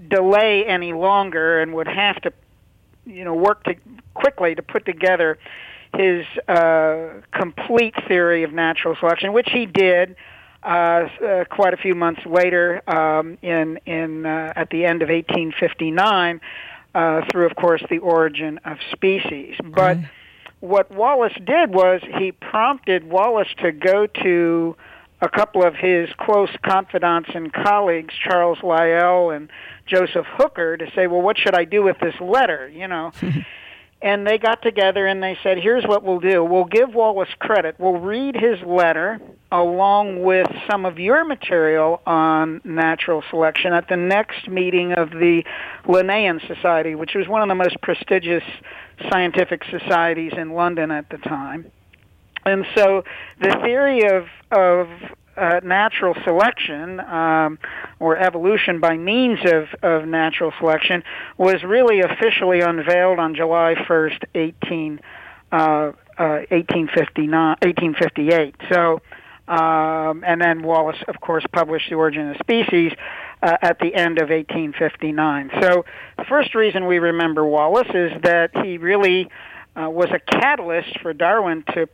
delay 0.08 0.66
any 0.66 0.94
longer 0.94 1.60
and 1.60 1.74
would 1.74 1.88
have 1.88 2.20
to, 2.22 2.34
you 3.06 3.24
know, 3.24 3.36
work 3.36 3.64
to 3.66 3.76
quickly 4.14 4.56
to 4.56 4.64
put 4.64 4.86
together 4.86 5.38
his 5.96 6.26
uh, 6.48 7.22
complete 7.32 7.94
theory 8.08 8.44
of 8.44 8.54
natural 8.54 8.96
selection, 8.96 9.34
which 9.34 9.50
he 9.52 9.66
did. 9.66 10.16
Uh, 10.62 11.08
uh, 11.26 11.46
quite 11.46 11.74
a 11.74 11.78
few 11.78 11.96
months 11.96 12.20
later, 12.26 12.82
um, 12.86 13.38
in 13.42 13.80
in 13.86 14.26
uh, 14.26 14.52
at 14.58 14.70
the 14.72 14.84
end 14.84 15.02
of 15.02 15.08
1859, 15.08 16.42
uh, 16.96 17.22
through, 17.32 17.46
of 17.46 17.56
course, 17.56 17.84
the 17.90 18.00
origin 18.00 18.60
of 18.66 18.78
species. 18.92 19.56
But 19.64 19.98
what 20.60 20.92
Wallace 20.92 21.34
did 21.44 21.74
was 21.74 22.02
he 22.18 22.32
prompted 22.32 23.10
Wallace 23.10 23.48
to 23.60 23.72
go 23.72 24.08
to 24.24 24.76
a 25.22 25.30
couple 25.30 25.64
of 25.66 25.76
his 25.76 26.10
close 26.18 26.50
confidants 26.64 27.30
and 27.34 27.52
colleagues, 27.52 28.14
Charles 28.24 28.60
Lyell 28.64 29.32
and 29.32 29.50
Joseph 29.86 30.26
Hooker, 30.38 30.78
to 30.78 30.90
say, 30.96 31.08
well, 31.08 31.22
what 31.22 31.38
should 31.38 31.56
I 31.56 31.66
do 31.66 31.84
with 31.84 31.98
this 32.00 32.16
letter? 32.20 32.70
You 32.70 32.88
know. 32.88 33.12
and 34.02 34.26
they 34.26 34.38
got 34.38 34.62
together 34.62 35.06
and 35.06 35.22
they 35.22 35.38
said, 35.44 35.58
here's 35.58 35.84
what 35.86 36.04
we'll 36.04 36.22
do. 36.22 36.44
We'll 36.44 36.66
give 36.66 36.94
Wallace 36.94 37.30
credit. 37.40 37.76
We'll 37.78 38.00
read 38.00 38.36
his 38.36 38.62
letter 38.66 39.20
along 39.52 40.24
with 40.24 40.48
some 40.70 40.86
of 40.86 41.00
your 41.00 41.26
material 41.26 42.02
on 42.06 42.62
natural 42.64 43.24
selection 43.30 43.74
at 43.74 43.90
the 43.90 43.98
next 43.98 44.48
meeting 44.48 44.94
of 44.94 45.10
the 45.10 45.44
Linnean 45.86 46.40
Society, 46.48 46.96
which 46.96 47.14
was 47.14 47.28
one 47.28 47.42
of 47.42 47.50
the 47.50 47.56
most 47.56 47.82
prestigious 47.82 48.44
scientific 49.10 49.64
societies 49.66 50.32
in 50.38 50.52
London 50.52 50.92
at 50.92 51.10
the 51.10 51.18
time. 51.18 51.70
And 52.46 52.66
so 52.76 53.04
the 53.42 53.60
theory 53.64 54.06
of, 54.06 54.28
of 54.52 54.88
uh, 55.40 55.60
natural 55.64 56.16
selection 56.24 57.00
um, 57.00 57.58
or 58.00 58.18
evolution 58.18 58.80
by 58.80 58.98
means 58.98 59.40
of, 59.46 59.68
of 59.82 60.08
natural 60.08 60.52
selection 60.60 61.04
was 61.38 61.64
really 61.64 62.02
officially 62.02 62.62
unveiled 62.62 63.20
on 63.20 63.36
July 63.36 63.76
1st, 63.88 64.24
18, 64.36 65.00
uh, 65.52 65.56
uh, 65.56 65.92
1859, 66.50 67.32
1858. 67.62 68.56
So, 68.72 69.02
um, 69.48 70.24
and 70.26 70.42
then 70.42 70.62
Wallace, 70.62 71.02
of 71.08 71.20
course, 71.22 71.46
published 71.52 71.90
The 71.90 71.96
Origin 71.96 72.30
of 72.30 72.38
Species 72.38 72.92
uh, 73.42 73.58
at 73.62 73.80
the 73.80 73.96
end 73.96 74.20
of 74.20 74.30
1859. 74.30 75.52
So 75.62 75.86
the 76.18 76.26
first 76.26 76.54
reason 76.54 76.86
we 76.86 77.00
remember 77.00 77.46
Wallace 77.46 77.88
is 77.94 78.12
that 78.24 78.52
he 78.64 78.78
really 78.78 79.30
uh, 79.76 79.90
was 79.90 80.10
a 80.12 80.20
catalyst 80.20 81.00
for 81.00 81.14
Darwin 81.14 81.64
to 81.74 81.88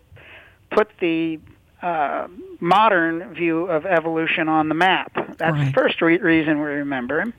put 0.71 0.89
the 0.99 1.39
uh, 1.85 2.27
modern 2.59 3.33
view 3.33 3.65
of 3.67 3.85
evolution 3.85 4.49
on 4.49 4.69
the 4.69 4.75
map. 4.75 5.11
That's 5.37 5.53
Right. 5.53 5.65
the 5.67 5.71
first 5.71 6.01
re- 6.01 6.17
reason 6.17 6.59
we 6.59 6.65
remember 6.65 7.21
him. 7.21 7.33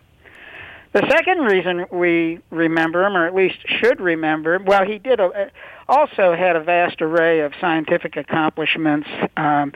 The 0.92 1.04
second 1.10 1.40
reason 1.44 1.86
we 1.90 2.38
remember 2.50 3.04
him, 3.04 3.16
or 3.16 3.26
at 3.26 3.34
least 3.34 3.58
should 3.66 4.00
remember 4.00 4.54
him, 4.54 4.64
well, 4.64 4.84
he 4.86 4.98
did 4.98 5.18
a, 5.20 5.50
also 5.88 6.34
had 6.34 6.54
a 6.56 6.60
vast 6.60 7.02
array 7.02 7.40
of 7.40 7.52
scientific 7.60 8.16
accomplishments. 8.16 9.08
Um, 9.36 9.72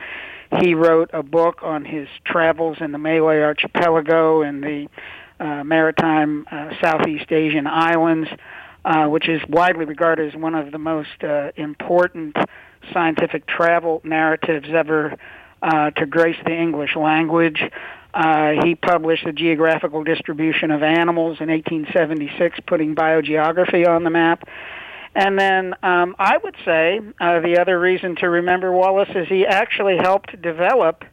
he 0.61 0.75
wrote 0.75 1.11
a 1.13 1.23
book 1.23 1.63
on 1.63 1.85
his 1.85 2.09
travels 2.25 2.79
in 2.81 2.93
the 2.93 2.99
Malay 2.99 3.41
Archipelago 3.43 4.43
and 4.43 4.63
the 4.63 4.89
uh, 5.41 5.65
maritime 5.65 6.47
uh, 6.51 6.71
Southeast 6.81 7.31
Asian 7.33 7.67
islands, 7.67 8.29
uh, 8.85 9.07
which 9.07 9.29
is 9.29 9.43
widely 9.49 9.85
regarded 9.85 10.33
as 10.33 10.41
one 10.41 10.55
of 10.55 10.71
the 10.73 10.79
most 10.79 11.23
uh, 11.25 11.51
important 11.57 12.37
scientific 12.93 13.47
travel 13.47 14.01
narratives 14.05 14.69
ever 14.71 15.17
uh, 15.63 15.91
to 15.91 16.07
grace 16.07 16.37
the 16.45 16.55
English 16.55 16.97
language. 16.97 17.63
Uh, 18.13 18.53
he 18.65 18.75
published 18.75 19.25
the 19.25 19.33
geographical 19.33 20.03
distribution 20.03 20.71
of 20.71 20.83
animals 20.83 21.39
in 21.41 21.49
1876, 21.49 22.59
putting 22.67 22.95
biogeography 22.95 23.87
on 23.87 24.05
the 24.05 24.11
map. 24.11 24.49
And 25.15 25.39
then 25.39 25.75
um, 25.83 26.17
I 26.19 26.39
would 26.39 26.57
say 26.65 27.01
uh, 27.21 27.41
the 27.41 27.59
other 27.61 27.79
reason 27.79 28.17
to 28.17 28.29
remember 28.29 28.73
Wallace 28.73 29.11
is 29.15 29.29
he 29.29 29.47
actually 29.47 29.97
helped 29.97 30.41
develop 30.41 31.05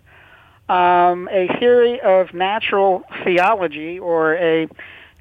um, 0.69 1.29
a 1.31 1.47
theory 1.59 1.99
of 2.01 2.33
natural 2.33 3.03
theology 3.23 3.99
or 3.99 4.35
a 4.35 4.67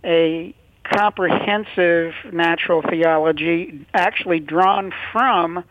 a 0.04 0.54
comprehensive 0.84 2.12
natural 2.32 2.82
theology, 2.82 3.86
actually 3.92 4.40
drawn 4.40 4.92
from 5.12 5.64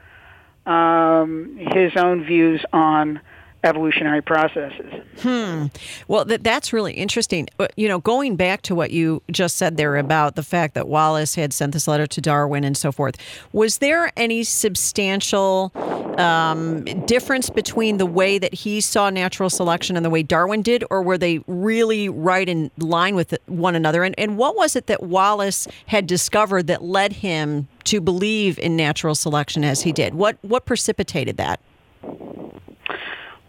um, 0.65 1.57
his 1.57 1.95
own 1.95 2.23
views 2.23 2.63
on 2.73 3.19
evolutionary 3.63 4.21
processes. 4.21 4.93
Hmm. 5.21 5.65
Well, 6.07 6.23
that, 6.25 6.43
that's 6.43 6.71
really 6.71 6.93
interesting. 6.93 7.47
Uh, 7.59 7.67
You 7.75 7.87
know, 7.87 7.99
going 7.99 8.35
back 8.35 8.61
to 8.63 8.75
what 8.75 8.91
you 8.91 9.23
just 9.31 9.55
said 9.55 9.75
there 9.75 9.97
about 9.97 10.35
the 10.35 10.43
fact 10.43 10.75
that 10.75 10.87
Wallace 10.87 11.33
had 11.33 11.51
sent 11.51 11.73
this 11.73 11.87
letter 11.87 12.05
to 12.05 12.21
Darwin 12.21 12.63
and 12.63 12.77
so 12.77 12.91
forth, 12.91 13.15
was 13.53 13.79
there 13.79 14.11
any 14.15 14.43
substantial 14.43 15.71
um, 16.19 16.83
difference 17.07 17.49
between 17.49 17.97
the 17.97 18.05
way 18.05 18.37
that 18.37 18.53
he 18.53 18.81
saw 18.81 19.09
natural 19.09 19.49
selection 19.49 19.95
and 19.97 20.05
the 20.05 20.11
way 20.11 20.21
Darwin 20.21 20.61
did, 20.61 20.83
or 20.91 21.01
were 21.01 21.17
they 21.17 21.39
really 21.47 22.07
right 22.07 22.47
in 22.47 22.69
line 22.77 23.15
with 23.15 23.35
one 23.47 23.73
another? 23.73 24.03
And, 24.03 24.13
and 24.19 24.37
what 24.37 24.55
was 24.55 24.75
it 24.75 24.85
that 24.85 25.01
Wallace 25.01 25.67
had 25.87 26.05
discovered 26.05 26.67
that 26.67 26.83
led 26.83 27.13
him 27.13 27.67
to 27.85 28.01
believe 28.01 28.59
in 28.59 28.75
natural 28.75 29.15
selection 29.15 29.63
as 29.63 29.81
he 29.81 29.91
did? 29.91 30.13
What 30.13 30.37
what 30.41 30.65
precipitated 30.65 31.37
that? 31.37 31.59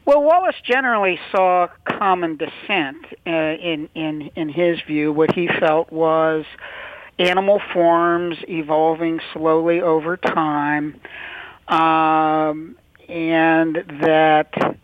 Well, 0.04 0.22
Wallace 0.22 0.56
generally 0.62 1.18
saw 1.32 1.66
common 1.84 2.36
descent 2.36 3.06
uh, 3.26 3.30
in 3.30 3.88
in 3.94 4.30
in 4.36 4.48
his 4.48 4.80
view. 4.86 5.12
What 5.12 5.34
he 5.34 5.48
felt 5.58 5.90
was 5.90 6.44
animal 7.18 7.60
forms 7.72 8.36
evolving 8.48 9.20
slowly 9.32 9.80
over 9.80 10.16
time, 10.16 11.00
um, 11.66 12.76
and 13.08 13.76
that 14.00 14.76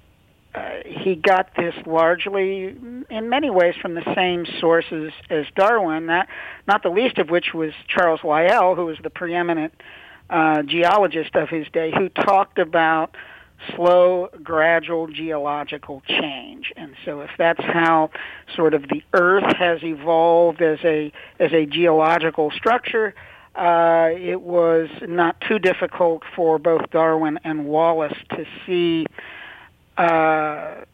uh, 0.55 0.71
he 0.85 1.15
got 1.15 1.55
this 1.57 1.75
largely, 1.87 2.77
in 3.11 3.29
many 3.29 3.49
ways, 3.49 3.75
from 3.81 3.95
the 3.95 4.15
same 4.15 4.45
sources 4.61 5.13
as 5.31 5.47
Darwin. 5.57 6.07
Not, 6.07 6.29
not 6.69 6.83
the 6.83 6.91
least 6.91 7.19
of 7.19 7.31
which 7.31 7.55
was 7.55 7.73
Charles 7.89 8.21
Lyell, 8.23 8.75
who 8.75 8.87
was 8.87 8.99
the 9.03 9.11
preeminent 9.11 9.73
uh, 10.29 10.63
geologist 10.63 11.35
of 11.37 11.49
his 11.49 11.67
day, 11.73 11.91
who 11.97 12.09
talked 12.09 12.59
about 12.59 13.17
slow, 13.75 14.29
gradual 14.43 15.07
geological 15.07 16.03
change. 16.07 16.73
And 16.77 16.95
so 17.05 17.21
if 17.21 17.31
that's 17.39 17.63
how 17.63 18.11
sort 18.55 18.75
of 18.75 18.83
the 18.83 19.03
Earth 19.15 19.57
has 19.57 19.83
evolved 19.83 20.61
as 20.61 20.81
a, 20.85 21.13
as 21.39 21.53
a 21.53 21.65
geological 21.65 22.51
structure, 22.51 23.15
uh, 23.55 24.09
it 24.13 24.41
was 24.41 24.89
not 25.03 25.41
too 25.49 25.59
difficult 25.59 26.23
for 26.35 26.59
both 26.59 26.91
Darwin 26.91 27.39
and 27.45 27.67
Wallace 27.67 28.17
to 28.31 28.45
see 28.67 29.07
uh, 29.97 30.85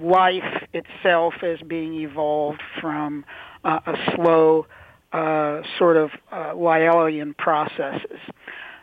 life 0.00 0.66
itself 0.72 1.34
as 1.42 1.60
being 1.60 1.94
evolved 1.94 2.62
from 2.80 3.24
uh, 3.64 3.80
a 3.86 4.14
slow 4.14 4.66
uh, 5.12 5.62
sort 5.78 5.96
of 5.96 6.10
uh, 6.30 6.54
Lyellian 6.54 7.36
processes. 7.36 8.20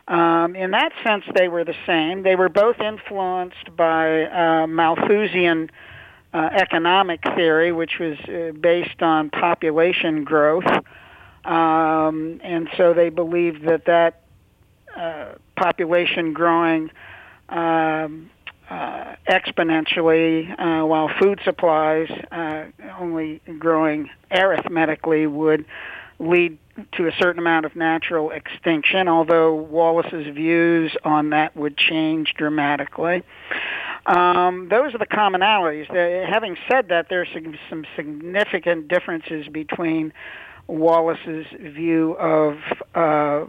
Um, 0.06 0.56
in 0.56 0.70
that 0.70 0.92
sense, 1.04 1.24
they 1.34 1.48
were 1.48 1.64
the 1.64 1.74
same. 1.86 2.22
They 2.22 2.36
were 2.36 2.48
both 2.48 2.80
influenced 2.80 3.76
by 3.76 4.24
uh, 4.24 4.66
Malthusian 4.66 5.70
uh, 6.32 6.48
economic 6.52 7.22
theory, 7.34 7.72
which 7.72 7.98
was 7.98 8.18
uh, 8.20 8.52
based 8.58 9.02
on 9.02 9.30
population 9.30 10.24
growth. 10.24 10.66
Um, 11.44 12.40
and 12.42 12.68
so 12.76 12.94
they 12.94 13.08
believed 13.08 13.64
that 13.66 13.84
that 13.86 14.22
uh, 14.96 15.34
population 15.56 16.32
growing 16.32 16.90
um, 17.48 18.30
uh, 18.70 19.16
exponentially, 19.26 20.50
uh, 20.58 20.86
while 20.86 21.10
food 21.20 21.40
supplies 21.44 22.10
uh, 22.30 22.64
only 23.00 23.40
growing 23.58 24.10
arithmetically 24.30 25.26
would 25.26 25.64
lead 26.18 26.58
to 26.92 27.06
a 27.06 27.12
certain 27.18 27.38
amount 27.38 27.64
of 27.64 27.74
natural 27.76 28.30
extinction, 28.30 29.08
although 29.08 29.54
Wallace's 29.54 30.34
views 30.34 30.94
on 31.04 31.30
that 31.30 31.56
would 31.56 31.76
change 31.76 32.34
dramatically. 32.36 33.22
Um, 34.06 34.68
those 34.68 34.94
are 34.94 34.98
the 34.98 35.06
commonalities. 35.06 35.88
The, 35.88 36.26
having 36.28 36.56
said 36.68 36.88
that, 36.88 37.08
there 37.08 37.22
are 37.22 37.26
some, 37.32 37.56
some 37.68 37.84
significant 37.96 38.88
differences 38.88 39.46
between 39.48 40.12
Wallace's 40.66 41.46
view 41.58 42.12
of 42.12 42.58
uh, 42.94 43.46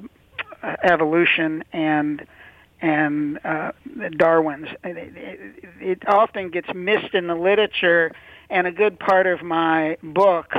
evolution 0.83 1.63
and 1.73 2.25
and 2.81 3.39
uh, 3.43 3.71
Darwin's. 4.17 4.67
It, 4.83 5.65
it, 5.79 6.03
often 6.07 6.49
gets 6.49 6.69
missed 6.73 7.13
in 7.13 7.27
the 7.27 7.35
literature, 7.35 8.11
and 8.49 8.67
a 8.67 8.71
good 8.71 8.99
part 8.99 9.27
of 9.27 9.41
my 9.41 9.97
book 10.01 10.53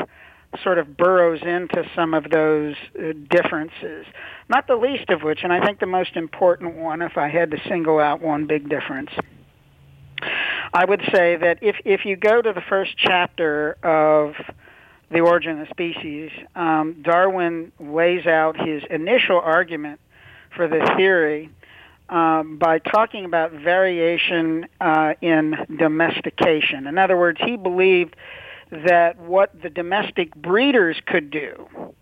sort 0.63 0.79
of 0.79 0.97
burrows 0.97 1.41
into 1.43 1.89
some 1.95 2.13
of 2.13 2.25
those 2.31 2.75
uh, 2.99 3.13
differences. 3.31 4.07
Not 4.49 4.67
the 4.67 4.77
least 4.77 5.09
of 5.11 5.23
which, 5.23 5.41
and 5.45 5.53
I 5.53 5.65
think 5.65 5.81
the 5.81 5.87
most 5.87 6.17
important 6.17 6.77
one, 6.77 7.03
if 7.03 7.17
I 7.17 7.29
had 7.29 7.53
to 7.53 7.59
single 7.69 8.01
out 8.01 8.21
one 8.21 8.47
big 8.47 8.69
difference, 8.69 9.11
I 10.73 10.85
would 10.85 11.03
say 11.13 11.37
that 11.37 11.59
if 11.63 11.77
if 11.85 12.05
you 12.05 12.17
go 12.17 12.43
to 12.43 12.53
the 12.53 12.63
first 12.69 12.97
chapter 12.97 13.77
of 13.83 14.35
the 15.11 15.21
origin 15.21 15.61
of 15.61 15.69
species, 15.69 16.31
um, 16.55 17.03
Darwin 17.03 17.73
lays 17.81 18.27
out 18.27 18.57
his 18.57 18.83
initial 18.91 19.41
argument 19.41 20.01
for 20.55 20.69
the 20.69 20.93
theory 20.97 21.51
um, 22.11 22.59
by 22.59 22.79
talking 22.79 23.25
about 23.25 23.53
variation 23.53 24.67
uh, 24.81 25.15
in 25.23 25.57
domestication. 25.79 26.87
In 26.87 26.99
other 26.99 27.17
words, 27.17 27.41
he 27.43 27.57
believed 27.57 28.17
that 28.71 29.19
what 29.19 29.51
the 29.63 29.71
domestic 29.71 30.35
breeders 30.35 31.01
could 31.07 31.31
do 31.31 31.95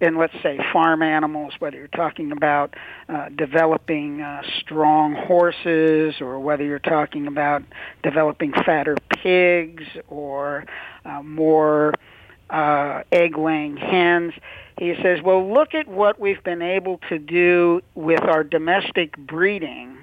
in, 0.00 0.16
let's 0.16 0.34
say, 0.42 0.58
farm 0.72 1.02
animals, 1.02 1.54
whether 1.58 1.76
you're 1.76 1.88
talking 1.88 2.32
about 2.32 2.74
uh, 3.08 3.28
developing 3.30 4.22
uh, 4.22 4.42
strong 4.60 5.14
horses 5.14 6.20
or 6.20 6.38
whether 6.40 6.64
you're 6.64 6.78
talking 6.78 7.26
about 7.26 7.62
developing 8.02 8.52
fatter 8.52 8.96
pigs 9.22 9.84
or 10.08 10.64
uh, 11.04 11.22
more 11.22 11.92
uh, 12.48 13.02
egg 13.12 13.36
laying 13.36 13.76
hens. 13.76 14.32
He 14.80 14.94
says, 15.02 15.20
well, 15.22 15.46
look 15.46 15.74
at 15.74 15.88
what 15.88 16.18
we've 16.18 16.42
been 16.42 16.62
able 16.62 17.00
to 17.10 17.18
do 17.18 17.82
with 17.94 18.22
our 18.22 18.42
domestic 18.42 19.14
breeding. 19.14 19.94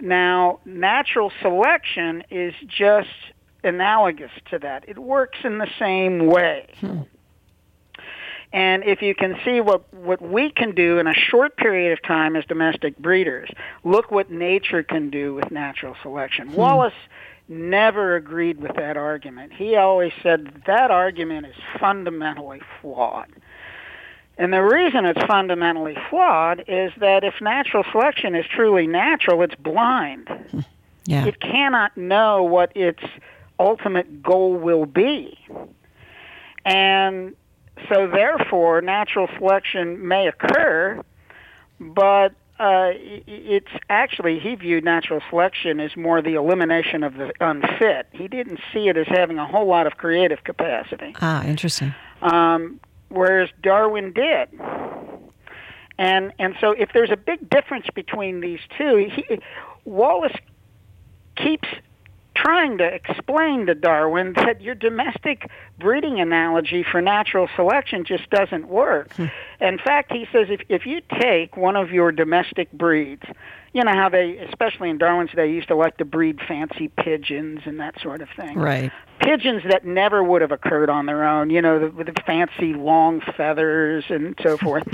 Now, 0.00 0.60
natural 0.64 1.30
selection 1.42 2.24
is 2.30 2.54
just 2.66 3.10
analogous 3.62 4.30
to 4.52 4.58
that. 4.60 4.88
It 4.88 4.98
works 4.98 5.40
in 5.44 5.58
the 5.58 5.68
same 5.78 6.28
way. 6.28 6.68
Hmm. 6.80 7.00
And 8.54 8.84
if 8.84 9.02
you 9.02 9.14
can 9.14 9.38
see 9.44 9.60
what, 9.60 9.92
what 9.92 10.22
we 10.22 10.50
can 10.50 10.74
do 10.74 10.98
in 10.98 11.06
a 11.06 11.12
short 11.12 11.58
period 11.58 11.92
of 11.92 12.02
time 12.02 12.36
as 12.36 12.46
domestic 12.46 12.96
breeders, 12.96 13.50
look 13.84 14.10
what 14.10 14.30
nature 14.30 14.82
can 14.82 15.10
do 15.10 15.34
with 15.34 15.50
natural 15.50 15.94
selection. 16.00 16.48
Hmm. 16.48 16.56
Wallace 16.56 16.94
never 17.48 18.16
agreed 18.16 18.62
with 18.62 18.76
that 18.76 18.96
argument. 18.96 19.52
He 19.52 19.76
always 19.76 20.12
said 20.22 20.46
that, 20.46 20.64
that 20.66 20.90
argument 20.90 21.48
is 21.48 21.56
fundamentally 21.78 22.62
flawed. 22.80 23.28
And 24.40 24.54
the 24.54 24.62
reason 24.62 25.04
it's 25.04 25.22
fundamentally 25.26 25.98
flawed 26.08 26.64
is 26.66 26.92
that 26.96 27.24
if 27.24 27.34
natural 27.42 27.84
selection 27.92 28.34
is 28.34 28.46
truly 28.46 28.86
natural, 28.86 29.42
it's 29.42 29.54
blind. 29.54 30.28
Yeah. 31.06 31.24
It 31.26 31.40
cannot 31.40 31.96
know 31.96 32.44
what 32.44 32.76
its 32.76 33.02
ultimate 33.58 34.22
goal 34.22 34.54
will 34.54 34.84
be. 34.86 35.36
And 36.64 37.34
so, 37.88 38.06
therefore, 38.06 38.80
natural 38.80 39.26
selection 39.38 40.06
may 40.06 40.28
occur, 40.28 41.02
but 41.80 42.34
uh, 42.60 42.90
it's 43.26 43.72
actually, 43.88 44.38
he 44.38 44.54
viewed 44.54 44.84
natural 44.84 45.20
selection 45.30 45.80
as 45.80 45.96
more 45.96 46.22
the 46.22 46.34
elimination 46.34 47.02
of 47.02 47.14
the 47.14 47.32
unfit. 47.40 48.06
He 48.12 48.28
didn't 48.28 48.60
see 48.72 48.88
it 48.88 48.96
as 48.96 49.06
having 49.08 49.38
a 49.38 49.46
whole 49.46 49.66
lot 49.66 49.88
of 49.88 49.96
creative 49.96 50.44
capacity. 50.44 51.16
Ah, 51.20 51.44
interesting. 51.44 51.92
Um, 52.22 52.78
whereas 53.10 53.50
Darwin 53.62 54.12
did. 54.12 54.48
And, 55.98 56.32
and 56.38 56.54
so, 56.60 56.72
if 56.72 56.90
there's 56.94 57.10
a 57.10 57.16
big 57.16 57.50
difference 57.50 57.86
between 57.94 58.40
these 58.40 58.60
two, 58.78 59.10
he, 59.14 59.38
Wallace 59.84 60.32
keeps 61.36 61.68
trying 62.42 62.78
to 62.78 62.84
explain 62.84 63.66
to 63.66 63.74
Darwin 63.74 64.32
that 64.34 64.60
your 64.60 64.74
domestic 64.74 65.48
breeding 65.78 66.20
analogy 66.20 66.84
for 66.90 67.00
natural 67.00 67.48
selection 67.56 68.04
just 68.04 68.28
doesn't 68.30 68.68
work. 68.68 69.12
Hmm. 69.14 69.26
In 69.60 69.78
fact, 69.78 70.12
he 70.12 70.26
says 70.32 70.46
if, 70.48 70.60
if 70.68 70.86
you 70.86 71.00
take 71.20 71.56
one 71.56 71.76
of 71.76 71.90
your 71.90 72.12
domestic 72.12 72.72
breeds, 72.72 73.22
you 73.72 73.84
know 73.84 73.92
how 73.92 74.08
they, 74.08 74.36
especially 74.38 74.90
in 74.90 74.98
Darwin's 74.98 75.30
day, 75.32 75.50
used 75.50 75.68
to 75.68 75.76
like 75.76 75.98
to 75.98 76.04
breed 76.04 76.40
fancy 76.46 76.88
pigeons 76.88 77.60
and 77.66 77.78
that 77.78 78.00
sort 78.00 78.20
of 78.20 78.28
thing. 78.36 78.58
Right. 78.58 78.90
Pigeons 79.20 79.62
that 79.68 79.84
never 79.84 80.24
would 80.24 80.40
have 80.40 80.50
occurred 80.50 80.90
on 80.90 81.06
their 81.06 81.24
own, 81.24 81.50
you 81.50 81.62
know, 81.62 81.78
the, 81.78 81.90
with 81.90 82.06
the 82.06 82.22
fancy 82.26 82.74
long 82.74 83.20
feathers 83.36 84.04
and 84.08 84.34
so 84.42 84.56
forth. 84.56 84.84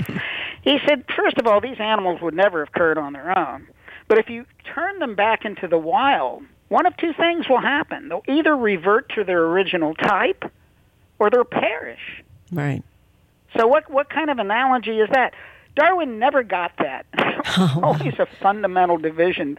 he 0.61 0.79
said, 0.87 1.05
first 1.15 1.37
of 1.37 1.47
all, 1.47 1.61
these 1.61 1.79
animals 1.79 2.21
would 2.21 2.35
never 2.35 2.59
have 2.59 2.67
occurred 2.67 2.97
on 2.97 3.13
their 3.13 3.37
own. 3.37 3.67
But 4.07 4.19
if 4.19 4.29
you 4.29 4.45
turn 4.63 4.99
them 4.99 5.15
back 5.15 5.43
into 5.43 5.67
the 5.67 5.77
wild, 5.77 6.43
one 6.69 6.85
of 6.85 6.95
two 6.97 7.13
things 7.13 7.47
will 7.47 7.61
happen. 7.61 8.09
They'll 8.09 8.23
either 8.27 8.55
revert 8.55 9.09
to 9.15 9.23
their 9.23 9.43
original 9.45 9.95
type 9.95 10.51
or 11.19 11.29
they'll 11.29 11.45
perish. 11.45 12.23
Right. 12.51 12.83
So 13.57 13.67
what 13.67 13.89
what 13.89 14.09
kind 14.09 14.29
of 14.29 14.39
analogy 14.39 14.99
is 14.99 15.09
that? 15.11 15.33
Darwin 15.75 16.19
never 16.19 16.43
got 16.43 16.71
that. 16.79 17.05
Always 17.83 18.19
a 18.19 18.25
fundamental 18.41 18.97
division 18.97 19.57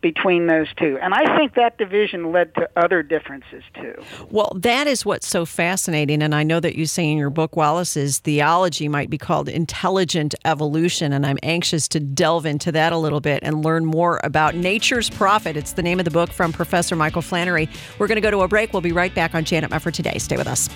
between 0.00 0.46
those 0.46 0.68
two. 0.76 0.98
And 1.00 1.14
I 1.14 1.36
think 1.36 1.54
that 1.54 1.78
division 1.78 2.32
led 2.32 2.54
to 2.54 2.68
other 2.76 3.02
differences 3.02 3.62
too. 3.74 3.94
Well, 4.30 4.52
that 4.56 4.86
is 4.86 5.04
what's 5.04 5.26
so 5.26 5.44
fascinating. 5.44 6.22
And 6.22 6.34
I 6.34 6.42
know 6.42 6.60
that 6.60 6.76
you 6.76 6.86
say 6.86 7.10
in 7.10 7.18
your 7.18 7.30
book, 7.30 7.56
Wallace's 7.56 8.18
theology 8.18 8.88
might 8.88 9.10
be 9.10 9.18
called 9.18 9.48
intelligent 9.48 10.34
evolution. 10.44 11.12
And 11.12 11.26
I'm 11.26 11.38
anxious 11.42 11.88
to 11.88 12.00
delve 12.00 12.46
into 12.46 12.72
that 12.72 12.92
a 12.92 12.98
little 12.98 13.20
bit 13.20 13.40
and 13.42 13.64
learn 13.64 13.84
more 13.84 14.20
about 14.24 14.54
nature's 14.54 15.10
prophet. 15.10 15.56
It's 15.56 15.72
the 15.72 15.82
name 15.82 15.98
of 15.98 16.04
the 16.04 16.10
book 16.10 16.32
from 16.32 16.52
Professor 16.52 16.96
Michael 16.96 17.22
Flannery. 17.22 17.68
We're 17.98 18.06
going 18.06 18.16
to 18.16 18.22
go 18.22 18.30
to 18.30 18.40
a 18.40 18.48
break. 18.48 18.72
We'll 18.72 18.82
be 18.82 18.92
right 18.92 19.14
back 19.14 19.34
on 19.34 19.44
Janet 19.44 19.70
Mefford 19.70 19.92
today. 19.92 20.18
Stay 20.18 20.36
with 20.36 20.46
us. 20.46 20.68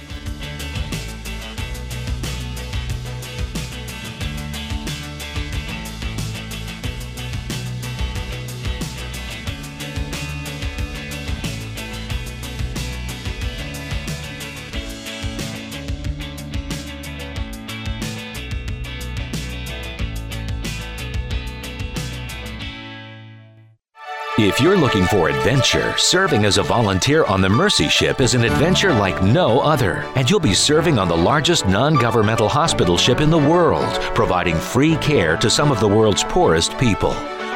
If 24.55 24.61
you're 24.61 24.79
looking 24.79 25.05
for 25.07 25.29
adventure, 25.29 25.99
serving 25.99 26.45
as 26.45 26.59
a 26.59 26.63
volunteer 26.63 27.25
on 27.25 27.41
the 27.41 27.49
Mercy 27.49 27.89
Ship 27.89 28.21
is 28.21 28.35
an 28.35 28.45
adventure 28.45 28.93
like 28.93 29.21
no 29.21 29.59
other. 29.59 30.09
And 30.15 30.31
you'll 30.31 30.39
be 30.39 30.55
serving 30.55 30.97
on 30.97 31.09
the 31.09 31.17
largest 31.17 31.67
non 31.67 31.97
governmental 31.97 32.49
hospital 32.49 32.97
ship 32.97 33.21
in 33.21 33.31
the 33.31 33.37
world, 33.37 33.93
providing 34.15 34.55
free 34.55 34.95
care 34.99 35.37
to 35.39 35.51
some 35.51 35.73
of 35.73 35.81
the 35.81 35.89
world's 35.89 36.23
poorest 36.23 36.79
people. 36.79 37.13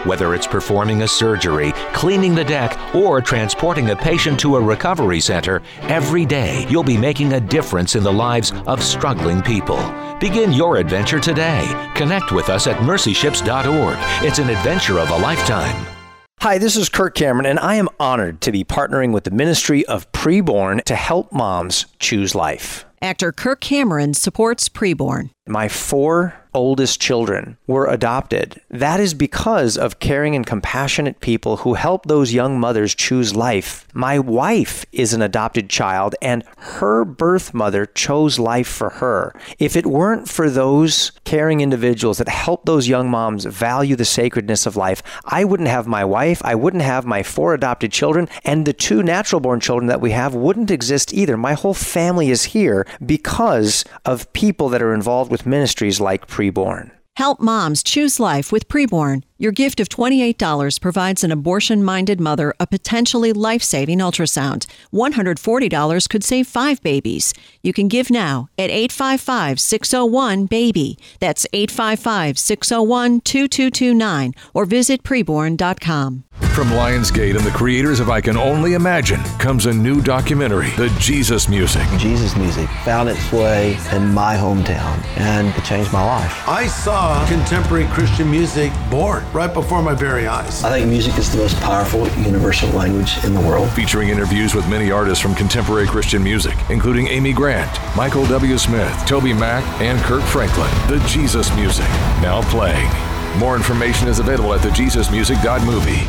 Whether 0.06 0.34
it's 0.34 0.48
performing 0.48 1.02
a 1.02 1.08
surgery, 1.08 1.70
cleaning 1.92 2.34
the 2.34 2.42
deck, 2.42 2.76
or 2.92 3.20
transporting 3.20 3.90
a 3.90 3.96
patient 3.96 4.40
to 4.40 4.56
a 4.56 4.60
recovery 4.60 5.20
center, 5.20 5.62
every 5.82 6.26
day 6.26 6.66
you'll 6.68 6.82
be 6.82 6.98
making 6.98 7.34
a 7.34 7.40
difference 7.40 7.94
in 7.94 8.02
the 8.02 8.12
lives 8.12 8.52
of 8.66 8.82
struggling 8.82 9.40
people. 9.40 9.78
Begin 10.18 10.50
your 10.50 10.78
adventure 10.78 11.20
today. 11.20 11.64
Connect 11.94 12.32
with 12.32 12.48
us 12.48 12.66
at 12.66 12.78
mercyships.org. 12.78 14.26
It's 14.26 14.40
an 14.40 14.50
adventure 14.50 14.98
of 14.98 15.10
a 15.10 15.16
lifetime. 15.16 15.97
Hi, 16.40 16.56
this 16.56 16.76
is 16.76 16.88
Kirk 16.88 17.16
Cameron, 17.16 17.46
and 17.46 17.58
I 17.58 17.74
am 17.74 17.88
honored 17.98 18.40
to 18.42 18.52
be 18.52 18.62
partnering 18.62 19.12
with 19.12 19.24
the 19.24 19.32
Ministry 19.32 19.84
of 19.86 20.10
Preborn 20.12 20.84
to 20.84 20.94
help 20.94 21.32
moms 21.32 21.86
choose 21.98 22.32
life. 22.32 22.84
Actor 23.02 23.32
Kirk 23.32 23.60
Cameron 23.60 24.14
supports 24.14 24.68
Preborn. 24.68 25.30
My 25.48 25.68
four 25.68 26.34
oldest 26.54 27.00
children 27.00 27.56
were 27.66 27.86
adopted. 27.86 28.60
That 28.70 29.00
is 29.00 29.14
because 29.14 29.76
of 29.76 29.98
caring 29.98 30.34
and 30.34 30.46
compassionate 30.46 31.20
people 31.20 31.58
who 31.58 31.74
help 31.74 32.06
those 32.06 32.32
young 32.32 32.58
mothers 32.58 32.94
choose 32.94 33.36
life. 33.36 33.86
My 33.92 34.18
wife 34.18 34.84
is 34.92 35.12
an 35.12 35.22
adopted 35.22 35.68
child, 35.70 36.14
and 36.22 36.44
her 36.56 37.04
birth 37.04 37.54
mother 37.54 37.86
chose 37.86 38.38
life 38.38 38.66
for 38.66 38.90
her. 38.90 39.34
If 39.58 39.76
it 39.76 39.86
weren't 39.86 40.28
for 40.28 40.50
those 40.50 41.12
caring 41.24 41.60
individuals 41.60 42.18
that 42.18 42.28
help 42.28 42.64
those 42.64 42.88
young 42.88 43.10
moms 43.10 43.44
value 43.44 43.96
the 43.96 44.04
sacredness 44.04 44.66
of 44.66 44.76
life, 44.76 45.02
I 45.24 45.44
wouldn't 45.44 45.68
have 45.68 45.86
my 45.86 46.04
wife, 46.04 46.40
I 46.44 46.54
wouldn't 46.54 46.82
have 46.82 47.04
my 47.04 47.22
four 47.22 47.54
adopted 47.54 47.92
children, 47.92 48.28
and 48.44 48.66
the 48.66 48.72
two 48.72 49.02
natural 49.02 49.40
born 49.40 49.60
children 49.60 49.86
that 49.88 50.00
we 50.00 50.10
have 50.12 50.34
wouldn't 50.34 50.70
exist 50.70 51.12
either. 51.14 51.36
My 51.36 51.52
whole 51.52 51.74
family 51.74 52.30
is 52.30 52.44
here 52.44 52.86
because 53.04 53.84
of 54.04 54.32
people 54.32 54.68
that 54.70 54.82
are 54.82 54.94
involved 54.94 55.30
with 55.30 55.37
ministries 55.46 56.00
like 56.00 56.26
Preborn. 56.26 56.90
Help 57.16 57.40
moms 57.40 57.82
choose 57.82 58.18
life 58.20 58.50
with 58.52 58.68
Preborn. 58.68 59.22
Your 59.40 59.52
gift 59.52 59.78
of 59.78 59.88
$28 59.88 60.80
provides 60.80 61.22
an 61.22 61.30
abortion 61.30 61.84
minded 61.84 62.20
mother 62.20 62.52
a 62.58 62.66
potentially 62.66 63.32
life 63.32 63.62
saving 63.62 63.98
ultrasound. 64.00 64.66
$140 64.92 66.08
could 66.08 66.24
save 66.24 66.48
five 66.48 66.82
babies. 66.82 67.32
You 67.62 67.72
can 67.72 67.86
give 67.86 68.10
now 68.10 68.48
at 68.58 68.70
855 68.70 69.60
601 69.60 70.46
BABY. 70.46 70.98
That's 71.20 71.46
855 71.52 72.36
601 72.36 73.20
2229 73.20 74.34
or 74.54 74.64
visit 74.64 75.04
preborn.com. 75.04 76.24
From 76.58 76.68
Lionsgate 76.70 77.36
and 77.36 77.44
the 77.44 77.52
creators 77.52 78.00
of 78.00 78.10
I 78.10 78.20
Can 78.20 78.36
Only 78.36 78.74
Imagine 78.74 79.22
comes 79.38 79.66
a 79.66 79.72
new 79.72 80.00
documentary, 80.00 80.70
The 80.70 80.88
Jesus 80.98 81.48
Music. 81.48 81.86
Jesus 81.98 82.34
music 82.36 82.68
found 82.84 83.08
its 83.08 83.30
way 83.30 83.78
in 83.92 84.12
my 84.12 84.36
hometown 84.36 85.04
and 85.16 85.48
it 85.56 85.64
changed 85.64 85.92
my 85.92 86.04
life. 86.04 86.48
I 86.48 86.66
saw 86.66 87.24
contemporary 87.28 87.86
Christian 87.86 88.28
music 88.28 88.72
born 88.90 89.24
right 89.32 89.52
before 89.52 89.82
my 89.82 89.94
very 89.94 90.26
eyes. 90.26 90.64
I 90.64 90.70
think 90.70 90.88
music 90.88 91.16
is 91.18 91.30
the 91.30 91.38
most 91.38 91.56
powerful 91.60 92.08
universal 92.20 92.68
language 92.70 93.22
in 93.24 93.34
the 93.34 93.40
world. 93.40 93.70
Featuring 93.72 94.08
interviews 94.08 94.54
with 94.54 94.68
many 94.68 94.90
artists 94.90 95.22
from 95.22 95.34
contemporary 95.34 95.86
Christian 95.86 96.22
music, 96.22 96.54
including 96.70 97.08
Amy 97.08 97.32
Grant, 97.32 97.70
Michael 97.96 98.26
W. 98.26 98.58
Smith, 98.58 98.92
TobyMac, 99.06 99.62
and 99.80 100.00
Kirk 100.02 100.22
Franklin. 100.22 100.70
The 100.88 101.04
Jesus 101.06 101.54
Music, 101.54 101.88
now 102.20 102.42
playing. 102.50 102.90
More 103.38 103.56
information 103.56 104.08
is 104.08 104.18
available 104.18 104.54
at 104.54 104.60
thejesusmusic.movie. 104.60 106.06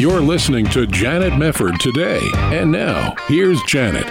You're 0.00 0.20
listening 0.20 0.64
to 0.68 0.86
Janet 0.86 1.34
Mefford 1.34 1.78
today. 1.78 2.20
And 2.34 2.72
now, 2.72 3.14
here's 3.28 3.62
Janet. 3.64 4.06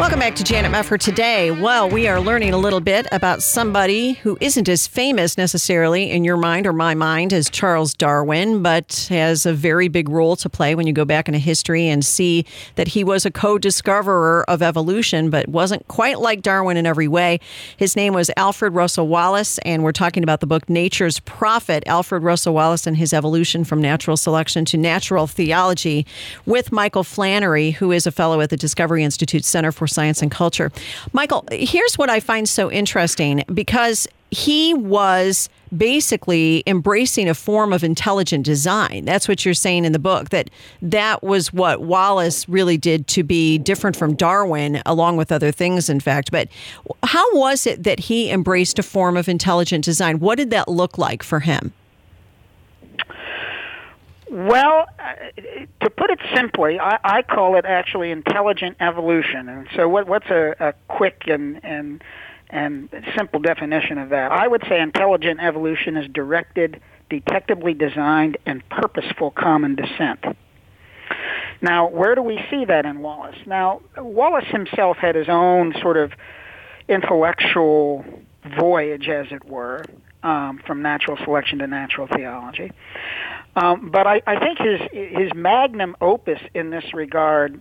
Welcome 0.00 0.20
back 0.20 0.34
to 0.36 0.44
Janet 0.44 0.72
Mefford 0.72 1.00
today. 1.00 1.50
Well, 1.50 1.90
we 1.90 2.08
are 2.08 2.22
learning 2.22 2.54
a 2.54 2.56
little 2.56 2.80
bit 2.80 3.06
about 3.12 3.42
somebody 3.42 4.14
who 4.14 4.38
isn't 4.40 4.66
as 4.66 4.86
famous 4.86 5.36
necessarily 5.36 6.10
in 6.10 6.24
your 6.24 6.38
mind 6.38 6.66
or 6.66 6.72
my 6.72 6.94
mind 6.94 7.34
as 7.34 7.50
Charles 7.50 7.92
Darwin, 7.92 8.62
but 8.62 9.08
has 9.10 9.44
a 9.44 9.52
very 9.52 9.88
big 9.88 10.08
role 10.08 10.36
to 10.36 10.48
play 10.48 10.74
when 10.74 10.86
you 10.86 10.94
go 10.94 11.04
back 11.04 11.28
into 11.28 11.38
history 11.38 11.86
and 11.86 12.02
see 12.02 12.46
that 12.76 12.88
he 12.88 13.04
was 13.04 13.26
a 13.26 13.30
co 13.30 13.58
discoverer 13.58 14.42
of 14.48 14.62
evolution, 14.62 15.28
but 15.28 15.46
wasn't 15.48 15.86
quite 15.86 16.18
like 16.18 16.40
Darwin 16.40 16.78
in 16.78 16.86
every 16.86 17.06
way. 17.06 17.38
His 17.76 17.94
name 17.94 18.14
was 18.14 18.30
Alfred 18.38 18.74
Russel 18.74 19.06
Wallace, 19.06 19.58
and 19.66 19.84
we're 19.84 19.92
talking 19.92 20.22
about 20.22 20.40
the 20.40 20.46
book 20.46 20.70
Nature's 20.70 21.20
Prophet 21.20 21.84
Alfred 21.86 22.22
Russel 22.22 22.54
Wallace 22.54 22.86
and 22.86 22.96
his 22.96 23.12
evolution 23.12 23.64
from 23.64 23.82
natural 23.82 24.16
selection 24.16 24.64
to 24.64 24.78
natural 24.78 25.26
theology 25.26 26.06
with 26.46 26.72
Michael 26.72 27.04
Flannery, 27.04 27.72
who 27.72 27.92
is 27.92 28.06
a 28.06 28.10
fellow 28.10 28.40
at 28.40 28.48
the 28.48 28.56
Discovery 28.56 29.04
Institute 29.04 29.44
Center 29.44 29.70
for 29.70 29.89
Science 29.90 30.22
and 30.22 30.30
Culture. 30.30 30.70
Michael, 31.12 31.44
here's 31.50 31.98
what 31.98 32.08
I 32.10 32.20
find 32.20 32.48
so 32.48 32.70
interesting 32.70 33.44
because 33.52 34.06
he 34.30 34.74
was 34.74 35.48
basically 35.76 36.62
embracing 36.66 37.28
a 37.28 37.34
form 37.34 37.72
of 37.72 37.84
intelligent 37.84 38.44
design. 38.44 39.04
That's 39.04 39.28
what 39.28 39.44
you're 39.44 39.54
saying 39.54 39.84
in 39.84 39.92
the 39.92 39.98
book 39.98 40.30
that 40.30 40.50
that 40.82 41.22
was 41.22 41.52
what 41.52 41.82
Wallace 41.82 42.48
really 42.48 42.76
did 42.76 43.06
to 43.08 43.22
be 43.22 43.58
different 43.58 43.96
from 43.96 44.14
Darwin 44.14 44.82
along 44.86 45.16
with 45.16 45.30
other 45.30 45.52
things 45.52 45.88
in 45.88 46.00
fact. 46.00 46.30
But 46.30 46.48
how 47.04 47.36
was 47.36 47.66
it 47.66 47.84
that 47.84 48.00
he 48.00 48.30
embraced 48.30 48.78
a 48.78 48.82
form 48.82 49.16
of 49.16 49.28
intelligent 49.28 49.84
design? 49.84 50.18
What 50.18 50.36
did 50.36 50.50
that 50.50 50.68
look 50.68 50.98
like 50.98 51.22
for 51.22 51.40
him? 51.40 51.72
Well, 54.30 54.86
uh, 55.00 55.14
to 55.82 55.90
put 55.90 56.10
it 56.10 56.20
simply, 56.36 56.78
I, 56.78 56.98
I 57.02 57.22
call 57.22 57.56
it 57.56 57.64
actually 57.64 58.12
intelligent 58.12 58.76
evolution. 58.78 59.48
And 59.48 59.66
so, 59.74 59.88
what, 59.88 60.06
what's 60.06 60.30
a, 60.30 60.54
a 60.60 60.74
quick 60.86 61.24
and 61.26 61.62
and 61.64 62.02
and 62.48 62.88
simple 63.16 63.40
definition 63.40 63.98
of 63.98 64.10
that? 64.10 64.30
I 64.30 64.46
would 64.46 64.62
say 64.68 64.80
intelligent 64.80 65.40
evolution 65.40 65.96
is 65.96 66.08
directed, 66.12 66.80
detectably 67.08 67.74
designed, 67.74 68.38
and 68.46 68.62
purposeful 68.68 69.32
common 69.32 69.74
descent. 69.74 70.24
Now, 71.60 71.88
where 71.88 72.14
do 72.14 72.22
we 72.22 72.40
see 72.50 72.64
that 72.66 72.86
in 72.86 73.00
Wallace? 73.00 73.36
Now, 73.46 73.80
Wallace 73.96 74.46
himself 74.46 74.96
had 74.98 75.16
his 75.16 75.28
own 75.28 75.74
sort 75.82 75.96
of 75.96 76.12
intellectual 76.88 78.04
voyage, 78.56 79.08
as 79.08 79.26
it 79.32 79.44
were, 79.44 79.84
um, 80.22 80.60
from 80.66 80.82
natural 80.82 81.16
selection 81.24 81.58
to 81.60 81.66
natural 81.66 82.06
theology. 82.06 82.72
Um, 83.56 83.90
but 83.90 84.06
I, 84.06 84.22
I 84.26 84.38
think 84.38 84.58
his 84.58 84.80
his 84.92 85.34
magnum 85.34 85.96
opus 86.00 86.40
in 86.54 86.70
this 86.70 86.94
regard, 86.94 87.60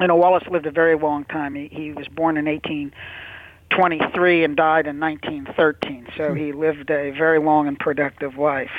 you 0.00 0.06
know, 0.06 0.16
Wallace 0.16 0.48
lived 0.50 0.66
a 0.66 0.70
very 0.70 0.96
long 0.96 1.24
time. 1.24 1.54
He, 1.54 1.68
he 1.68 1.92
was 1.92 2.08
born 2.08 2.38
in 2.38 2.46
1823 2.46 4.44
and 4.44 4.56
died 4.56 4.86
in 4.86 4.98
1913, 4.98 6.08
so 6.16 6.32
he 6.32 6.52
lived 6.52 6.90
a 6.90 7.10
very 7.10 7.38
long 7.38 7.68
and 7.68 7.78
productive 7.78 8.38
life. 8.38 8.72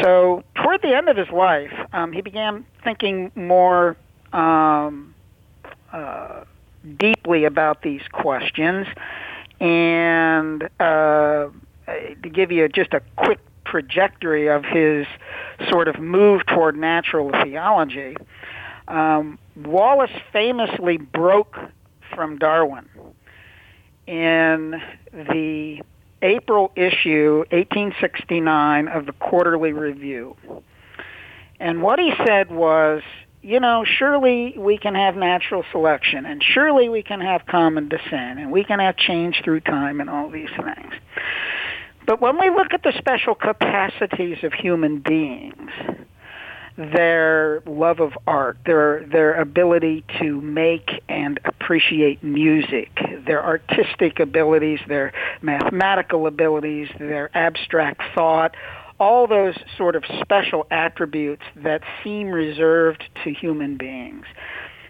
So 0.00 0.42
toward 0.54 0.80
the 0.80 0.96
end 0.96 1.08
of 1.08 1.16
his 1.18 1.28
life, 1.28 1.72
um, 1.92 2.12
he 2.12 2.22
began 2.22 2.64
thinking 2.82 3.30
more 3.34 3.96
um, 4.32 5.14
uh, 5.92 6.44
deeply 6.98 7.44
about 7.44 7.82
these 7.82 8.02
questions, 8.10 8.86
and 9.60 10.68
uh, 10.80 11.48
to 11.86 12.28
give 12.28 12.52
you 12.52 12.68
just 12.68 12.92
a 12.94 13.00
quick 13.16 13.38
trajectory 13.64 14.48
of 14.48 14.64
his 14.64 15.06
sort 15.70 15.88
of 15.88 15.98
move 15.98 16.44
toward 16.46 16.76
natural 16.76 17.30
theology, 17.42 18.16
um, 18.88 19.38
Wallace 19.56 20.10
famously 20.32 20.98
broke 20.98 21.56
from 22.14 22.38
Darwin 22.38 22.88
in 24.06 24.80
the 25.12 25.80
April 26.20 26.72
issue, 26.76 27.38
1869, 27.50 28.88
of 28.88 29.06
the 29.06 29.12
Quarterly 29.12 29.72
Review. 29.72 30.36
And 31.58 31.82
what 31.82 31.98
he 31.98 32.12
said 32.26 32.50
was, 32.50 33.02
you 33.42 33.58
know, 33.58 33.84
surely 33.84 34.54
we 34.56 34.78
can 34.78 34.94
have 34.94 35.16
natural 35.16 35.64
selection, 35.72 36.26
and 36.26 36.42
surely 36.42 36.88
we 36.88 37.02
can 37.02 37.20
have 37.20 37.46
common 37.46 37.88
descent, 37.88 38.38
and 38.38 38.52
we 38.52 38.64
can 38.64 38.78
have 38.78 38.96
change 38.96 39.42
through 39.44 39.60
time, 39.60 40.00
and 40.00 40.08
all 40.08 40.30
these 40.30 40.50
things. 40.50 40.94
But 42.06 42.20
when 42.20 42.38
we 42.38 42.50
look 42.50 42.72
at 42.72 42.82
the 42.82 42.92
special 42.98 43.34
capacities 43.34 44.38
of 44.42 44.52
human 44.52 44.98
beings, 44.98 45.70
their 46.76 47.62
love 47.66 48.00
of 48.00 48.12
art, 48.26 48.56
their 48.64 49.04
their 49.06 49.34
ability 49.40 50.04
to 50.20 50.40
make 50.40 51.02
and 51.08 51.38
appreciate 51.44 52.22
music, 52.22 52.88
their 53.26 53.44
artistic 53.44 54.18
abilities, 54.20 54.80
their 54.88 55.12
mathematical 55.42 56.26
abilities, 56.26 56.88
their 56.98 57.30
abstract 57.36 58.02
thought, 58.14 58.54
all 58.98 59.26
those 59.26 59.54
sort 59.76 59.96
of 59.96 60.04
special 60.20 60.66
attributes 60.70 61.42
that 61.56 61.82
seem 62.02 62.28
reserved 62.28 63.04
to 63.22 63.32
human 63.32 63.76
beings. 63.76 64.24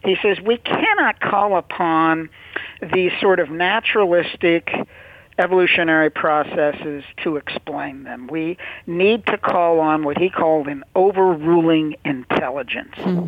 He 0.04 0.16
says 0.22 0.38
we 0.40 0.58
cannot 0.58 1.20
call 1.20 1.56
upon 1.56 2.28
these 2.92 3.12
sort 3.20 3.40
of 3.40 3.50
naturalistic 3.50 4.70
evolutionary 5.38 6.10
processes 6.10 7.04
to 7.22 7.36
explain 7.36 8.04
them. 8.04 8.28
We 8.28 8.58
need 8.86 9.26
to 9.26 9.38
call 9.38 9.80
on 9.80 10.04
what 10.04 10.18
he 10.18 10.30
called 10.30 10.68
an 10.68 10.84
overruling 10.94 11.96
intelligence. 12.04 12.94
Hmm. 12.96 13.26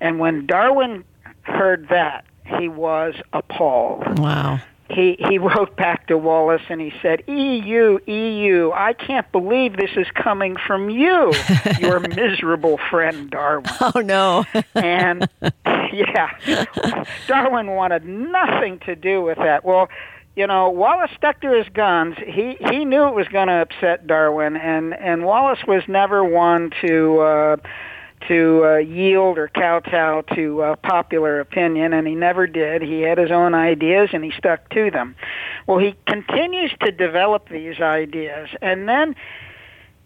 And 0.00 0.18
when 0.18 0.46
Darwin 0.46 1.04
heard 1.42 1.88
that, 1.88 2.24
he 2.44 2.68
was 2.68 3.14
appalled. 3.32 4.18
Wow. 4.18 4.60
He 4.90 5.16
he 5.18 5.38
wrote 5.38 5.76
back 5.76 6.06
to 6.08 6.18
Wallace 6.18 6.62
and 6.68 6.80
he 6.80 6.92
said, 7.00 7.22
"EU, 7.28 7.98
EU, 8.06 8.72
I 8.72 8.92
can't 8.92 9.30
believe 9.32 9.76
this 9.76 9.92
is 9.96 10.06
coming 10.14 10.56
from 10.56 10.90
you, 10.90 11.32
your 11.80 12.00
miserable 12.00 12.78
friend 12.90 13.30
Darwin." 13.30 13.70
Oh 13.94 14.00
no. 14.00 14.44
and 14.74 15.28
yeah, 15.92 16.30
Darwin 17.26 17.68
wanted 17.72 18.06
nothing 18.06 18.78
to 18.80 18.94
do 18.94 19.22
with 19.22 19.38
that. 19.38 19.64
Well, 19.64 19.88
you 20.34 20.46
know, 20.46 20.70
Wallace 20.70 21.10
stuck 21.16 21.40
to 21.42 21.52
his 21.52 21.68
guns. 21.74 22.16
He 22.18 22.56
he 22.70 22.84
knew 22.84 23.06
it 23.08 23.14
was 23.14 23.28
going 23.28 23.48
to 23.48 23.54
upset 23.62 24.06
Darwin, 24.06 24.56
and 24.56 24.94
and 24.94 25.24
Wallace 25.24 25.60
was 25.66 25.82
never 25.88 26.24
one 26.24 26.72
to. 26.82 27.20
Uh, 27.20 27.56
to 28.28 28.64
uh, 28.64 28.76
yield 28.76 29.36
or 29.36 29.48
kowtow 29.48 30.22
to 30.34 30.62
uh, 30.62 30.76
popular 30.76 31.40
opinion, 31.40 31.92
and 31.92 32.06
he 32.06 32.14
never 32.14 32.46
did. 32.46 32.80
He 32.80 33.00
had 33.00 33.18
his 33.18 33.32
own 33.32 33.52
ideas, 33.52 34.10
and 34.12 34.22
he 34.22 34.30
stuck 34.30 34.68
to 34.70 34.92
them. 34.92 35.16
Well, 35.66 35.78
he 35.78 35.96
continues 36.06 36.72
to 36.82 36.92
develop 36.92 37.48
these 37.48 37.80
ideas, 37.80 38.48
and 38.60 38.88
then 38.88 39.16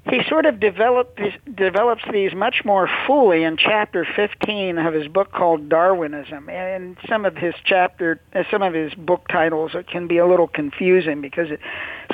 he 0.09 0.21
sort 0.29 0.47
of 0.47 0.61
develops 0.61 2.03
these 2.13 2.33
much 2.33 2.65
more 2.65 2.89
fully 3.07 3.43
in 3.43 3.57
chapter 3.57 4.07
15 4.15 4.79
of 4.79 4.95
his 4.95 5.09
book 5.09 5.33
called 5.33 5.69
Darwinism. 5.69 6.49
And 6.49 6.97
some 7.09 7.25
of 7.25 7.37
his 7.37 7.55
chapter, 7.65 8.21
uh, 8.33 8.45
some 8.49 8.63
of 8.63 8.73
his 8.73 8.95
book 8.95 9.27
titles 9.29 9.73
can 9.91 10.07
be 10.07 10.19
a 10.19 10.27
little 10.27 10.47
confusing 10.47 11.21
because 11.21 11.51
it 11.51 11.61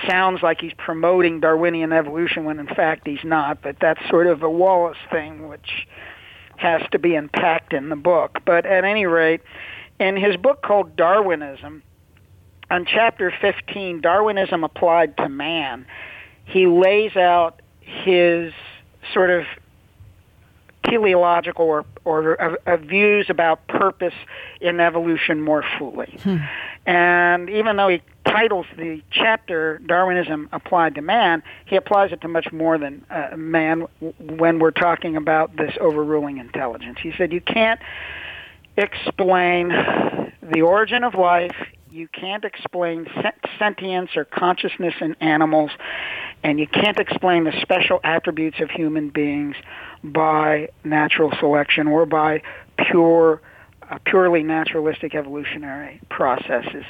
sounds 0.09 0.43
like 0.43 0.63
he's 0.63 0.73
promoting 0.79 1.41
Darwinian 1.41 1.93
evolution 1.93 2.45
when 2.45 2.59
in 2.59 2.67
fact 2.67 3.07
he's 3.07 3.25
not. 3.25 3.61
But 3.61 3.77
that's 3.79 4.01
sort 4.09 4.27
of 4.27 4.43
a 4.43 4.51
Wallace 4.51 4.97
thing, 5.11 5.49
which 5.49 5.87
has 6.57 6.81
to 6.93 6.99
be 6.99 7.15
unpacked 7.15 7.75
in 7.75 7.91
the 7.91 7.97
book. 7.97 8.39
But 8.47 8.65
at 8.65 8.85
any 8.85 9.05
rate, 9.05 9.43
in 10.01 10.17
his 10.17 10.37
book 10.37 10.63
called 10.63 10.97
Darwinism, 10.97 11.83
on 12.71 12.87
chapter 12.87 13.31
15, 13.39 14.01
Darwinism 14.01 14.65
applied 14.65 15.19
to 15.19 15.29
man, 15.29 15.85
he 16.47 16.67
lays 16.67 17.17
out 17.17 17.62
his 17.85 18.53
sort 19.13 19.31
of 19.31 19.45
teleological 20.85 21.65
or, 21.65 21.85
or 22.05 22.41
uh, 22.41 22.57
uh, 22.67 22.77
views 22.77 23.27
about 23.29 23.67
purpose 23.69 24.15
in 24.61 24.81
evolution 24.81 25.41
more 25.41 25.65
fully. 25.79 26.19
Hmm. 26.23 26.39
And 26.87 27.49
even 27.49 27.77
though 27.77 27.89
he 27.89 28.03
titles 28.27 28.67
the 28.77 29.03
chapter 29.11 29.79
Darwinism 29.87 30.49
Applied 30.53 30.97
to 30.97 31.03
Man, 31.03 31.43
he 31.67 31.77
applies 31.77 32.13
it 32.13 32.21
to 32.23 32.29
much 32.29 32.51
more 32.53 32.79
than 32.79 33.05
uh, 33.11 33.37
man 33.37 33.87
when 34.19 34.59
we're 34.59 34.73
talking 34.73 35.17
about 35.17 35.57
this 35.57 35.75
overruling 35.81 36.39
intelligence. 36.39 36.99
He 37.01 37.13
said 37.17 37.33
you 37.33 37.41
can't 37.41 37.81
explain 38.77 39.69
the 40.43 40.63
origin 40.63 41.05
of 41.05 41.15
life, 41.15 41.55
you 41.93 42.09
can't 42.09 42.45
explain 42.45 43.07
sentience 43.59 44.11
or 44.17 44.25
consciousness 44.25 44.95
in 45.01 45.15
animals, 45.21 45.71
and 46.43 46.59
you 46.59 46.67
can't 46.67 46.99
explain 46.99 47.45
the 47.45 47.53
special 47.61 48.01
attributes 48.03 48.61
of 48.61 48.71
human 48.71 49.11
beings 49.11 49.57
by 50.03 50.69
natural 50.85 51.31
selection 51.39 51.87
or 51.87 52.07
by 52.07 52.43
pure 52.79 53.43
uh, 53.91 53.99
purely 54.07 54.43
naturalistic 54.43 55.15
evolutionary 55.15 56.01
processes. 56.09 56.85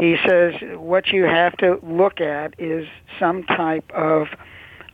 He 0.00 0.16
says 0.26 0.54
what 0.74 1.08
you 1.08 1.24
have 1.24 1.56
to 1.58 1.78
look 1.82 2.20
at 2.20 2.58
is 2.58 2.88
some 3.20 3.44
type 3.44 3.88
of 3.92 4.26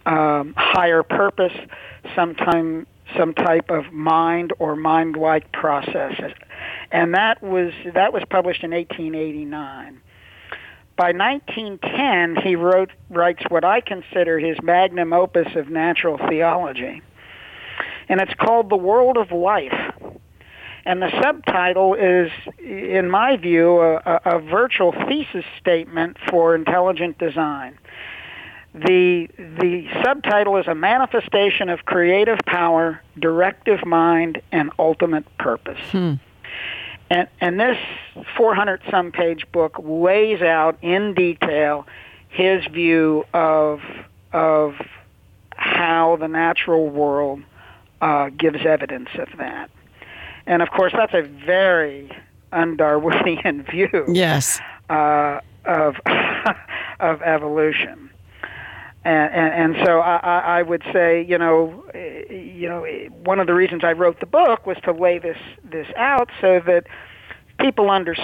um, 0.04 0.52
higher 0.56 1.02
purpose, 1.02 1.54
sometime 2.14 2.86
some 3.16 3.34
type 3.34 3.70
of 3.70 3.92
mind 3.92 4.52
or 4.58 4.76
mind-like 4.76 5.52
processes, 5.52 6.32
and 6.90 7.14
that 7.14 7.42
was 7.42 7.72
that 7.94 8.12
was 8.12 8.22
published 8.28 8.62
in 8.64 8.70
1889. 8.72 10.00
By 10.96 11.12
1910, 11.12 12.42
he 12.42 12.56
wrote 12.56 12.90
writes 13.10 13.42
what 13.48 13.64
I 13.64 13.80
consider 13.80 14.38
his 14.38 14.56
magnum 14.62 15.12
opus 15.12 15.54
of 15.54 15.68
natural 15.68 16.18
theology, 16.18 17.02
and 18.08 18.20
it's 18.20 18.34
called 18.34 18.70
The 18.70 18.76
World 18.76 19.16
of 19.16 19.30
Life. 19.30 19.92
And 20.86 21.02
the 21.02 21.10
subtitle 21.20 21.94
is, 21.94 22.30
in 22.60 23.10
my 23.10 23.36
view, 23.36 23.80
a, 23.80 24.20
a 24.24 24.38
virtual 24.38 24.92
thesis 24.92 25.44
statement 25.58 26.16
for 26.30 26.54
intelligent 26.54 27.18
design. 27.18 27.76
The, 28.76 29.28
the 29.38 29.88
subtitle 30.04 30.58
is 30.58 30.66
a 30.66 30.74
manifestation 30.74 31.70
of 31.70 31.86
creative 31.86 32.38
power, 32.46 33.00
directive 33.18 33.84
mind, 33.86 34.42
and 34.52 34.70
ultimate 34.78 35.24
purpose. 35.38 35.80
Hmm. 35.90 36.14
And, 37.08 37.28
and 37.40 37.58
this 37.58 37.78
400 38.36 38.82
some 38.90 39.12
page 39.12 39.46
book 39.50 39.76
lays 39.82 40.42
out 40.42 40.76
in 40.82 41.14
detail 41.14 41.86
his 42.28 42.66
view 42.66 43.24
of, 43.32 43.80
of 44.32 44.74
how 45.50 46.16
the 46.16 46.28
natural 46.28 46.88
world 46.88 47.42
uh, 48.02 48.28
gives 48.30 48.66
evidence 48.66 49.08
of 49.14 49.28
that. 49.38 49.70
And 50.46 50.60
of 50.60 50.70
course, 50.70 50.92
that's 50.94 51.14
a 51.14 51.22
very 51.22 52.10
un-Darwinian 52.52 53.62
view. 53.70 54.04
Yes. 54.08 54.60
Uh, 54.90 55.40
of 55.64 55.96
of 57.00 57.22
evolution. 57.22 58.10
And, 59.06 59.76
and, 59.76 59.86
so 59.86 60.00
I, 60.00 60.58
I 60.58 60.62
would 60.62 60.82
say, 60.92 61.24
you 61.24 61.38
know, 61.38 61.84
you 61.94 62.68
know, 62.68 62.84
one 63.22 63.38
of 63.38 63.46
the 63.46 63.54
reasons 63.54 63.84
I 63.84 63.92
wrote 63.92 64.18
the 64.18 64.26
book 64.26 64.66
was 64.66 64.76
to 64.82 64.92
lay 64.92 65.18
this 65.18 65.38
this 65.62 65.86
out 65.96 66.28
so 66.40 66.60
that 66.66 66.88
people 67.60 67.88
under, 67.88 68.16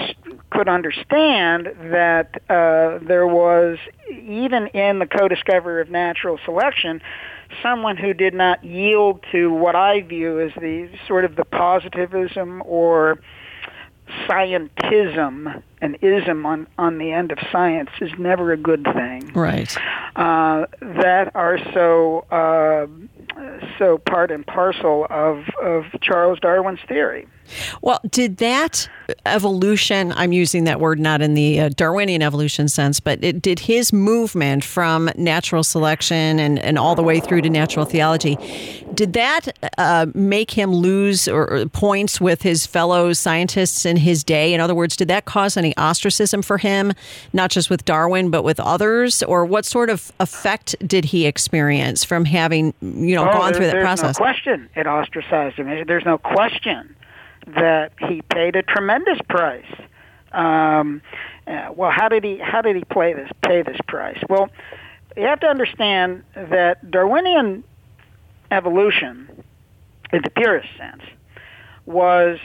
could 0.51 0.67
understand 0.67 1.67
that 1.91 2.41
uh, 2.49 2.99
there 3.01 3.25
was 3.25 3.77
even 4.09 4.67
in 4.67 4.99
the 4.99 5.07
co-discovery 5.07 5.81
of 5.81 5.89
natural 5.89 6.37
selection 6.43 7.01
someone 7.61 7.95
who 7.95 8.13
did 8.13 8.33
not 8.33 8.63
yield 8.63 9.23
to 9.31 9.53
what 9.53 9.75
I 9.75 10.01
view 10.01 10.39
as 10.39 10.51
the 10.55 10.89
sort 11.07 11.23
of 11.23 11.35
the 11.35 11.45
positivism 11.45 12.61
or 12.65 13.19
scientism 14.27 15.61
an 15.83 15.95
ism 16.01 16.45
on, 16.45 16.65
on 16.77 16.97
the 16.97 17.11
end 17.11 17.31
of 17.31 17.37
science 17.51 17.89
is 17.99 18.09
never 18.17 18.53
a 18.53 18.57
good 18.57 18.85
thing. 18.95 19.31
Right. 19.33 19.75
Uh, 20.15 20.65
that 20.79 21.31
are 21.35 21.59
so 21.73 22.25
uh, 22.31 22.87
so 23.77 23.97
part 23.97 24.31
and 24.31 24.45
parcel 24.45 25.07
of, 25.09 25.45
of 25.61 25.85
Charles 26.01 26.39
Darwin's 26.39 26.79
theory. 26.87 27.27
Well, 27.81 27.99
did 28.09 28.37
that 28.37 28.89
evolution, 29.25 30.13
I'm 30.13 30.31
using 30.31 30.63
that 30.63 30.79
word 30.79 30.99
not 30.99 31.21
in 31.21 31.33
the 31.33 31.59
uh, 31.59 31.69
Darwinian 31.69 32.21
evolution 32.21 32.67
sense, 32.67 32.99
but 32.99 33.23
it, 33.23 33.41
did 33.41 33.59
his 33.59 33.91
movement 33.91 34.63
from 34.63 35.09
natural 35.17 35.63
selection 35.63 36.39
and, 36.39 36.57
and 36.59 36.79
all 36.79 36.95
the 36.95 37.03
way 37.03 37.19
through 37.19 37.41
to 37.41 37.49
natural 37.49 37.85
theology, 37.85 38.37
did 38.93 39.13
that 39.13 39.57
uh, 39.77 40.05
make 40.13 40.51
him 40.51 40.73
lose 40.73 41.27
or, 41.27 41.49
or 41.49 41.65
points 41.65 42.21
with 42.21 42.41
his 42.41 42.65
fellow 42.65 43.13
scientists 43.13 43.85
in 43.85 43.97
his 43.97 44.23
day? 44.23 44.53
In 44.53 44.61
other 44.61 44.75
words, 44.75 44.95
did 44.95 45.09
that 45.09 45.25
cause 45.25 45.57
any 45.57 45.75
ostracism 45.77 46.41
for 46.41 46.57
him, 46.57 46.93
not 47.33 47.51
just 47.51 47.69
with 47.69 47.83
Darwin, 47.85 48.29
but 48.29 48.43
with 48.43 48.59
others? 48.59 49.21
Or 49.23 49.45
what 49.45 49.65
sort 49.65 49.89
of 49.89 50.11
effect 50.19 50.75
did 50.87 51.05
he 51.05 51.25
experience 51.25 52.03
from 52.03 52.25
having, 52.25 52.73
you 52.81 53.15
know, 53.15 53.29
oh, 53.29 53.33
gone 53.33 53.53
through 53.53 53.62
that 53.67 53.71
there's 53.73 53.83
process? 53.83 54.19
no 54.19 54.23
question 54.23 54.69
it 54.75 54.87
ostracized 54.87 55.57
him. 55.57 55.85
There's 55.87 56.05
no 56.05 56.17
question 56.17 56.95
that 57.47 57.93
he 57.99 58.21
paid 58.21 58.55
a 58.55 58.63
tremendous 58.63 59.19
price. 59.27 59.65
Um, 60.31 61.01
uh, 61.45 61.69
well, 61.75 61.91
how 61.91 62.09
did 62.09 62.23
he 62.23 62.37
how 62.37 62.61
did 62.61 62.75
he 62.75 62.83
play 62.85 63.13
this 63.13 63.29
pay 63.41 63.61
this 63.61 63.77
price? 63.87 64.19
Well, 64.29 64.49
you 65.15 65.23
have 65.23 65.39
to 65.41 65.47
understand 65.47 66.23
that 66.35 66.89
Darwinian 66.89 67.63
evolution, 68.51 69.43
in 70.11 70.21
the 70.23 70.29
purest 70.29 70.69
sense, 70.77 71.03
was 71.85 72.39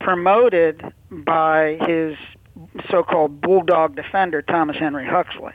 promoted 0.00 0.82
by 1.10 1.78
his 1.86 2.16
so-called 2.90 3.40
bulldog 3.40 3.96
defender 3.96 4.42
Thomas 4.42 4.76
Henry 4.76 5.06
Huxley. 5.06 5.52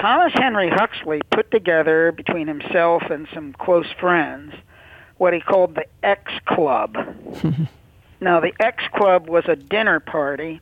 Thomas 0.00 0.32
Henry 0.34 0.70
Huxley 0.70 1.20
put 1.30 1.50
together 1.50 2.12
between 2.12 2.46
himself 2.46 3.02
and 3.10 3.26
some 3.34 3.52
close 3.52 3.90
friends 3.98 4.54
what 5.16 5.34
he 5.34 5.40
called 5.40 5.74
the 5.74 5.86
X 6.04 6.32
Club. 6.46 6.96
now, 8.20 8.38
the 8.38 8.52
X 8.60 8.84
Club 8.94 9.28
was 9.28 9.44
a 9.48 9.56
dinner 9.56 9.98
party 9.98 10.60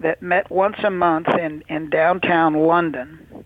that 0.00 0.20
met 0.20 0.50
once 0.50 0.76
a 0.82 0.90
month 0.90 1.28
in, 1.28 1.62
in 1.68 1.90
downtown 1.90 2.54
London. 2.54 3.44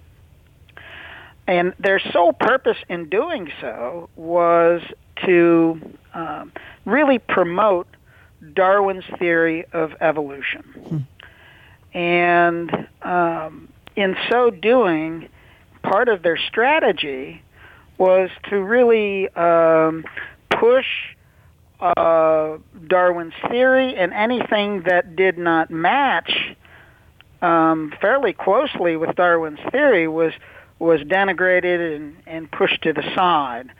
And 1.46 1.74
their 1.78 1.98
sole 1.98 2.32
purpose 2.32 2.78
in 2.88 3.10
doing 3.10 3.52
so 3.60 4.08
was 4.16 4.80
to 5.26 5.80
um, 6.14 6.50
really 6.86 7.18
promote 7.18 7.86
Darwin's 8.54 9.04
theory 9.18 9.66
of 9.72 9.92
evolution. 10.00 11.06
and 11.92 12.88
um, 13.02 13.68
in 13.96 14.16
so 14.30 14.50
doing, 14.50 15.28
part 15.82 16.08
of 16.08 16.22
their 16.22 16.36
strategy 16.36 17.42
was 17.98 18.30
to 18.50 18.56
really 18.62 19.28
um, 19.30 20.04
push 20.50 20.86
uh, 21.80 22.58
Darwin's 22.86 23.34
theory 23.50 23.96
and 23.96 24.12
anything 24.12 24.82
that 24.86 25.16
did 25.16 25.38
not 25.38 25.70
match 25.70 26.56
um, 27.42 27.92
fairly 28.00 28.32
closely 28.32 28.96
with 28.96 29.14
Darwin's 29.16 29.60
theory 29.70 30.08
was 30.08 30.32
was 30.78 31.00
denigrated 31.00 31.96
and, 31.96 32.16
and 32.26 32.50
pushed 32.50 32.82
to 32.82 32.92
the 32.92 33.02
side. 33.14 33.70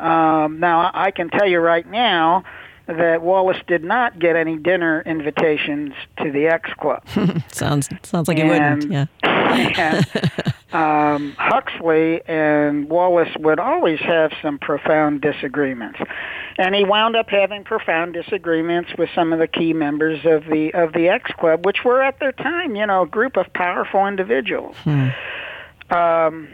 Um, 0.00 0.58
now, 0.58 0.90
I 0.92 1.12
can 1.12 1.28
tell 1.28 1.46
you 1.46 1.60
right 1.60 1.88
now 1.88 2.42
that 2.86 3.22
Wallace 3.22 3.58
did 3.66 3.84
not 3.84 4.18
get 4.18 4.36
any 4.36 4.56
dinner 4.56 5.02
invitations 5.06 5.94
to 6.18 6.30
the 6.30 6.46
X 6.46 6.70
Club. 6.74 7.02
sounds 7.48 7.88
sounds 8.02 8.28
like 8.28 8.38
he 8.38 8.44
wouldn't. 8.44 8.90
Yeah. 8.90 9.06
and, 9.22 10.06
um, 10.72 11.34
Huxley 11.38 12.20
and 12.26 12.88
Wallace 12.88 13.34
would 13.38 13.58
always 13.58 14.00
have 14.00 14.32
some 14.42 14.58
profound 14.58 15.20
disagreements, 15.20 15.98
and 16.58 16.74
he 16.74 16.84
wound 16.84 17.16
up 17.16 17.28
having 17.28 17.64
profound 17.64 18.14
disagreements 18.14 18.90
with 18.98 19.10
some 19.14 19.32
of 19.32 19.38
the 19.38 19.48
key 19.48 19.72
members 19.72 20.24
of 20.24 20.44
the 20.46 20.72
of 20.74 20.92
the 20.92 21.08
X 21.08 21.30
Club, 21.38 21.64
which 21.64 21.84
were 21.84 22.02
at 22.02 22.18
their 22.20 22.32
time, 22.32 22.76
you 22.76 22.86
know, 22.86 23.02
a 23.02 23.06
group 23.06 23.36
of 23.36 23.52
powerful 23.52 24.06
individuals. 24.06 24.76
Hmm. 24.84 25.08
Um, 25.90 26.48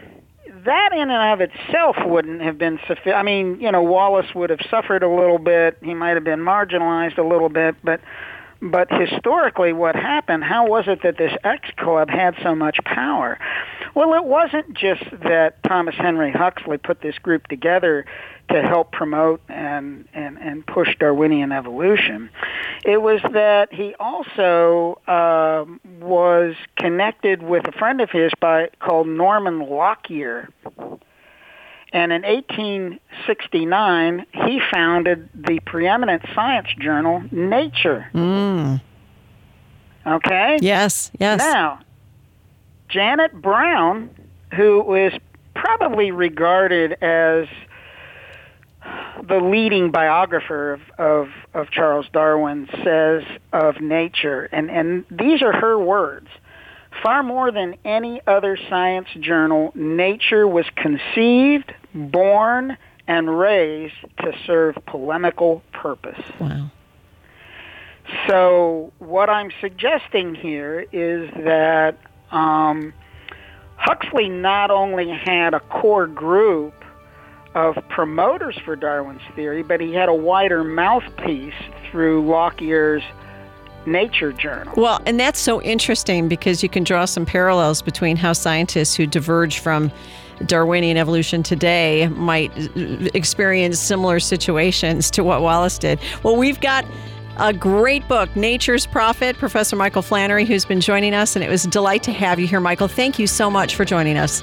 that 0.67 0.89
in 0.93 1.09
and 1.09 1.41
of 1.41 1.41
itself 1.41 1.95
wouldn't 2.05 2.41
have 2.41 2.57
been 2.57 2.79
sufficient. 2.87 3.15
I 3.15 3.23
mean, 3.23 3.59
you 3.59 3.71
know, 3.71 3.81
Wallace 3.81 4.27
would 4.35 4.49
have 4.49 4.59
suffered 4.69 5.01
a 5.01 5.09
little 5.09 5.39
bit. 5.39 5.77
He 5.81 5.93
might 5.93 6.11
have 6.11 6.23
been 6.23 6.41
marginalized 6.41 7.17
a 7.17 7.23
little 7.23 7.49
bit, 7.49 7.75
but 7.83 7.99
but 8.61 8.91
historically, 8.91 9.73
what 9.73 9.95
happened? 9.95 10.43
How 10.43 10.67
was 10.67 10.85
it 10.87 11.03
that 11.03 11.17
this 11.17 11.33
X 11.43 11.69
Club 11.77 12.09
had 12.09 12.35
so 12.41 12.55
much 12.55 12.77
power? 12.83 13.39
Well, 13.95 14.13
it 14.13 14.23
wasn't 14.23 14.73
just 14.73 15.03
that 15.23 15.61
Thomas 15.63 15.95
Henry 15.95 16.31
Huxley 16.31 16.77
put 16.77 17.01
this 17.01 17.17
group 17.17 17.47
together 17.47 18.05
to 18.49 18.61
help 18.61 18.91
promote 18.91 19.41
and, 19.49 20.07
and, 20.13 20.37
and 20.37 20.65
push 20.65 20.95
Darwinian 20.97 21.51
evolution. 21.51 22.29
It 22.85 23.01
was 23.01 23.21
that 23.33 23.73
he 23.73 23.93
also 23.99 25.01
um, 25.07 25.79
was 25.99 26.55
connected 26.77 27.43
with 27.43 27.67
a 27.67 27.71
friend 27.73 27.99
of 28.01 28.09
his 28.09 28.31
by 28.39 28.69
called 28.79 29.07
Norman 29.07 29.59
Lockyer. 29.59 30.49
And 31.93 32.11
in 32.11 32.23
1869, 32.23 34.25
he 34.33 34.59
founded 34.71 35.29
the 35.33 35.59
preeminent 35.65 36.23
science 36.35 36.67
journal, 36.79 37.23
Nature. 37.31 38.09
Mm. 38.13 38.81
Okay? 40.05 40.57
Yes, 40.61 41.11
yes. 41.19 41.39
Now, 41.39 41.79
Janet 42.89 43.41
Browne, 43.41 44.09
who 44.53 44.93
is 44.95 45.13
probably 45.55 46.11
regarded 46.11 47.01
as 47.03 47.47
the 49.27 49.39
leading 49.39 49.91
biographer 49.91 50.73
of, 50.73 50.81
of, 50.97 51.27
of 51.53 51.69
Charles 51.71 52.05
Darwin, 52.13 52.69
says 52.83 53.23
of 53.51 53.81
nature, 53.81 54.47
and, 54.51 54.69
and 54.69 55.05
these 55.09 55.41
are 55.41 55.53
her 55.53 55.77
words. 55.77 56.27
Far 57.03 57.23
more 57.23 57.51
than 57.51 57.75
any 57.83 58.21
other 58.25 58.57
science 58.69 59.07
journal, 59.19 59.71
nature 59.75 60.47
was 60.47 60.65
conceived, 60.75 61.73
born, 61.93 62.77
and 63.07 63.39
raised 63.39 63.95
to 64.19 64.33
serve 64.45 64.75
polemical 64.85 65.63
purpose. 65.71 66.23
Wow. 66.39 66.69
So, 68.27 68.93
what 68.99 69.29
I'm 69.29 69.51
suggesting 69.59 70.35
here 70.35 70.85
is 70.91 71.29
that 71.43 71.97
um, 72.31 72.93
Huxley 73.75 74.29
not 74.29 74.71
only 74.71 75.09
had 75.09 75.53
a 75.53 75.59
core 75.59 76.07
group 76.07 76.73
of 77.53 77.75
promoters 77.89 78.57
for 78.63 78.75
Darwin's 78.75 79.21
theory, 79.35 79.63
but 79.63 79.81
he 79.81 79.93
had 79.93 80.09
a 80.09 80.13
wider 80.13 80.63
mouthpiece 80.63 81.53
through 81.89 82.25
Lockyer's 82.25 83.03
Nature 83.85 84.31
Journal. 84.31 84.73
Well, 84.77 85.01
and 85.05 85.19
that's 85.19 85.39
so 85.39 85.61
interesting 85.61 86.27
because 86.27 86.61
you 86.61 86.69
can 86.69 86.83
draw 86.83 87.05
some 87.05 87.25
parallels 87.25 87.81
between 87.81 88.17
how 88.17 88.33
scientists 88.33 88.95
who 88.95 89.07
diverge 89.07 89.59
from 89.59 89.91
Darwinian 90.45 90.97
evolution 90.97 91.43
today 91.43 92.07
might 92.09 92.51
experience 93.15 93.79
similar 93.79 94.19
situations 94.19 95.09
to 95.11 95.23
what 95.23 95.41
Wallace 95.41 95.77
did. 95.77 95.99
Well, 96.23 96.35
we've 96.35 96.59
got 96.59 96.85
a 97.37 97.53
great 97.53 98.07
book, 98.07 98.35
Nature's 98.35 98.85
Prophet, 98.85 99.37
Professor 99.37 99.75
Michael 99.75 100.01
Flannery, 100.01 100.45
who's 100.45 100.65
been 100.65 100.81
joining 100.81 101.13
us, 101.13 101.35
and 101.35 101.43
it 101.43 101.49
was 101.49 101.65
a 101.65 101.69
delight 101.69 102.03
to 102.03 102.11
have 102.11 102.39
you 102.39 102.47
here, 102.47 102.59
Michael. 102.59 102.87
Thank 102.87 103.19
you 103.19 103.27
so 103.27 103.49
much 103.49 103.75
for 103.75 103.85
joining 103.85 104.17
us. 104.17 104.41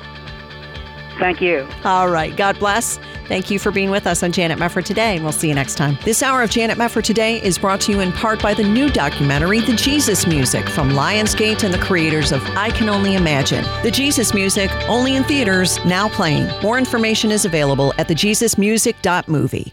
Thank 1.18 1.40
you. 1.40 1.68
All 1.84 2.09
right. 2.09 2.36
God 2.36 2.59
bless. 2.59 2.99
Thank 3.27 3.51
you 3.51 3.59
for 3.59 3.70
being 3.70 3.91
with 3.91 4.07
us 4.07 4.22
on 4.22 4.33
Janet 4.33 4.59
Mefford 4.59 4.85
Today, 4.85 5.14
and 5.14 5.25
we'll 5.25 5.33
see 5.33 5.49
you 5.49 5.55
next 5.55 5.77
time. 5.77 5.97
This 6.05 6.22
hour 6.22 6.43
of 6.43 6.51
Janet 6.51 6.77
Mefford 6.77 7.05
Today 7.05 7.43
is 7.43 7.59
brought 7.59 7.81
to 7.83 7.93
you 7.93 8.01
in 8.01 8.12
part 8.12 8.43
by 8.43 8.55
the 8.55 8.62
new 8.62 8.91
documentary, 8.91 9.61
The 9.61 9.75
Jesus 9.75 10.27
Music, 10.27 10.68
from 10.68 10.91
Lionsgate 10.91 11.64
and 11.64 11.72
the 11.72 11.79
creators 11.79 12.33
of 12.33 12.43
I 12.51 12.70
Can 12.70 12.89
Only 12.89 13.14
Imagine. 13.14 13.64
The 13.83 13.91
Jesus 13.91 14.35
Music, 14.35 14.70
only 14.89 15.16
in 15.16 15.25
theaters, 15.25 15.83
now 15.85 16.09
playing. 16.09 16.51
More 16.62 16.79
information 16.79 17.31
is 17.31 17.45
available 17.45 17.95
at 17.99 18.09
thejesusmusic.movie. 18.09 19.72